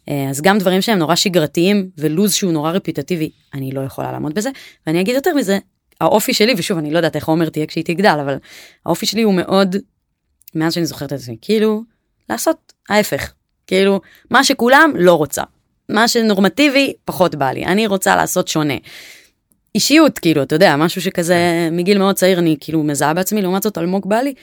[0.09, 4.35] אה, אז גם דברים שהם נורא שגרתיים ולוז שהוא נורא רפיטטיבי אני לא יכולה לעמוד
[4.35, 4.51] בזה
[4.87, 5.59] ואני אגיד יותר מזה
[6.01, 8.37] האופי שלי ושוב אני לא יודעת איך עומר תהיה כשהיא תגדל אבל
[8.87, 9.77] האופי שלי הוא מאוד
[10.55, 11.83] מאז שאני זוכרת את עצמי כאילו
[12.31, 13.33] לעשות ההפך
[13.67, 14.01] כאילו
[14.31, 15.43] מה שכולם לא רוצה
[15.89, 18.75] מה שנורמטיבי פחות בא לי אני רוצה לעשות שונה.
[19.75, 23.79] אישיות כאילו אתה יודע משהו שכזה מגיל מאוד צעיר אני כאילו מזהה בעצמי לעומת זאת
[23.79, 24.35] אלמוג בא לי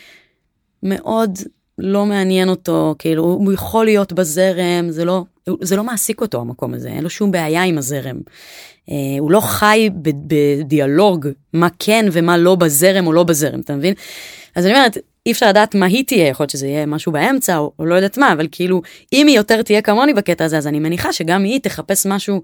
[0.84, 1.39] מאוד
[1.78, 5.24] לא מעניין אותו כאילו הוא יכול להיות בזרם זה לא
[5.62, 8.18] זה לא מעסיק אותו המקום הזה אין לו שום בעיה עם הזרם.
[8.90, 13.94] אה, הוא לא חי בדיאלוג מה כן ומה לא בזרם או לא בזרם אתה מבין.
[14.56, 17.58] אז אני אומרת אי אפשר לדעת מה היא תהיה יכול להיות שזה יהיה משהו באמצע
[17.58, 18.82] או, או לא יודעת מה אבל כאילו
[19.14, 22.42] אם היא יותר תהיה כמוני בקטע הזה אז אני מניחה שגם היא תחפש משהו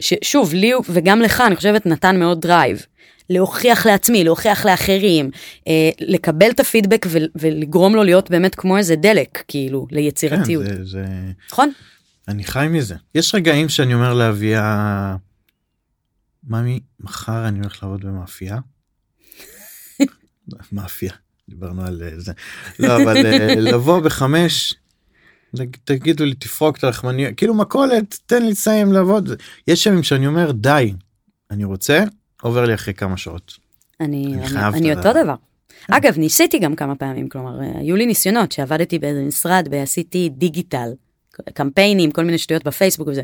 [0.00, 2.86] ששוב לי וגם לך אני חושבת נתן מאוד drive.
[3.30, 5.30] להוכיח לעצמי, להוכיח לאחרים,
[5.68, 10.64] אה, לקבל את הפידבק ו- ולגרום לו להיות באמת כמו איזה דלק, כאילו, כן, ליצירתיות.
[10.66, 11.04] זה, זה...
[11.50, 11.72] נכון?
[12.28, 12.94] אני חי מזה.
[13.14, 15.16] יש רגעים שאני אומר לאביה,
[16.44, 18.58] ממי, מחר אני הולך לעבוד במאפייה.
[20.72, 21.12] מאפייה,
[21.48, 22.32] דיברנו על אה, זה.
[22.78, 24.74] לא, אבל אה, לבוא בחמש,
[25.84, 29.30] תגידו לי תפרוק את הלחמניה, כאילו מכולת, תן לי לסיים לעבוד.
[29.68, 30.92] יש ימים שאני אומר די,
[31.50, 32.04] אני רוצה,
[32.42, 33.52] עובר לי אחרי כמה שעות.
[34.00, 35.34] אני, אני אני, אני אותו דבר.
[35.90, 40.88] אגב, ניסיתי גם כמה פעמים, כלומר, אה, היו לי ניסיונות שעבדתי באיזה משרד ועשיתי דיגיטל,
[41.54, 43.22] קמפיינים, כל מיני שטויות בפייסבוק וזה.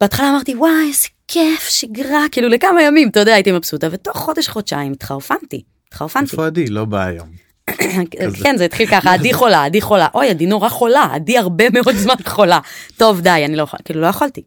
[0.00, 4.48] בהתחלה אמרתי, וואי, איזה כיף, שגרה, כאילו לכמה ימים, אתה יודע, הייתי מבסוטה, ותוך חודש,
[4.48, 6.30] חודשיים התחרפנתי, התחרפנתי.
[6.32, 6.66] איפה עדי?
[6.66, 7.28] לא בא היום.
[8.42, 11.94] כן, זה התחיל ככה, עדי חולה, עדי חולה, אוי, עדי נורא חולה, עדי הרבה מאוד
[11.94, 12.60] זמן חולה.
[12.96, 14.42] טוב, די, אני לא יכולה, כאילו לא יכולתי,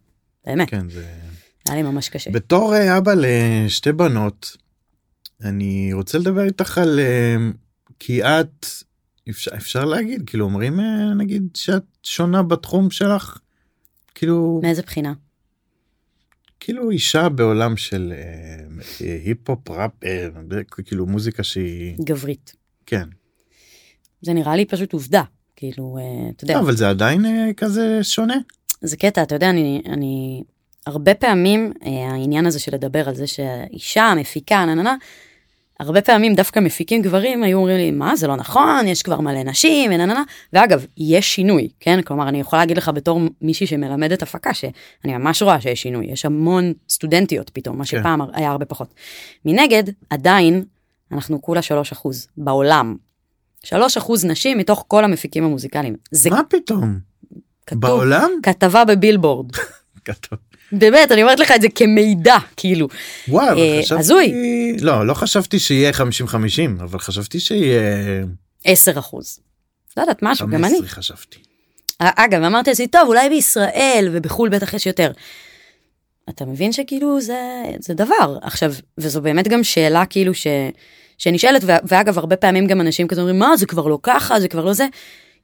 [0.46, 1.23] באמת, כן, זה...
[1.68, 2.32] היה לי ממש קשה.
[2.32, 4.58] בתור אה, אבא לשתי בנות,
[5.44, 7.00] אני רוצה לדבר איתך על...
[7.00, 7.36] אה,
[8.00, 8.66] כי את,
[9.30, 13.38] אפשר, אפשר להגיד, כאילו אומרים אה, נגיד שאת שונה בתחום שלך?
[14.16, 15.14] כאילו, מאיזה בחינה?
[16.60, 18.66] כאילו אישה בעולם של אה,
[19.02, 20.28] אה, היפ-הופ, ראפ, אה,
[20.86, 22.56] כאילו מוזיקה שהיא, גברית.
[22.86, 23.10] כן.
[24.22, 25.24] זה נראה לי פשוט עובדה,
[25.56, 25.98] כאילו,
[26.36, 26.54] אתה יודע.
[26.54, 27.26] לא, אבל זה עדיין
[27.58, 28.38] כזה שונה.
[28.82, 30.44] זה קטע, אתה יודע, אני, אני
[30.88, 34.96] הרבה פעמים אה, העניין הזה של לדבר על זה שאישה מפיקה, נה נה נה,
[35.80, 39.44] הרבה פעמים דווקא מפיקים גברים היו אומרים לי, מה, זה לא נכון, יש כבר מלא
[39.44, 40.24] נשים, ונה נה נה,
[40.54, 42.02] ואגב, יש שינוי, כן?
[42.02, 46.26] כלומר, אני יכולה להגיד לך בתור מישהי שמלמדת הפקה, שאני ממש רואה שיש שינוי, יש
[46.26, 48.94] המון סטודנטיות פתאום, מה שפעם היה הרבה פחות.
[49.46, 50.64] מנגד, עדיין,
[51.12, 51.62] אנחנו כולה
[51.94, 52.96] 3% בעולם.
[53.66, 53.70] 3%
[54.24, 55.96] נשים מתוך כל המפיקים המוזיקליים.
[56.12, 57.00] זה מה פתאום?
[57.68, 58.30] כתוב, בעולם?
[58.44, 59.52] כתבה בבילבורד.
[60.06, 60.40] כתוב.
[60.74, 62.88] באמת, אני אומרת לך את זה כמידע, כאילו.
[63.28, 64.00] וואו, אה, חשבתי...
[64.00, 64.34] הזוי.
[64.80, 65.96] לא, לא חשבתי שיהיה 50-50,
[66.84, 67.82] אבל חשבתי שיהיה
[68.66, 69.40] 10 אחוז.
[69.98, 70.74] לא יודעת, משהו, גם אני.
[70.74, 71.38] 15 חשבתי.
[72.00, 75.12] אגב, אמרתי לעצמי, טוב, אולי בישראל ובחו"ל בטח יש יותר.
[76.30, 78.38] אתה מבין שכאילו זה, זה דבר.
[78.42, 80.48] עכשיו, וזו באמת גם שאלה כאילו ש,
[81.18, 84.66] שנשאלת, ואגב, הרבה פעמים גם אנשים כזה אומרים, מה, זה כבר לא ככה, זה כבר
[84.66, 84.86] לא זה.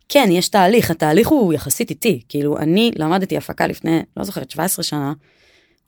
[0.10, 2.22] כן, יש תהליך, התהליך הוא יחסית איטי.
[2.30, 5.14] כאילו, אני למדתי הפקה לפני, לא זוכרת, 17 שנה,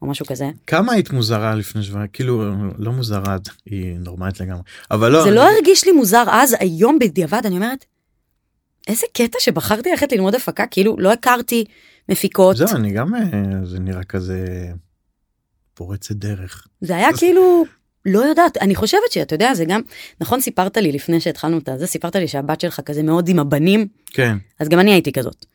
[0.02, 0.50] או משהו כזה.
[0.68, 2.44] כמה היית מוזרה לפני שבוע כאילו
[2.78, 4.62] לא מוזרה היא נורמלית לגמרי
[4.92, 7.86] אבל לא זה אני- לא הרגיש לי מוזר אז, היום בדיעבד, אני אומרת,
[8.88, 11.66] איזה קטע שבחרתי ללכת ללמוד הפקה, כאילו, לא הכרתי
[12.10, 12.58] מפיקות.
[12.58, 13.22] זהו אני גם אה,
[13.66, 14.46] זה נראה כזה
[15.74, 17.66] פורצת דרך זה היה כאילו,
[18.06, 19.82] לא יודעת, אני חושבת שאתה יודע, זה גם,
[20.22, 23.88] נכון סיפרת לי לפני שהתחלנו את זה, סיפרת לי שהבת שלך כזה מאוד עם הבנים,
[24.06, 24.38] כן.
[24.60, 25.46] אז גם אני הייתי כזאת.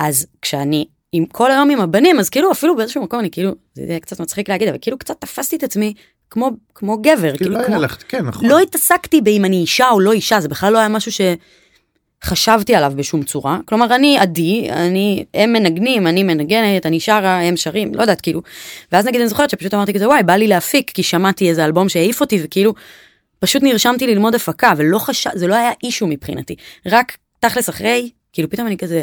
[0.00, 3.98] אז כשאני עם כל היום עם הבנים, אז כאילו אפילו באיזשהו מקום אני כאילו, זה
[4.00, 5.94] קצת מצחיק להגיד, אבל כאילו קצת תפסתי את עצמי
[6.30, 8.48] כמו, כמו גבר, כאילו כאילו לא כמו, היה לך כן נכון.
[8.48, 11.12] לא התעסקתי באם אני אישה או לא אישה, זה בכלל לא היה משהו
[12.24, 13.58] שחשבתי עליו בשום צורה.
[13.64, 18.42] כלומר, אני עדי, אני, הם מנגנים, אני מנגנת, אני שרה, הם שרים, לא יודעת, כאילו.
[18.92, 21.88] ואז נגיד אני זוכרת שפשוט אמרתי כזה, וואי, בא לי להפיק, כי שמעתי איזה אלבום
[21.88, 22.74] שהעיף אותי, וכאילו,
[23.38, 26.56] פשוט נרשמתי ללמוד הפקה, ולא חשב, זה לא היה אישו מבחינתי.
[26.86, 29.02] רק תכלס אחרי, כאילו פתאום אני כזה,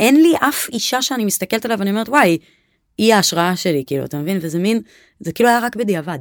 [0.00, 2.38] אין לי אף אישה שאני מסתכלת עליו ואני אומרת, וואי,
[2.98, 4.38] היא ההשראה שלי, כאילו, אתה מבין?
[4.40, 4.80] וזה מין,
[5.20, 6.18] זה כאילו היה רק בדיעבד.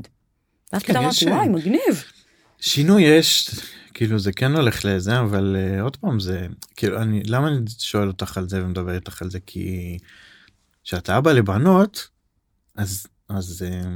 [0.73, 2.03] ואז כן, פתאום אמרתי, וואי, מגניב.
[2.59, 3.49] שינוי יש
[3.95, 8.07] כאילו זה כן הולך לזה אבל uh, עוד פעם זה כאילו אני למה אני שואל
[8.07, 9.97] אותך על זה ומדבר איתך על זה כי
[10.83, 12.07] כשאתה אבא לבנות
[12.75, 13.87] אז אז uh,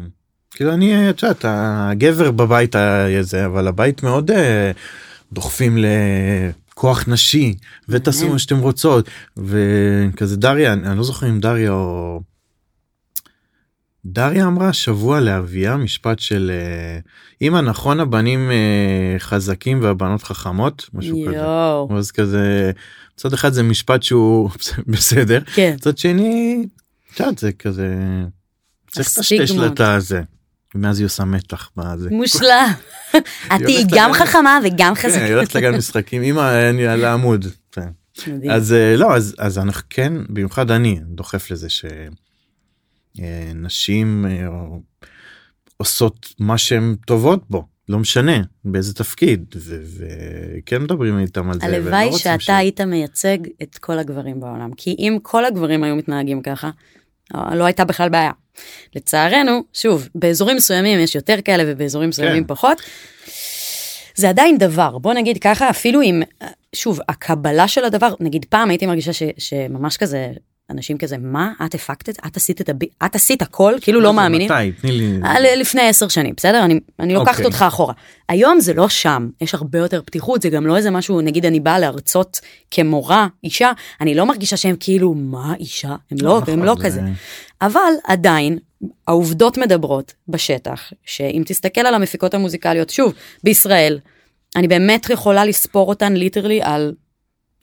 [0.52, 4.34] כאילו אני את יודעת הגבר בבית היה זה אבל הבית מאוד uh,
[5.34, 5.78] דוחפים
[6.72, 7.56] לכוח נשי
[7.90, 8.30] ותעשו.
[8.30, 12.22] מה שאתם רוצות וכזה דריה אני, אני לא זוכר אם דריה או.
[14.06, 17.00] דריה אמרה שבוע לאביה משפט של אה,
[17.48, 21.36] אמא נכון הבנים אה, חזקים והבנות חכמות משהו כזה.
[21.36, 21.98] יואו.
[21.98, 22.72] אז כזה
[23.14, 24.50] מצד אחד זה משפט שהוא
[24.88, 25.74] בסדר כן.
[25.76, 26.66] מצד שני
[27.38, 27.96] זה כזה
[28.92, 29.68] צריך לטשטש לה.
[29.68, 30.22] את הזה.
[30.76, 32.10] מאז היא עושה מתח בזה.
[32.12, 32.72] מושלם.
[33.56, 35.34] את הולכת גם חכמה וגם כן, היא חזקה.
[35.34, 37.46] הולכת לגן משחקים אמא אני על העמוד.
[37.72, 37.90] כן.
[38.52, 41.68] אז אה, לא אז אז אנחנו כן במיוחד אני דוחף לזה
[43.18, 44.26] שנשים
[45.78, 51.68] עושות מה שהן טובות בו לא משנה באיזה תפקיד וכן מדברים איתם על זה.
[51.68, 56.42] לא הלוואי שאתה היית מייצג את כל הגברים בעולם, כי אם כל הגברים היו מתנהגים
[56.42, 56.70] ככה,
[57.36, 58.32] אה, לא הייתה בכלל בעיה.
[58.96, 62.48] לצערנו, שוב, באזורים מסוימים יש יותר כאלה ובאזורים מסוימים כן.
[62.48, 62.82] פחות.
[64.16, 66.22] זה עדיין דבר, בוא נגיד ככה, אפילו אם,
[66.76, 70.32] שוב, הקבלה של הדבר, נגיד פעם הייתי מרגישה ש, שממש כזה,
[70.70, 72.22] אנשים כזה, מה, את הפקת את זה?
[72.28, 72.86] את עשית את הבי...
[73.06, 73.74] את עשית הכל?
[73.82, 74.52] כאילו לא זה מאמינים.
[74.52, 74.72] מתי?
[74.82, 75.20] תני לי.
[75.26, 76.66] אה, לפני עשר שנים, בסדר?
[76.66, 77.46] אני, אני לוקחת אוקיי.
[77.46, 77.94] אותך אחורה.
[78.30, 81.60] היום זה לא שם, יש הרבה יותר פתיחות, זה גם לא איזה משהו, נגיד אני
[81.60, 82.40] באה להרצות
[82.72, 85.96] כמורה, אישה, אני לא מרגישה שהם כאילו, מה אישה?
[86.12, 87.02] הם לא, נכון, הם לא זה- כזה.
[87.62, 88.58] אבל עדיין,
[89.08, 93.14] העובדות מדברות בשטח, שאם תסתכל על המפיקות המוזיקליות, שוב,
[93.44, 94.00] בישראל,
[94.56, 96.94] אני באמת יכולה לספור אותן ליטרלי על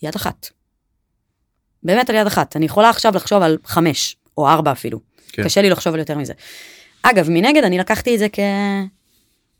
[0.02, 0.48] יד אחת.
[1.86, 2.56] באמת על יד אחת.
[2.56, 5.00] אני יכולה עכשיו לחשוב על חמש, או ארבע אפילו.
[5.32, 5.44] כן.
[5.44, 6.32] קשה לי לחשוב על יותר מזה.
[7.02, 8.38] אגב, מנגד, אני לקחתי את זה כ...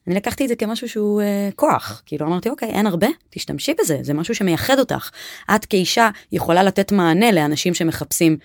[0.06, 2.02] אני לקחתי את זה כמשהו שהוא אה, כוח.
[2.06, 5.10] כאילו אמרתי, אוקיי, אין הרבה, תשתמשי בזה, זה משהו שמייחד אותך.
[5.54, 8.36] את כאישה יכולה לתת מענה לאנשים שמחפשים,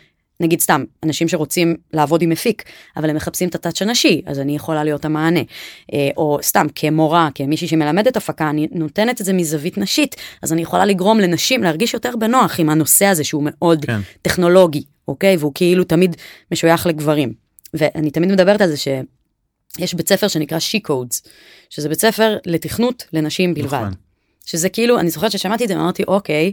[0.41, 2.63] נגיד סתם, אנשים שרוצים לעבוד עם מפיק,
[2.97, 5.39] אבל הם מחפשים את הטאצ' הנשי, אז אני יכולה להיות המענה.
[5.93, 10.61] אה, או סתם, כמורה, כמישהי שמלמדת הפקה, אני נותנת את זה מזווית נשית, אז אני
[10.61, 13.99] יכולה לגרום לנשים להרגיש יותר בנוח עם הנושא הזה שהוא מאוד כן.
[14.21, 15.37] טכנולוגי, אוקיי?
[15.37, 16.15] והוא כאילו תמיד
[16.51, 17.33] משוייך לגברים.
[17.73, 21.29] ואני תמיד מדברת על זה שיש בית ספר שנקרא She Codes,
[21.69, 23.73] שזה בית ספר לתכנות לנשים בלבד.
[23.73, 23.93] נכון.
[24.45, 26.51] שזה כאילו, אני זוכרת ששמעתי את זה ואמרתי, אוקיי,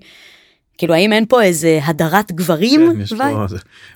[0.79, 2.91] כאילו האם אין פה איזה הדרת גברים?
[2.95, 3.12] כן, יש.
[3.12, 3.16] פה-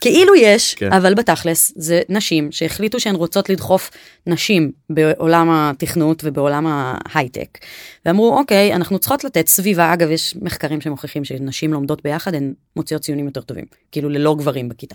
[0.01, 0.93] כאילו יש, כן.
[0.93, 3.91] אבל בתכלס זה נשים שהחליטו שהן רוצות לדחוף
[4.27, 7.59] נשים בעולם התכנות ובעולם ההייטק.
[8.07, 13.03] ואמרו אוקיי אנחנו צריכות לתת סביבה אגב יש מחקרים שמוכיחים שנשים לומדות ביחד הן מוציאות
[13.03, 14.95] ציונים יותר טובים כאילו ללא גברים בכיתה.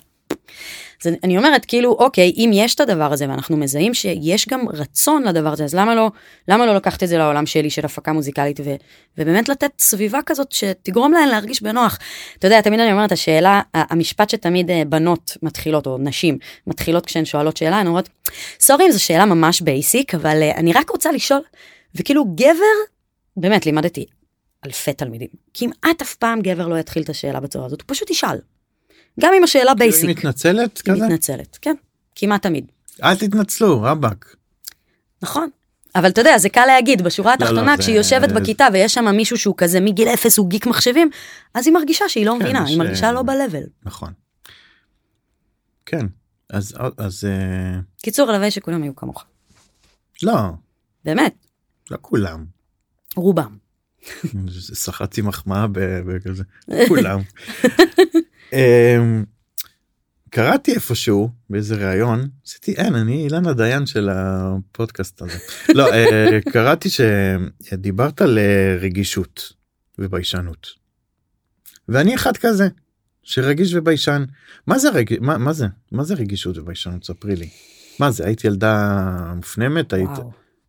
[1.06, 5.24] אז אני- אומרת כאילו אוקיי אם יש את הדבר הזה ואנחנו מזהים שיש גם רצון
[5.24, 6.12] לדבר הזה אז למה לא
[6.48, 8.76] למה לא לקחת את זה לעולם שלי של הפקה מוזיקלית ו,
[9.18, 12.00] ובאמת לתת סביבה כזאת שתגרום להן להרגיש בנוח.
[12.40, 17.26] אתה יודע תמיד אני אומרת השאלה המשפט שתמיד אה, בנות מתחילות או נשים מתחילות כשהן
[17.26, 18.10] שואלות שאלה הן אומרות
[18.60, 21.42] sorry אם זו שאלה ממש basic אבל אה, אני רק רוצה לשאול
[21.96, 22.78] וכאילו גבר
[23.38, 24.06] באמת לימדתי
[24.66, 28.38] אלפי תלמידים כמעט אף פעם גבר לא יתחיל את השאלה בצורה הזאת הוא פשוט ישאל.
[29.20, 30.10] גם אם השאלה כאילו, היא basic.
[30.10, 31.06] מתנצלת היא כזה?
[31.06, 31.76] מתנצלת, כן,
[32.16, 32.66] כמעט תמיד.
[33.04, 34.36] אל תתנצלו רבאק.
[35.22, 35.50] נכון.
[35.96, 39.16] אבל אתה יודע, זה קל להגיד, בשורה לא, התחתונה, זה- כשהיא יושבת בכיתה ויש שם
[39.16, 41.10] מישהו שהוא כזה מגיל אפס, הוא גיק מחשבים,
[41.54, 43.68] אז היא מרגישה שהיא לא כן, מבינה, יש, היא מרגישה לא ב-level.
[43.84, 44.14] נכון.
[45.86, 46.06] כן.
[46.50, 49.26] אז אז אה, קיצור, הלוואי שכולם היו כמוך.
[50.24, 50.34] לא
[51.06, 51.34] באמת,
[51.92, 52.46] לא כולם.
[53.16, 53.58] רובם.
[54.74, 55.66] סחטתי מחמאה
[56.06, 56.44] בכזה
[56.88, 57.20] כולם.
[58.54, 59.24] אמ,
[60.30, 65.38] קראתי איפשהו באיזה ראיון עשיתי אין אני אילנה דיין של הפודקאסט הזה
[65.74, 69.54] לא אה, קראתי שדיברת על אה, רגישות
[70.00, 70.68] וביישנות.
[71.90, 72.68] ואני אחד כזה
[73.24, 74.24] שרגיש וביישן
[74.68, 75.20] מה זה רג...
[75.20, 77.50] מה, מה זה מה זה רגישות וביישנות ספרי לי.
[78.00, 80.10] מה זה היית ילדה מופנמת היית.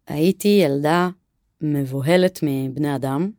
[0.07, 1.09] הייתי ילדה
[1.61, 3.31] מבוהלת מבני אדם,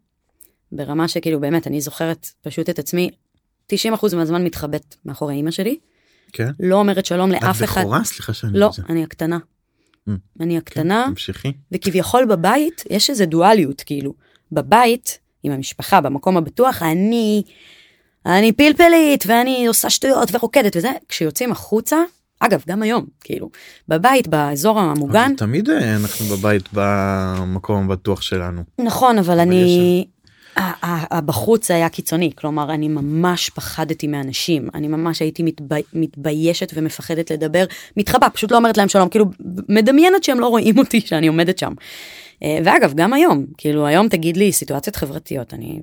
[0.72, 3.12] ברמה שכאילו באמת, אני זוכרת פשוט את עצמי
[3.74, 5.78] 90% מהזמן מתחבאת מאחורי אימא שלי,
[6.34, 7.82] כן לא אומרת שלום את לאף אחד.
[7.82, 8.82] בכורה סליחה שאני לא, זה.
[8.90, 9.38] אני הקטנה.
[10.10, 10.12] Mm.
[10.40, 11.54] אני הקטנה, תמשיכי.
[11.72, 14.14] וכביכול בבית יש איזה דואליות, כאילו.
[14.52, 17.44] בבית, עם המשפחה, במקום הבטוח, אני,
[18.26, 21.98] אני פלפלית, ואני עושה שטויות ורוקדת וזה, כשיוצאים החוצה,
[22.40, 23.50] אגב, גם היום, כאילו,
[23.88, 28.64] בבית, באזור המוגן, תמיד אה, אנחנו בבית במקום הבטוח שלנו.
[28.80, 30.06] נכון, אבל אבל אני...
[31.26, 35.82] בחוץ זה היה קיצוני, כלומר, אני ממש פחדתי מאנשים, אני ממש הייתי מתבי...
[35.94, 37.66] מתביישת ומפחדת לדבר,
[37.98, 39.26] מתחבא, פשוט לא אומרת להם שלום, כאילו,
[39.70, 41.74] מדמיינת שהם לא רואים אותי שאני עומדת שם.
[42.44, 45.80] אה, ואגב, גם היום, כאילו, היום תגיד לי סיטואציות חברתיות, אני...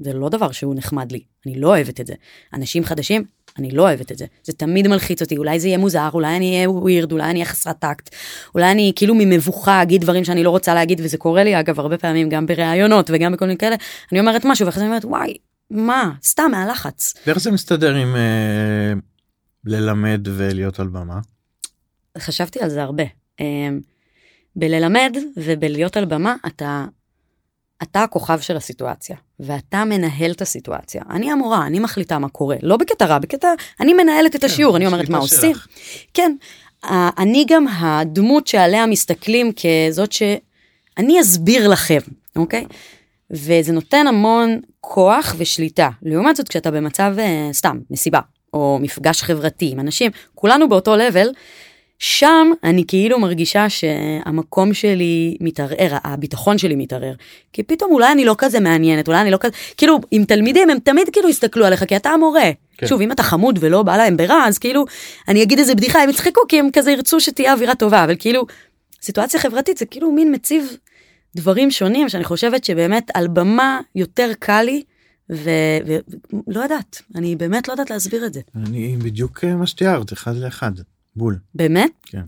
[0.00, 2.14] זה לא דבר שהוא נחמד לי, אני לא אוהבת את זה.
[2.54, 3.24] אנשים חדשים,
[3.58, 4.26] אני לא אוהבת את זה.
[4.44, 7.44] זה תמיד מלחיץ אותי, אולי זה יהיה מוזר, אולי אני אהיה ווירד, אולי אני אהיה
[7.44, 8.14] חסרת טקט,
[8.54, 11.98] אולי אני כאילו ממבוכה אגיד דברים שאני לא רוצה להגיד, וזה קורה לי אגב הרבה
[11.98, 13.76] פעמים גם בראיונות וגם בכל מיני כאלה,
[14.12, 15.36] אני אומרת משהו ואחרי זה אני אומרת וואי,
[15.70, 17.14] מה, סתם מהלחץ.
[17.26, 18.92] ואיך זה מסתדר עם אה,
[19.64, 21.18] ללמד ולהיות על במה?
[22.18, 23.04] חשבתי על זה הרבה.
[23.40, 23.80] אמ,
[24.56, 26.84] בללמד ובלהיות על במה אתה
[27.82, 31.02] אתה הכוכב של הסיטואציה ואתה מנהל את הסיטואציה.
[31.10, 32.56] אני המורה אני מחליטה מה קורה.
[32.62, 33.48] לא בקטע רע בקטע
[33.80, 35.56] אני מנהלת את השיעור אני אומרת מה עושים.
[36.14, 36.36] כן.
[37.18, 41.98] אני גם הדמות שעליה מסתכלים כזאת שאני אסביר לכם
[42.36, 42.66] אוקיי?
[43.30, 45.88] וזה נותן המון כוח ושליטה.
[46.02, 48.20] לעומת זאת כשאתה במצב אה, סתם מסיבה
[48.52, 51.28] או מפגש חברתי עם אנשים כולנו באותו לבל
[51.98, 57.14] שם אני כאילו מרגישה שהמקום שלי מתערער, הביטחון שלי מתערער.
[57.52, 60.78] כי פתאום אולי אני לא כזה מעניינת, אולי אני לא כזה, כאילו עם תלמידים הם
[60.78, 62.50] תמיד כאילו יסתכלו עליך כי אתה המורה.
[62.78, 62.86] כן.
[62.86, 64.84] שוב אם אתה חמוד ולא בא להם ברע אז כאילו
[65.28, 68.46] אני אגיד איזה בדיחה הם יצחקו כי הם כזה ירצו שתהיה אווירה טובה אבל כאילו
[69.02, 70.76] סיטואציה חברתית זה כאילו מין מציב
[71.36, 74.82] דברים שונים שאני חושבת שבאמת על במה יותר קל לי
[75.30, 80.36] ולא יודעת אני באמת לא יודעת להסביר את זה אני בדיוק אה, מה שתיארת אחד
[80.36, 80.72] לאחד
[81.18, 81.38] בול.
[81.54, 82.22] באמת כן.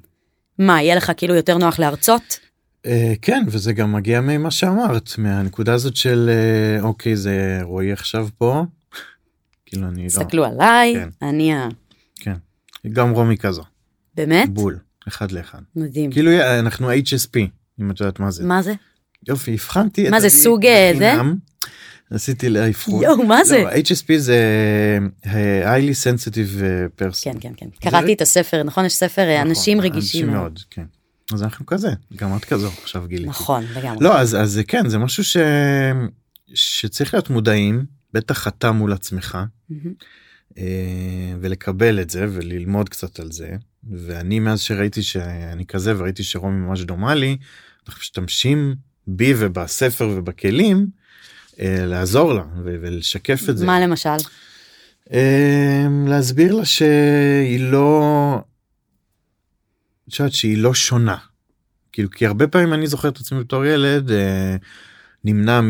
[0.59, 2.41] מה יהיה לך כאילו יותר נוח להרצות
[2.87, 8.29] אה, כן וזה גם מגיע ממה שאמרת מהנקודה הזאת של אה, אוקיי זה רועי עכשיו
[8.39, 8.65] פה.
[9.67, 10.09] כאילו אני לא.
[10.09, 11.09] תסתכלו עליי כן.
[11.23, 11.69] אני ה...
[12.21, 12.35] כן.
[12.93, 13.63] גם רומי כזו
[14.15, 14.79] באמת בול
[15.09, 15.59] אחד לאחד.
[15.77, 17.39] מדהים כאילו אה, אנחנו HSP
[17.81, 18.45] אם את יודעת מה זה.
[18.45, 18.75] מה זה
[19.29, 20.11] יופי הבחנתי.
[20.11, 20.67] מה זה, סוג,
[20.99, 21.13] זה?
[22.11, 23.03] עשיתי לה אבחון.
[23.03, 24.39] יואו מה זה לא, HSP זה
[25.27, 27.25] אה, highly sensitive אה, person.
[27.25, 30.61] כן כן כן קראתי את הספר נכון יש ספר אה, נכון, אנשים רגישים מאוד מאוד.
[30.71, 30.85] כן.
[31.33, 33.29] אז אנחנו כזה גם את כזו עכשיו גיליתי.
[33.29, 35.37] נכון לגמרי לא אז אז כן זה משהו ש...
[36.55, 39.39] שצריך להיות מודעים בטח אתה מול עצמך.
[40.59, 43.57] אה, ולקבל את זה וללמוד קצת על זה
[43.91, 47.37] ואני מאז שראיתי שאני כזה וראיתי שרומי ממש דומה לי
[47.87, 48.75] אנחנו משתמשים
[49.07, 50.87] בי ובספר ובכלים
[51.67, 53.67] לעזור לה ולשקף את זה.
[53.67, 54.11] מה למשל
[55.13, 58.43] אה, להסביר לה שהיא לא.
[60.09, 61.17] את יודעת שהיא לא שונה.
[61.93, 64.57] כאילו כי הרבה פעמים אני זוכר את עצמי בתור ילד אה,
[65.25, 65.61] נמנע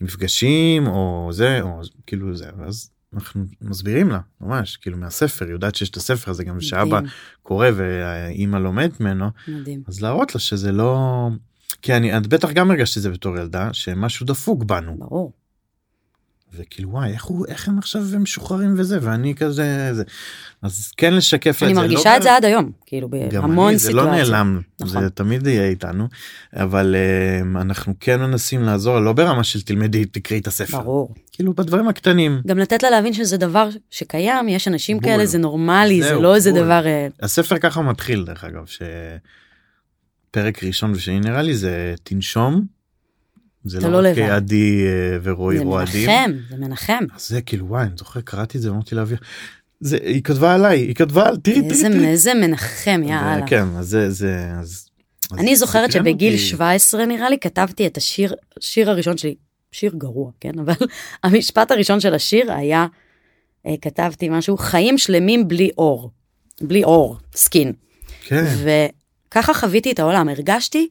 [0.00, 5.74] ממפגשים או זה או כאילו זה ואז אנחנו מסבירים לה ממש כאילו מהספר היא יודעת
[5.74, 7.00] שיש את הספר הזה גם שאבא
[7.42, 11.28] קורא והאימא לומדת ממנו מדהים אז להראות לה שזה לא
[11.82, 15.32] כי אני את בטח גם הרגשתי את זה בתור ילדה שמשהו דפוק בנו ברור
[16.54, 20.02] וכאילו וואי איך הוא איך הם עכשיו משוחררים וזה ואני כזה זה
[20.62, 21.80] אז כן לשקף אני את זה.
[21.82, 25.02] מרגישה לא את זה עד היום כאילו בהמון אני, זה לא סיטואציות נעלם נכון.
[25.02, 26.08] זה תמיד יהיה איתנו
[26.52, 26.94] אבל
[27.54, 31.88] um, אנחנו כן מנסים לעזור לא ברמה של תלמדי תקראי את הספר ברור כאילו בדברים
[31.88, 35.10] הקטנים גם לתת לה להבין שזה דבר שקיים יש אנשים בול.
[35.10, 36.52] כאלה זה נורמלי זה זהו, לא איזה.
[36.52, 38.66] דבר אה, הספר ככה מתחיל דרך אגב
[40.36, 42.64] שפרק ראשון ושני נראה לי זה תנשום.
[43.64, 44.18] זה לא לא רק.
[44.18, 46.10] עדי אה, ורועי זה רועדים.
[46.10, 49.18] מנחם זה מנחם זה כאילו וואי אני זוכר קראתי את זה ואמרתי לאוויר.
[49.80, 52.06] זה היא כתבה עליי היא כתבה על תראי תראי תראי.
[52.06, 53.46] איזה מנחם יאללה.
[53.46, 54.88] כן אז זה זה אז.
[55.32, 56.44] אני זוכרת סקרן שבגיל אותי.
[56.44, 59.34] 17 נראה לי כתבתי את השיר שיר הראשון שלי
[59.72, 60.86] שיר גרוע כן אבל
[61.24, 62.86] המשפט הראשון של השיר היה
[63.66, 66.10] אה, כתבתי משהו חיים שלמים בלי אור.
[66.60, 67.72] בלי אור, סקין.
[68.24, 68.44] כן.
[69.28, 70.88] וככה חוויתי את העולם, הרגשתי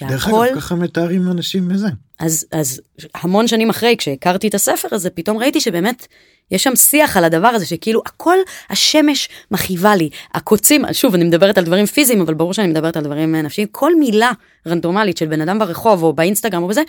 [0.00, 1.88] דרך שהכל, אגב, ככה מתארים אנשים מזה.
[2.18, 2.80] אז, אז
[3.14, 6.06] המון שנים אחרי, כשהכרתי את הספר הזה, פתאום ראיתי שבאמת
[6.50, 8.36] יש שם שיח על הדבר הזה, שכאילו הכל
[8.70, 13.04] השמש מכאיבה לי, הקוצים, שוב, אני מדברת על דברים פיזיים, אבל ברור שאני מדברת על
[13.04, 14.32] דברים אה, נפשיים, כל מילה
[14.66, 16.82] רנדומלית של בן אדם ברחוב או באינסטגרם או בזה,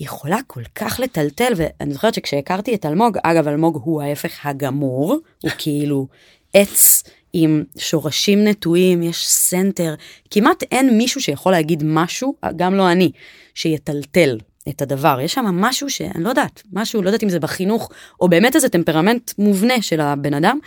[0.00, 5.50] יכולה כל כך לטלטל, ואני זוכרת שכשהכרתי את אלמוג, אגב, אלמוג הוא ההפך הגמור, הוא
[5.58, 6.06] כאילו
[6.54, 7.02] עץ
[7.42, 9.94] עם שורשים נטועים, יש סנטר,
[10.30, 13.10] כמעט אין מישהו שיכול להגיד משהו, גם לא אני,
[13.54, 15.18] שיטלטל את הדבר.
[15.22, 18.68] יש שם משהו שאני לא יודעת, משהו, לא יודעת אם זה בחינוך, או באמת איזה
[18.68, 20.58] טמפרמנט מובנה של הבן אדם,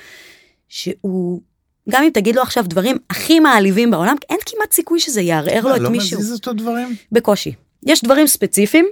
[0.69, 1.41] שהוא,
[1.89, 5.75] גם אם תגיד לו עכשיו דברים הכי מעליבים בעולם, אין כמעט סיכוי שזה יערער לו
[5.75, 6.19] את לא מישהו.
[6.19, 6.95] מזיז אותו דברים?
[7.11, 7.53] בקושי.
[7.85, 8.85] יש דברים ספציפיים,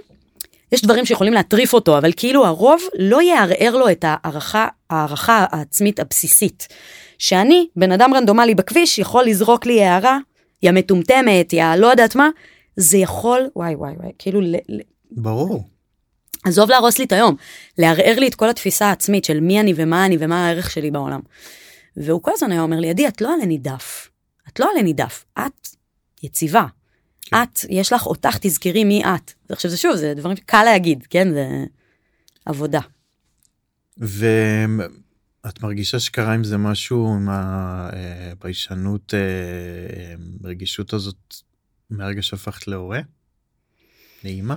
[0.72, 6.00] יש דברים שיכולים להטריף אותו, אבל כאילו הרוב לא יערער לו את ההערכה, ההערכה העצמית
[6.00, 6.68] הבסיסית.
[7.20, 10.18] שאני, בן אדם רנדומלי בכביש, יכול לזרוק לי הערה,
[10.62, 12.28] יא מטומטמת, יא לא יודעת מה,
[12.76, 15.64] זה יכול, וואי וואי וואי, כאילו, ל, ל, ברור.
[16.44, 17.36] עזוב להרוס לי את היום,
[17.78, 21.20] לערער לי את כל התפיסה העצמית של מי אני ומה אני ומה הערך שלי בעולם.
[21.96, 24.10] והוא כל הזמן היה אומר לי, עדי, את לא עלה נידף.
[24.48, 25.68] את לא עלה נידף, את
[26.22, 26.64] יציבה.
[27.22, 27.42] כן.
[27.42, 29.32] את, יש לך אותך, תזכרי מי את.
[29.48, 31.32] עכשיו זה שוב, זה דברים שקל להגיד, כן?
[31.32, 31.46] זה
[32.46, 32.80] עבודה.
[35.44, 40.14] ואת מרגישה שקרה עם זה משהו, עם הביישנות, אה,
[40.44, 41.34] הרגישות הזאת,
[41.90, 43.00] מהרגע שהפכת להורה?
[44.24, 44.54] לאימא?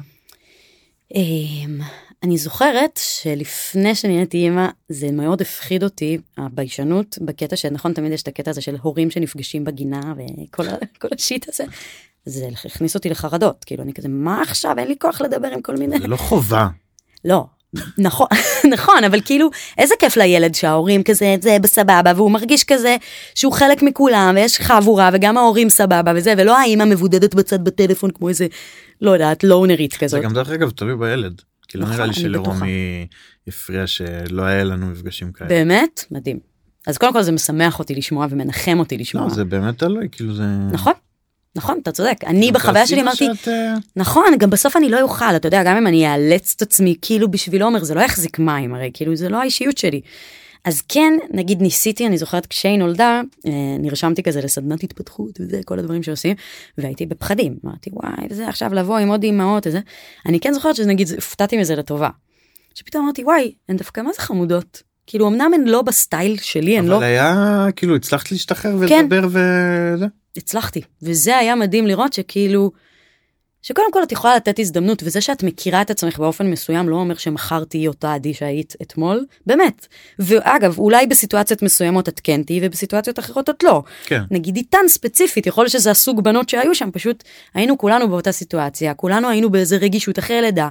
[1.15, 1.79] אמ,
[2.23, 8.27] אני זוכרת שלפני שנהייתי אימא, זה מאוד הפחיד אותי, הביישנות, בקטע שנכון, תמיד יש את
[8.27, 10.63] הקטע הזה של הורים שנפגשים בגינה וכל
[11.17, 11.63] השיט הזה.
[12.25, 15.77] זה הכניס אותי לחרדות, כאילו אני כזה, מה עכשיו, אין לי כוח לדבר עם כל
[15.77, 15.99] מיני...
[15.99, 16.67] זה לא חובה.
[17.25, 17.45] לא,
[17.97, 18.27] נכון,
[18.73, 22.97] נכון, אבל כאילו, איזה כיף לילד שההורים כזה, זה בסבבה, והוא מרגיש כזה
[23.35, 28.29] שהוא חלק מכולם, ויש חבורה, וגם ההורים סבבה וזה, ולא האימא מבודדת בצד בטלפון כמו
[28.29, 28.47] איזה,
[29.01, 30.23] לא יודעת, לונרית זה כזאת.
[30.23, 31.41] גם דרך אגב תלוי בילד.
[31.67, 33.07] כי לא נכון, נראה לי אני שלרומי
[33.47, 35.49] הפריע שלא היה לנו מפגשים כאלה.
[35.49, 36.05] באמת?
[36.11, 36.39] מדהים.
[36.87, 39.23] אז קודם כל זה משמח אותי לשמוע ומנחם אותי לשמוע.
[39.23, 40.43] לא, זה באמת תלוי, כאילו זה...
[40.71, 40.93] נכון,
[41.55, 42.17] נכון, אתה צודק.
[42.25, 45.77] אני בחוויה שלי אמרתי, שאת, אה, נכון, גם בסוף אני לא אוכל, אתה יודע, גם
[45.77, 49.29] אם אני אאלץ את עצמי, כאילו בשביל עומר, זה לא יחזיק מים, הרי כאילו זה
[49.29, 50.01] לא האישיות שלי.
[50.65, 55.79] אז כן, נגיד ניסיתי, אני זוכרת כשהיא נולדה, אה, נרשמתי כזה לסדנת התפתחות וזה, כל
[55.79, 56.35] הדברים שעושים,
[56.77, 57.55] והייתי בפחדים.
[57.65, 59.79] אמרתי, וואי, וזה עכשיו לבוא עם עוד אימהות וזה.
[60.25, 62.09] אני כן זוכרת שנגיד, הופתעתי מזה לטובה.
[62.75, 64.83] שפתאום אמרתי, וואי, הן דווקא מה זה חמודות.
[65.07, 66.95] כאילו, אמנם הן לא בסטייל שלי, הן לא...
[66.95, 69.07] אבל היה, כאילו, הצלחת להשתחרר כן.
[69.09, 70.05] ולדבר וזה?
[70.37, 72.71] הצלחתי וזה היה מדהים לראות שכאילו
[73.61, 77.15] שקודם כל את יכולה לתת הזדמנות וזה שאת מכירה את עצמך באופן מסוים לא אומר
[77.15, 79.87] שמחר תהיי אותה עדי שהיית אתמול באמת
[80.19, 84.21] ואגב אולי בסיטואציות מסוימות את כן תהיי ובסיטואציות אחרות את לא כן.
[84.31, 87.23] נגיד איתן ספציפית יכול להיות שזה הסוג בנות שהיו שם פשוט
[87.53, 90.67] היינו כולנו באותה סיטואציה כולנו היינו באיזה רגישות אחרי לידה.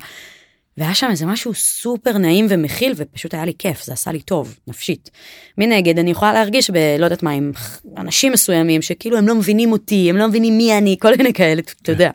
[0.77, 4.57] והיה שם איזה משהו סופר נעים ומכיל ופשוט היה לי כיף זה עשה לי טוב
[4.66, 5.11] נפשית.
[5.59, 7.53] מנגד אני יכולה להרגיש בלא יודעת מה עם
[7.97, 11.62] אנשים מסוימים שכאילו הם לא מבינים אותי הם לא מבינים מי אני כל מיני כאלה
[11.83, 12.11] אתה יודע.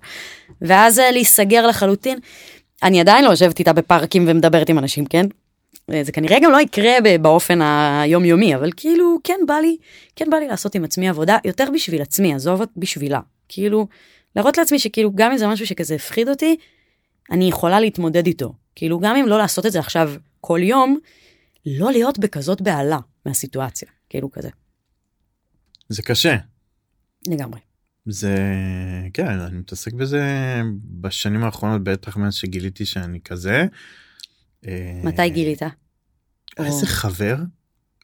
[0.62, 2.20] ואז אה, להיסגר לחלוטין.
[2.84, 5.26] אני עדיין לא יושבת איתה בפארקים ומדברת עם אנשים כן.
[5.93, 6.91] אה, זה כנראה גם לא יקרה
[7.22, 9.78] באופן היומיומי אבל כאילו כן בא לי
[10.16, 13.88] כן בא לי לעשות עם עצמי עבודה יותר בשביל עצמי עזוב בשבילה כאילו
[14.36, 16.55] להראות לעצמי שכאילו גם אם זה משהו שכזה הפחיד אותי
[17.32, 18.53] אני יכולה להתמודד איתו.
[18.75, 20.99] כאילו גם אם לא לעשות את זה עכשיו כל יום,
[21.65, 24.49] לא להיות בכזאת בהלה מהסיטואציה, כאילו כזה,
[25.89, 26.38] זה קשה.
[27.28, 27.59] לגמרי.
[28.05, 28.38] זה,
[29.13, 30.21] כן, אני מתעסק בזה
[31.01, 33.65] בשנים האחרונות, בטח מאז שגיליתי שאני כזה.
[34.67, 35.61] אה, מתי גילית?
[36.57, 37.38] איזה חבר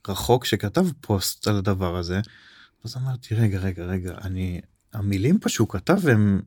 [0.07, 2.21] רחוק שכתב פוסט על הדבר הזה.
[2.83, 4.61] אז אמרתי רגע רגע רגע אני
[4.93, 6.41] המילים פה שהוא כתב הם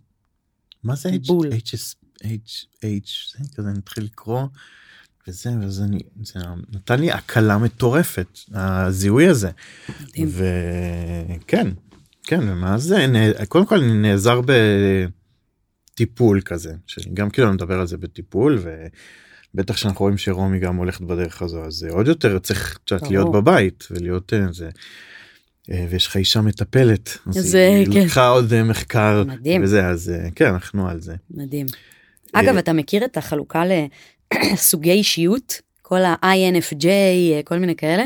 [0.82, 1.52] מה זה בול.
[1.52, 4.42] H, H, H, זה כזה אני מתחיל לקרוא.
[5.28, 6.40] וזה וזה אני זה
[6.72, 9.50] נתן לי הקלה מטורפת הזיהוי הזה.
[10.18, 11.68] וכן
[12.22, 13.06] כן ומה זה
[13.48, 14.40] קודם כל אני נעזר
[15.94, 18.58] בטיפול כזה שגם כאילו מדבר על זה בטיפול
[19.54, 23.08] ובטח שאנחנו רואים שרומי גם הולכת בדרך הזו אז זה עוד יותר צריך ברור.
[23.10, 24.68] להיות בבית ולהיות אה, זה.
[25.70, 28.00] אה, ויש לך אישה מטפלת אז זה, היא כן.
[28.00, 29.62] לקחה עוד אה, מחקר מדהים.
[29.62, 31.14] וזה אז אה, כן אנחנו על זה.
[31.30, 31.66] מדהים.
[32.32, 33.62] אגב, אתה מכיר את החלוקה
[34.52, 35.60] לסוגי אישיות?
[35.82, 36.84] כל ה-INFJ,
[37.44, 38.04] כל מיני כאלה?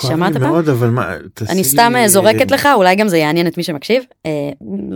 [0.00, 0.42] שמעת פעם?
[0.42, 3.56] מאוד אבל מה תעשי אני סתם לי- אה, זורקת לך, אולי גם זה יעניין את
[3.56, 4.04] מי שמקשיב.
[4.26, 4.30] אה,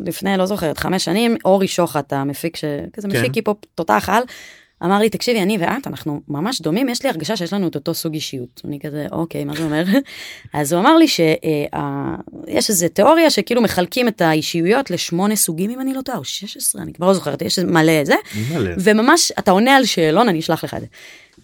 [0.05, 3.19] לפני, לא זוכרת, חמש שנים, אורי שוחט, המפיק שכזה כן.
[3.19, 4.23] מפיק היפופ תותח על,
[4.85, 7.95] אמר לי, תקשיבי, אני ואת, אנחנו ממש דומים, יש לי הרגשה שיש לנו את אותו
[7.95, 8.63] סוג אישיות.
[8.65, 9.85] אני כזה, אוקיי, מה זה אומר?
[10.55, 15.95] אז הוא אמר לי שיש איזו תיאוריה שכאילו מחלקים את האישיויות לשמונה סוגים, אם אני
[15.95, 18.15] לא טועה, או 16, אני כבר לא זוכרת, יש מלא זה.
[18.51, 18.71] מלא.
[18.79, 20.87] וממש, אתה עונה על שאלון, אני אשלח לך את זה.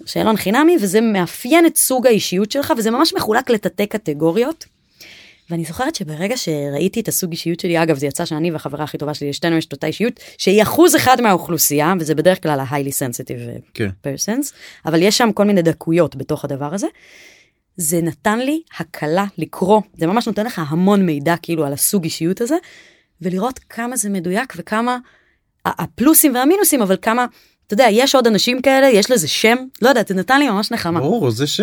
[0.07, 4.65] שאלון חינמי, וזה מאפיין את סוג האישיות שלך, וזה ממש מחולק לתתי קטגוריות.
[5.51, 9.15] ואני זוכרת שברגע שראיתי את הסוג אישיות שלי, אגב, זה יצא שאני והחברה הכי טובה
[9.15, 13.61] שלי, לשתינו יש את אותה אישיות, שהיא אחוז אחד מהאוכלוסייה, וזה בדרך כלל ה-highly sensitive
[13.75, 13.89] כן.
[14.05, 14.53] persons,
[14.87, 16.87] אבל יש שם כל מיני דקויות בתוך הדבר הזה.
[17.77, 22.41] זה נתן לי הקלה לקרוא, זה ממש נותן לך המון מידע כאילו על הסוג אישיות
[22.41, 22.57] הזה,
[23.21, 24.99] ולראות כמה זה מדויק וכמה
[25.65, 27.27] הפלוסים והמינוסים, אבל כמה,
[27.67, 30.71] אתה יודע, יש עוד אנשים כאלה, יש לזה שם, לא יודעת, זה נתן לי ממש
[30.71, 31.01] נחמה.
[31.01, 31.61] ברור זה ש...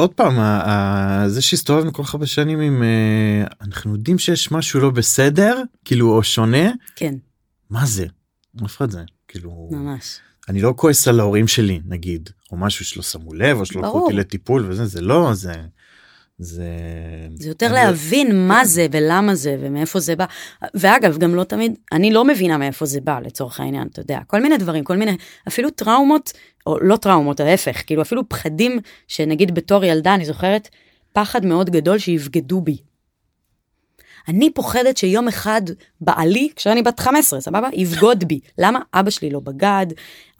[0.00, 0.34] עוד פעם
[1.28, 6.16] זה שהסתובבנו כל כך הרבה שנים עם אה, אנחנו יודעים שיש משהו לא בסדר כאילו
[6.16, 7.14] או שונה כן,
[7.70, 8.06] מה זה
[8.64, 10.18] אף אחד זה כאילו ממש.
[10.48, 14.00] אני לא כועס על ההורים שלי נגיד או משהו שלא שמו לב או שלא לקחו.
[14.00, 15.52] אותי לטיפול וזה זה לא זה
[16.42, 16.64] זה
[17.34, 20.24] זה יותר אני- להבין מה זה ולמה זה ומאיפה זה בא.
[20.74, 24.42] ואגב, גם לא תמיד, אני לא מבינה מאיפה זה בא לצורך העניין, אתה יודע, כל
[24.42, 25.16] מיני דברים, כל מיני,
[25.48, 26.32] אפילו טראומות,
[26.66, 28.78] או לא טראומות, ההפך, כאילו אפילו פחדים
[29.08, 30.68] שנגיד בתור ילדה, אני זוכרת,
[31.12, 32.76] פחד מאוד גדול שיבגדו בי.
[34.28, 35.62] אני פוחדת שיום אחד
[36.00, 37.68] בעלי, כשאני בת 15, סבבה?
[37.72, 38.40] יבגוד בי.
[38.58, 38.78] למה?
[38.94, 39.86] אבא שלי לא בגד,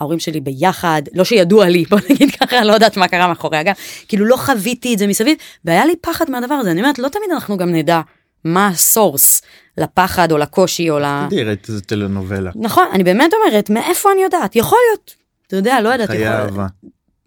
[0.00, 3.74] ההורים שלי ביחד, לא שידוע לי, בוא נגיד ככה, לא יודעת מה קרה מאחורי הגב,
[4.08, 6.70] כאילו לא חוויתי את זה מסביב, והיה לי פחד מהדבר הזה.
[6.70, 8.00] אני אומרת, לא תמיד אנחנו גם נדע
[8.44, 9.42] מה הסורס
[9.78, 11.04] לפחד או לקושי או ל...
[11.30, 14.56] תראי ראיתי איזה טלנובלה נכון, אני באמת אומרת, מאיפה אני יודעת?
[14.56, 15.14] יכול להיות.
[15.46, 16.28] אתה יודע, לא יודעת, חיי.
[16.28, 16.66] אהבה.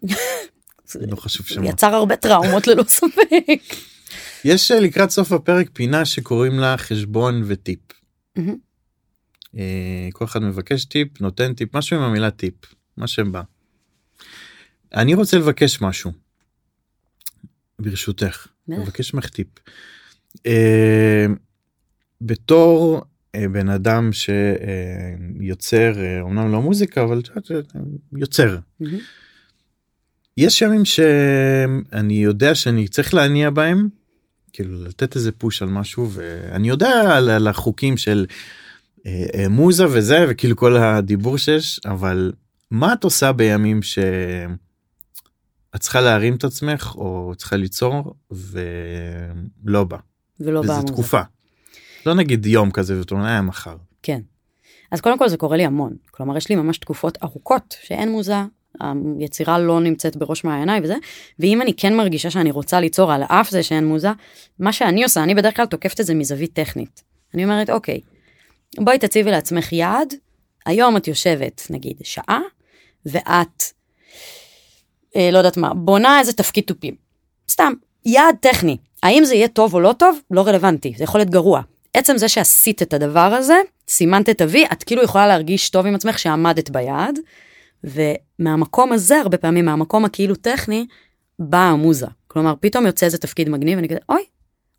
[1.12, 1.70] לא חשוב שמות.
[1.70, 3.76] יצר הרבה טראומות ללא ספק.
[4.46, 7.80] יש אה, לקראת סוף הפרק פינה שקוראים לה חשבון וטיפ.
[9.58, 12.54] אה, כל אחד מבקש טיפ נותן טיפ משהו עם המילה טיפ
[12.98, 13.42] מה שבא.
[14.94, 16.12] אני רוצה לבקש משהו.
[17.80, 18.48] ברשותך.
[18.68, 19.48] מבקש ממך טיפ.
[20.46, 21.26] אה,
[22.22, 23.02] בתור
[23.52, 27.22] בן אדם שיוצר אומנם לא מוזיקה אבל
[28.18, 28.58] יוצר.
[30.38, 33.88] יש ימים שאני יודע שאני צריך להניע בהם
[34.54, 38.26] כאילו לתת איזה פוש על משהו ואני יודע על, על החוקים של
[39.06, 42.32] אה, אה, מוזה וזה וכאילו כל הדיבור שיש אבל
[42.72, 44.50] מה את עושה בימים שאת
[45.80, 49.98] צריכה להרים את עצמך או צריכה ליצור ולא בא
[50.40, 50.88] ולא בא וזו.
[50.88, 51.22] תקופה.
[52.06, 53.76] לא נגיד יום כזה ואתה אומר "אה, מחר.
[54.04, 54.22] כן.
[54.92, 55.96] אז קודם כל זה קורה לי המון.
[56.12, 58.36] כלומר, יש לי ממש תקופות ארוכות שאין מוזה,
[58.82, 60.96] היצירה לא נמצאת בראש מעייניי וזה,
[61.40, 64.10] ואם אני כן מרגישה שאני רוצה ליצור על אף זה שאין מוזה,
[64.60, 67.04] מה שאני עושה, אני בדרך כלל תוקפת את זה מזווית טכנית.
[67.34, 68.00] אני אומרת, אוקיי,
[68.80, 70.14] בואי תציבי לעצמך יעד,
[70.66, 72.40] היום את יושבת נגיד שעה,
[73.06, 73.64] ואת,
[75.16, 76.96] אה, לא יודעת מה, בונה איזה תפקיד תופים.
[77.50, 77.74] סתם,
[78.06, 78.78] יעד טכני.
[79.04, 80.20] האם זה יהיה טוב או לא טוב?
[80.32, 81.62] לא רלוונטי, זה יכול להיות גרוע.
[81.94, 83.56] עצם זה שעשית את הדבר הזה,
[83.88, 87.20] סימנת את ה-V, את כאילו יכולה להרגיש טוב עם עצמך שעמדת ביעד,
[87.84, 90.86] ומהמקום הזה, הרבה פעמים, מהמקום הכאילו טכני,
[91.40, 92.08] באה המוזה.
[92.28, 94.22] כלומר, פתאום יוצא איזה תפקיד מגניב, ואני כזה, אוי,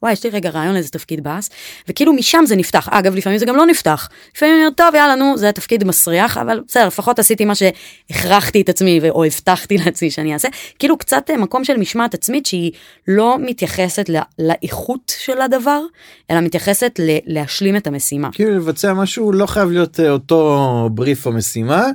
[0.05, 1.51] וואי, יש לי רגע רעיון לאיזה תפקיד באס,
[1.89, 2.89] וכאילו משם זה נפתח.
[2.91, 4.09] אגב, לפעמים זה גם לא נפתח.
[4.37, 8.61] לפעמים אני אומרת, טוב, יאללה, נו, זה תפקיד מסריח, אבל בסדר, לפחות עשיתי מה שהכרחתי
[8.61, 10.49] את עצמי, או הבטחתי לעצמי שאני אעשה.
[10.79, 12.73] כאילו קצת אה, מקום של משמעת עצמית שהיא
[13.09, 15.81] לא מתייחסת ל- לאיכות של הדבר,
[16.31, 18.29] אלא מתייחסת ל- להשלים את המשימה.
[18.33, 21.87] כאילו לבצע משהו לא חייב להיות אה, אותו בריף או משימה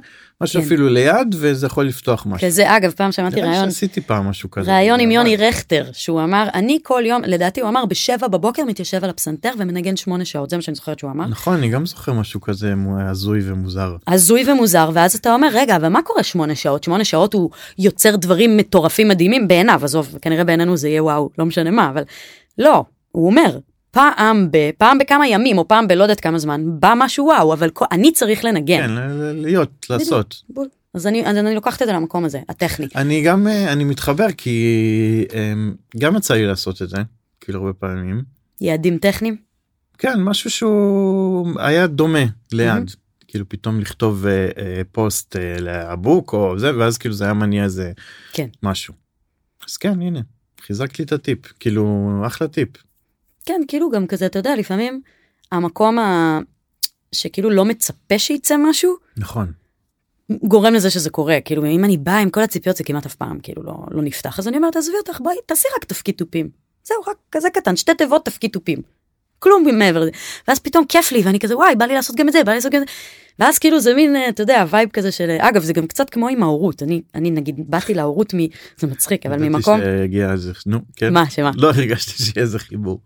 [0.43, 0.65] משהו כן.
[0.65, 2.47] אפילו ליד וזה יכול לפתוח משהו.
[2.47, 4.71] שזה, אגב, פעם שמעתי ראיון, שעשיתי פעם משהו כזה.
[4.75, 8.63] ראיון עם יוני אבל- רכטר, שהוא אמר, אני כל יום, לדעתי הוא אמר, בשבע בבוקר
[8.65, 11.25] מתיישב על הפסנתר ומנגן שמונה שעות, זה מה שאני זוכרת שהוא אמר.
[11.27, 12.73] נכון אני גם זוכר משהו כזה
[13.09, 13.95] הזוי ומוזר.
[14.07, 16.83] הזוי ומוזר, ואז אתה אומר, רגע, אבל מה קורה שמונה שעות?
[16.83, 21.45] שמונה שעות הוא יוצר דברים מטורפים מדהימים בעיניו, עזוב, כנראה בעינינו זה יהיה וואו, לא
[21.45, 22.03] משנה מה, אבל
[22.57, 23.57] לא, הוא אומר,
[23.91, 24.57] פעם ב...
[24.77, 28.11] פעם בכמה ימים, או פעם בלא יודעת כמה זמן, בא משהו וואו, אבל כל- אני
[28.11, 28.87] צריך לנגן.
[28.87, 28.91] כן
[29.35, 30.41] להיות לעשות.
[30.49, 30.67] בול.
[30.93, 32.87] אז אני, אז אני לוקחת את זה למקום הזה, הטכני.
[32.95, 34.75] אני גם אה, אני מתחבר כי
[35.33, 35.53] אה,
[35.97, 36.97] גם יצא לי לעשות את זה
[37.41, 38.23] כאילו הרבה פעמים.
[38.61, 39.35] יעדים טכניים?
[39.97, 42.19] כן משהו שהוא היה דומה
[42.51, 42.91] ליד.
[43.27, 47.63] כאילו פתאום לכתוב אה, אה, פוסט אה, לבוק או זה ואז כאילו זה היה מניע
[47.63, 47.91] איזה
[48.33, 48.47] כן.
[48.63, 48.93] משהו.
[49.67, 50.19] אז כן הנה
[50.61, 52.69] חיזקת לי את הטיפ כאילו אחלה טיפ.
[53.45, 55.01] כן, כאילו גם כזה, אתה יודע, לפעמים
[55.51, 56.39] המקום ה...
[57.11, 59.51] שכאילו לא מצפה שיצא משהו, נכון.
[60.31, 61.37] גורם לזה שזה קורה.
[61.45, 64.39] כאילו, אם אני באה עם כל הציפיות, זה כמעט אף פעם כאילו לא, לא נפתח.
[64.39, 66.49] אז אני אומרת, עזבי אותך, בואי, תעשי רק תפקיד תופים.
[66.83, 68.81] זהו, רק כזה קטן, שתי תיבות תפקיד תופים.
[69.39, 70.11] כלום מעבר לזה.
[70.47, 72.57] ואז פתאום כיף לי ואני כזה וואי בא לי לעשות גם את זה בא לי
[72.57, 72.93] לעשות גם את זה.
[73.39, 76.27] ואז כאילו זה מין אה, אתה יודע vibe כזה של אגב זה גם קצת כמו
[76.27, 78.37] עם ההורות אני אני נגיד באתי להורות מ...
[78.77, 82.99] זה מצחיק אבל ממקום שהגיע איזה נו כן מה שמה לא הרגשתי שיהיה איזה חיבור.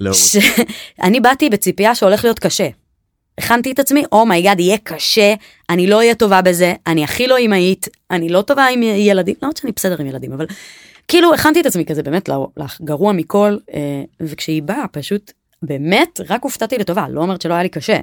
[0.00, 0.20] להורות.
[0.20, 2.68] שאני באתי בציפייה שהולך להיות קשה.
[3.38, 5.34] הכנתי את עצמי oh my god יהיה קשה
[5.70, 9.48] אני לא אהיה טובה בזה אני הכי לא אמהית אני לא טובה עם ילדים לא
[9.60, 10.46] שאני בסדר עם ילדים אבל
[11.08, 12.28] כאילו הכנתי את עצמי כזה באמת
[12.80, 15.32] לגרוע מכל אה, וכשהיא באה פשוט
[15.62, 17.98] באמת רק הופתעתי לטובה לא אומרת שלא היה לי קשה.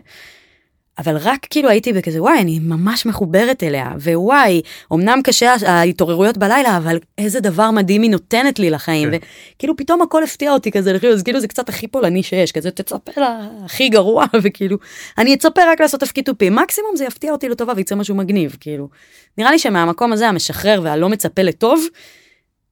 [1.00, 4.62] אבל רק כאילו הייתי בכזה וואי אני ממש מחוברת אליה ווואי
[4.94, 9.18] אמנם קשה ההתעוררויות בלילה אבל איזה דבר מדהים היא נותנת לי לחיים כן.
[9.56, 13.12] וכאילו פתאום הכל הפתיע אותי כזה אז כאילו זה קצת הכי פולני שיש כזה תצפה
[13.18, 14.78] להכי גרוע וכאילו
[15.18, 18.90] אני אצפה רק לעשות תפקיד תופי מקסימום זה יפתיע אותי לטובה ויצא משהו מגניב כאילו
[19.38, 21.86] נראה לי שמהמקום הזה המשחרר והלא מצפה לטוב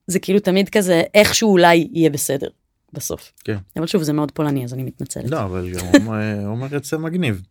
[0.07, 2.47] זה כאילו תמיד כזה איכשהו אולי יהיה בסדר
[2.95, 3.57] בסוף כן.
[3.77, 7.41] אבל שוב זה מאוד פולני אז אני מתנצלת לא אבל גם עומר- עומר יצא מגניב.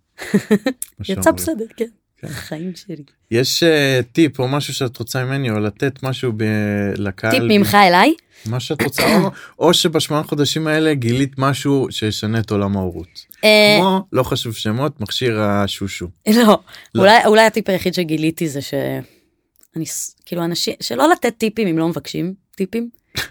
[1.08, 1.30] יצא.
[1.30, 1.84] בסדר כן.
[2.16, 2.26] כן.
[2.26, 3.02] החיים שלי.
[3.30, 6.42] יש אה, טיפ או משהו שאת רוצה ממני או לתת משהו ב-
[6.96, 8.14] לקהל טיפ ממך אליי
[8.46, 13.08] מה שאת רוצה או- או שבשמונה חודשים האלה גילית משהו שישנה את עולם ההורות.
[13.44, 16.06] אה, כמו לא חשוב שמות מכשיר השושו.
[16.34, 16.58] לא,
[16.98, 21.88] אולי אולי הטיפ היחיד שגיליתי זה שאני ס- כאילו אנשים שלא לתת טיפים אם לא
[21.88, 22.90] מבקשים טיפים.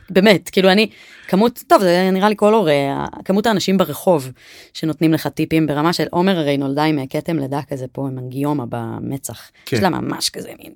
[0.09, 0.89] באמת כאילו אני
[1.27, 4.31] כמות טוב זה נראה לי כל הורה כמות האנשים ברחוב
[4.73, 8.65] שנותנים לך טיפים ברמה של עומר הרי נולדה עם כתם לידה כזה פה עם אנגיומה
[8.69, 9.51] במצח.
[9.65, 9.77] כן.
[9.77, 10.73] יש לה ממש כזה מין.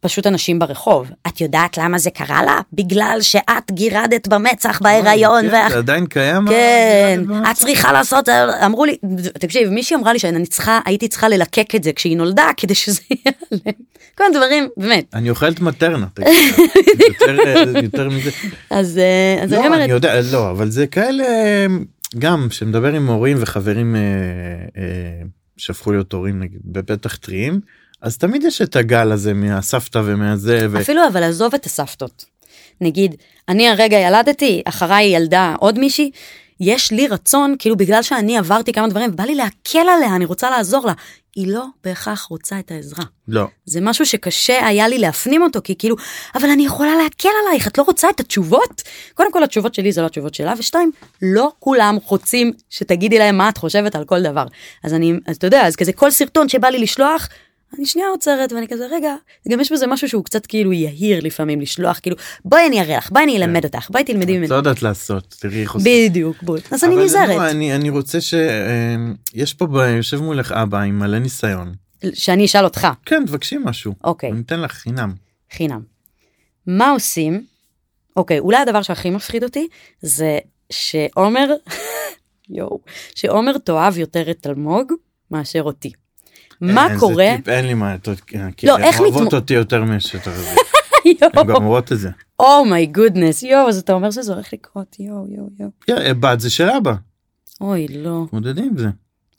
[0.00, 5.54] פשוט אנשים ברחוב את יודעת למה זה קרה לה בגלל שאת גירדת במצח בהיריון כן,
[5.54, 6.46] ואח- זה עדיין קיים?
[6.48, 8.28] כן, אה, את צריכה לעשות,
[8.66, 8.96] אמרו לי,
[9.32, 13.00] תקשיב, מישהי אמרה לי שאני צריכה, הייתי צריכה ללקק את זה כשהיא נולדה כדי שזה
[13.10, 13.72] ייעלם.
[14.18, 15.04] כל מיני דברים, באמת.
[15.14, 16.06] אני אוכלת מטרנה.
[16.14, 16.28] תגיד,
[17.08, 18.30] יותר, אה, יותר מזה.
[18.70, 21.24] אז אה, אני לא, אומרת, אני יודע, לא, אבל זה כאלה,
[22.18, 24.00] גם שמדבר עם הורים וחברים אה,
[24.82, 24.82] אה,
[25.56, 27.60] שהפכו להיות הורים נגיד בפתח טריים,
[28.02, 30.80] אז תמיד יש את הגל הזה מהסבתא ומהזה, ו...
[30.80, 32.24] אפילו אבל עזוב את הסבתות.
[32.80, 33.14] נגיד,
[33.48, 36.10] אני הרגע ילדתי, אחריי ילדה עוד מישהי,
[36.60, 40.50] יש לי רצון, כאילו בגלל שאני עברתי כמה דברים, בא לי להקל עליה, אני רוצה
[40.50, 40.92] לעזור לה.
[41.36, 43.04] היא לא בהכרח רוצה את העזרה.
[43.28, 45.96] לא, זה משהו שקשה היה לי להפנים אותו כי כאילו
[46.34, 48.82] אבל אני יכולה להקל עלייך את לא רוצה את התשובות
[49.14, 50.90] קודם כל התשובות שלי זה לא התשובות שלה ושתיים
[51.22, 54.44] לא כולם רוצים שתגידי להם מה את חושבת על כל דבר
[54.84, 57.28] אז אני אז אתה יודע אז כזה כל סרטון שבא לי לשלוח.
[57.78, 59.14] אני שנייה עוצרת ואני כזה רגע
[59.48, 63.10] גם יש בזה משהו שהוא קצת כאילו יהיר לפעמים לשלוח כאילו בואי אני אראה לך
[63.10, 66.08] בואי אני אלמד אותך בואי תלמדי את ממני לא יודעת לעשות, תראי איך עושים.
[66.10, 70.80] בדיוק בואי אז אני אבל לא, נזהרת אני, רוצה שיש פה, ב- יושב מולך אבא
[70.80, 71.72] עם מלא ניסיון.
[72.14, 73.94] שאני אשאל אותך כן, תבקשי משהו.
[74.04, 75.12] אוקיי אני אתן לך חינם.
[75.52, 75.80] חינם.
[76.66, 77.44] מה עושים?
[78.16, 79.68] אוקיי, אולי הדבר שהכי מפחיד אותי
[80.02, 80.38] זה
[80.70, 81.48] שעומר,
[82.50, 82.80] יואו,
[83.14, 84.92] שעומר תאהב יותר את אלמוג
[85.30, 85.92] מאשר אותי.
[86.60, 87.26] מה אין, זה קורה?
[87.36, 88.08] טיפ, אין לי מה, את-
[88.56, 90.30] כי לא, הן איך אוהבות אותי יותר משאתה.
[91.04, 91.12] הן
[91.46, 92.10] גם אומרות את זה.
[92.40, 95.70] oh my goodness, יואו, אז אתה אומר שזה הולך לקרות, יואו, יואו, יואו.
[95.86, 96.92] כן, בת זה של אבא,
[97.60, 98.22] אוי, לא.
[98.24, 98.88] מתמודדים עם זה.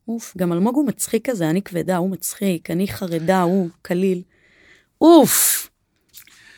[0.07, 4.21] אוף, גם אלמוג הוא מצחיק כזה, אני כבדה, הוא מצחיק, אני חרדה, הוא קליל.
[5.01, 5.69] אוף.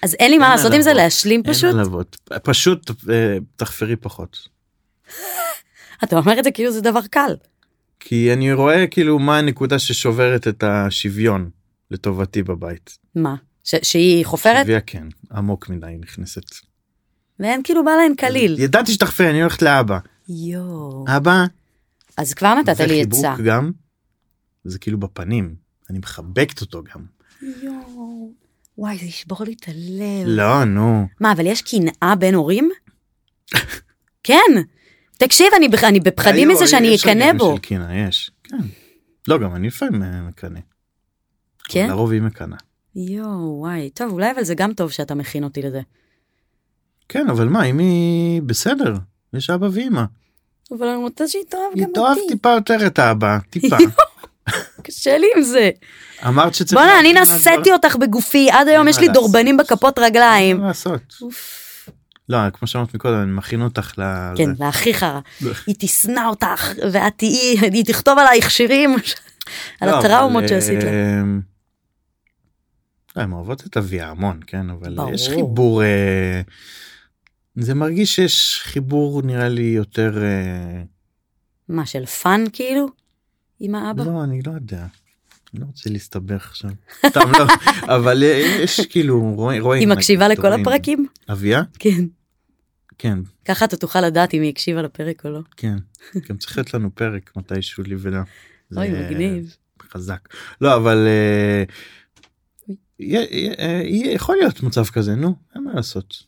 [0.02, 0.94] אז אין לי מה אין לעשות עם זה.
[0.94, 1.74] להשלים אין פשוט?
[1.74, 2.18] עלובות.
[2.44, 4.38] פשוט אה, תחפרי פחות.
[6.04, 7.36] אתה אומר את זה כאילו זה דבר קל.
[8.06, 11.50] כי אני רואה כאילו מה הנקודה ששוברת את השוויון
[11.92, 12.98] לטובתי בבית.
[13.16, 13.36] מה?
[13.64, 14.66] ש- שהיא חופרת?
[14.66, 16.44] שוויה כן, עמוק מדי נכנסת.
[17.40, 18.60] והן כאילו בא להן קליל.
[18.60, 20.00] ידעתי שתחפרי, אני הולכת לאבא.
[20.30, 21.06] יואו.
[21.18, 21.44] אבא,
[22.18, 23.36] אז כבר נתת זה לי חיבוק עצה.
[23.46, 23.72] גם,
[24.64, 25.56] זה כאילו בפנים,
[25.90, 27.02] אני מחבקת אותו גם.
[27.64, 28.32] יואו.
[28.78, 30.26] וואי, זה ישבור לי את הלב.
[30.28, 31.08] לא, נו.
[31.20, 32.70] מה, אבל יש קנאה בין הורים?
[34.24, 34.52] כן.
[35.24, 37.56] תקשיב, אני אני בפחדים מזה שאני אקנא בו.
[37.56, 38.32] של קנאה, יש.
[38.44, 38.58] כן.
[39.28, 40.60] לא, גם אני לפעמים אה, מקנא.
[41.70, 41.88] כן?
[41.90, 42.58] לרוב היא מקנאה.
[42.96, 43.90] יואו, וואי.
[43.90, 45.82] טוב, אולי אבל זה גם טוב שאתה מכין אותי לזה.
[47.10, 48.94] כן, אבל מה, אם היא בסדר,
[49.34, 50.04] יש אבא ואמא.
[50.72, 52.34] אבל אני רוצה שהיא תאהב היא גם תאהב אותי.
[52.34, 53.78] טיפה יותר את האבא, טיפה.
[54.84, 55.70] קשה לי עם זה.
[56.28, 56.82] אמרת שצריך...
[56.82, 59.08] בואנה, אני נשאתי אותך בגופי, עד היום יש לי.
[59.08, 60.58] דורבנים בכפות רגליים.
[60.58, 61.02] מה לעשות.
[62.30, 64.04] לא, כמו שאמרת מקודם, אני מכין אותך ל...
[64.38, 64.50] כן.
[64.60, 65.20] להכי חרא.
[65.68, 68.96] היא תשנא אותך, ואת תהיי, היא תכתוב עלייך שירים,
[69.82, 70.90] על לא, הטראומות אבל, שעשית לה.
[70.90, 71.22] אה,
[73.16, 74.98] לא, הן אוהבות את אביה המון, כן, אבל.
[75.14, 75.84] יש חיבור...
[75.84, 76.42] אה,
[77.56, 80.24] זה מרגיש שיש חיבור נראה לי יותר...
[80.24, 80.84] אה,
[81.70, 82.88] מה, של fun כאילו?
[83.60, 84.04] עם האבא?
[84.04, 84.86] לא, אני לא יודע.
[85.54, 86.70] לא רוצה להסתבך עכשיו.
[87.06, 87.46] סתם לא,
[87.96, 88.24] אבל
[88.64, 89.80] יש כאילו רואים...
[89.80, 90.54] היא מקשיבה לכל.
[90.54, 91.08] הפרקים?
[91.30, 91.64] אביה?
[91.80, 92.06] כן.
[92.98, 95.40] כן, ככה אתה תוכל לדעת אם היא הקשיבה לפרק או לא.
[95.58, 95.76] כן.
[96.30, 98.24] גם צריך להיות לנו פרק מתישהו לי ולה.
[98.78, 99.56] אוי, מגניב.
[99.92, 100.30] חזק.
[100.62, 101.64] לא, אבל אה,
[103.60, 106.24] אה, יכול להיות מצב כזה, נו, אין מה לעשות.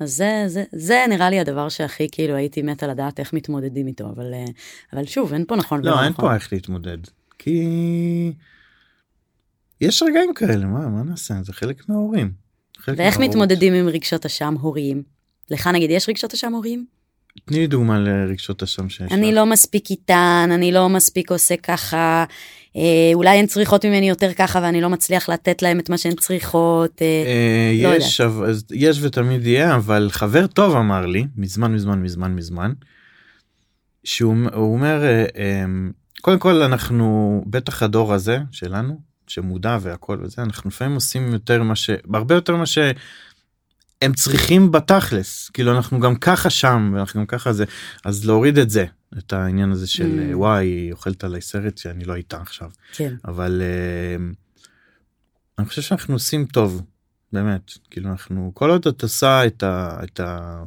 [0.00, 4.10] אז זה, זה, זה נראה לי הדבר שהכי כאילו הייתי מתה לדעת איך מתמודדים איתו,
[4.10, 4.44] אבל, אה,
[4.92, 6.24] אבל שוב, אין פה נכון ולא לא, אין נכון.
[6.24, 6.98] פה איך להתמודד.
[7.38, 8.32] כי
[9.80, 11.34] יש רגעים כאלה, מה מה נעשה?
[11.42, 12.32] זה חלק מההורים.
[12.78, 13.36] חלק ואיך מההורות.
[13.36, 15.02] מתמודדים עם רגשות אשם הוריים?
[15.50, 16.86] לך נגיד יש רגשות אשם הוריים?
[17.44, 19.34] תני לי דוגמה לרגשות אשם שיש אני.
[19.34, 22.24] לא מספיק איתן, אני לא מספיק עושה ככה,
[22.76, 26.14] אה, אולי הן צריכות ממני יותר ככה ואני לא מצליח לתת להן את מה שהן
[26.14, 27.02] צריכות.
[27.02, 32.02] אה, אה, לא יש, אבל- יש ותמיד יהיה, אבל חבר טוב אמר לי, מזמן מזמן
[32.02, 32.72] מזמן מזמן,
[34.04, 35.64] שהוא הוא אומר, אה, אה,
[36.20, 41.76] קודם כל אנחנו, בטח הדור הזה שלנו, שמודע והכל וזה, אנחנו לפעמים עושים יותר מה
[41.76, 41.90] ש...
[42.14, 47.64] הרבה יותר מה שהם צריכים בתכלס, כאילו אנחנו גם ככה שם, ואנחנו גם ככה זה,
[48.04, 48.84] אז להוריד את זה,
[49.18, 50.36] את העניין הזה של Mm.
[50.36, 52.70] וואי, אוכלת עליי סרט שאני לא איתה עכשיו.
[52.92, 53.14] כן.
[53.24, 54.24] אבל אה,
[55.58, 56.82] אני חושב שאנחנו עושים טוב
[57.32, 59.98] באמת כאילו אנחנו כל עוד את עושה את ה...
[60.04, 60.62] את ה...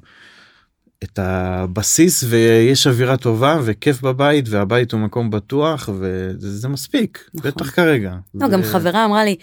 [1.03, 7.51] את הבסיס ויש אווירה טובה וכיף בבית והבית הוא מקום בטוח וזה זה מספיק נכון.
[7.51, 8.13] בטח כרגע.
[8.35, 9.35] לא, ו- גם חברה אמרה לי,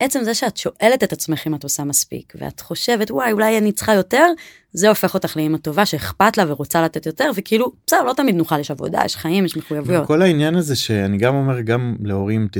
[0.00, 3.72] עצם זה שאת שואלת את עצמך אם את עושה מספיק, ואת חושבת, וואי, אולי אני
[3.72, 4.26] צריכה יותר,
[4.72, 8.60] זה הופך אותך לאמא טובה שאכפת לה ורוצה לתת יותר, וכאילו, בסדר, לא תמיד נוכל,
[8.60, 10.06] יש עבודה, יש חיים, יש מחויבויות.
[10.06, 12.56] כל העניין הזה שאני גם אומר גם להורים ת...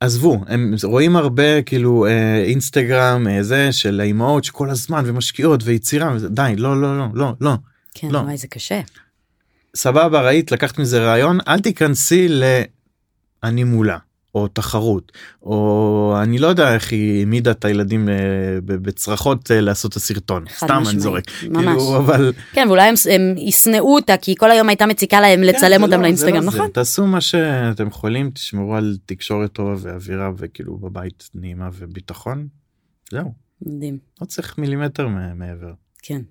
[0.00, 6.12] עזבו הם רואים הרבה כאילו אה, אינסטגרם אה, זה של האימהות שכל הזמן ומשקיעות ויצירה
[6.14, 7.54] וזה, די לא לא לא לא לא
[7.94, 8.18] כן, לא.
[8.18, 8.80] וואי, זה קשה.
[9.76, 12.44] סבבה ראית לקחת מזה רעיון אל תיכנסי ל...
[13.42, 13.98] אני מולה
[14.36, 15.12] או תחרות
[15.42, 18.14] או אני לא יודע איך היא העמידה את הילדים אה,
[18.64, 21.64] בצרחות אה, לעשות את הסרטון סתם אני משמעית, זורק ממש.
[21.64, 25.44] כאילו אבל כן, ואולי הם, הם ישנאו אותה, כי כל היום הייתה מציקה להם כן,
[25.44, 26.56] לצלם זה אותם לא- זה לאינסטגרם, לא זה.
[26.56, 26.68] נכון?
[26.70, 32.46] תעשו מה שאתם יכולים תשמרו על תקשורת טובה ואווירה וכאילו בבית נעימה וביטחון
[33.12, 33.32] זהו
[33.62, 35.72] מדהים, לא צריך מילימטר מעבר.
[36.02, 36.22] כן.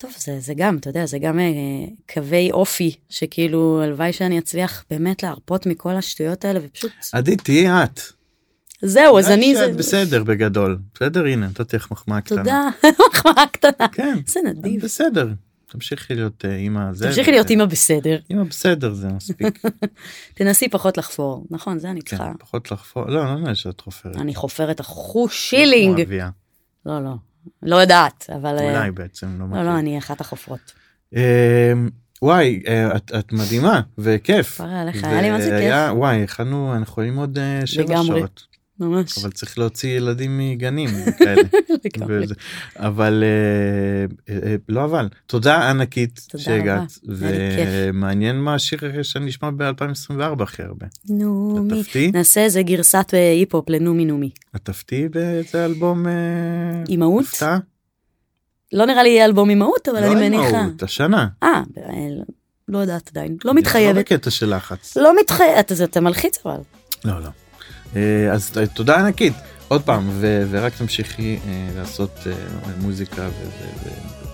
[0.00, 1.44] טוב, זה, זה גם, אתה יודע, זה גם אה,
[2.12, 8.00] קווי אופי, שכאילו, הלוואי שאני אצליח באמת להרפות מכל השטויות האלה, ופשוט, עדי תהיי את.
[8.82, 12.36] זהו, אז אני, זה, בסדר בגדול בסדר הנה נתתי לך מחמאה קטנה.
[12.36, 12.68] תודה,
[13.10, 13.88] מחמאה קטנה.
[13.88, 14.18] כן.
[14.26, 14.82] זה נדיב.
[14.84, 15.28] בסדר.
[15.66, 17.06] תמשיכי להיות אה, אימא זה.
[17.06, 19.62] תמשיכי להיות אימא בסדר, אימא בסדר זה מספיק.
[20.34, 22.32] תנסי פחות לחפור, נכון, זה אני כן, צריכה.
[22.38, 23.04] פחות לחפור.
[23.06, 24.16] לא, לא נראה שאת חופרת.
[24.16, 26.00] אני חופרת אחו כמו שילינג.
[26.00, 26.30] אביה.
[26.86, 27.14] לא, לא,
[27.62, 28.58] לא יודעת, אבל...
[28.58, 29.62] אה, אולי בעצם לא לא, מכיר.
[29.62, 30.72] לא, אני אחת החופרות.
[31.16, 31.72] אה,
[32.22, 34.46] וואי אה, את את מדהימה וכיף.
[34.54, 38.02] כפרה עליך, היה לי מה זה והיה- וואי יכלנו אנחנו יכולים עוד שבע.
[38.06, 38.42] שעות.
[38.80, 39.18] ממש.
[39.18, 40.90] אבל צריך להוציא ילדים מגנים.
[42.08, 42.34] וזה.
[42.76, 47.68] אבל אה, אה, אה, לא אבל תודה ענקית תודה שהגעת רבה, היה לי כיף.
[47.72, 50.86] ומעניין מה השיר שנשמע ב-2024 הכי הרבה.
[51.08, 51.82] נומי.
[52.12, 54.30] נעשה איזה גרסת היפ-הופ לנומי נומי.
[54.56, 56.06] את תפתיעי באיזה אלבום
[56.88, 57.24] אימהות?
[57.24, 57.58] הפתעה?
[58.72, 60.46] לא נראה לי יהיה אלבום אימהות, אבל לא אני מניחה.
[60.46, 61.28] אימהות, השנה.
[61.42, 61.62] אה,
[62.68, 63.32] לא יודעת עדיין.
[63.32, 63.98] לא לא מתחייבת.
[63.98, 64.96] בקטע של לחץ.
[64.96, 66.60] לא מתחייבת, אתה מלחיץ אבל.
[67.04, 67.28] לא לא.
[67.96, 68.00] אה,
[68.32, 69.32] אז ת- תודה ענקית
[69.68, 72.32] עוד פעם ו- ורק תמשיכי אה, לעשות אה,
[72.80, 73.28] מוזיקה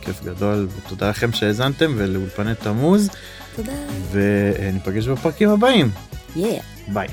[0.00, 3.08] וכיף גדול ותודה לכם שהאזנתם ולאולפני תמוז
[3.56, 3.72] תודה.
[4.12, 5.90] וניפגש בפרקים הבאים
[6.36, 6.60] יאה.
[6.88, 7.08] ביי.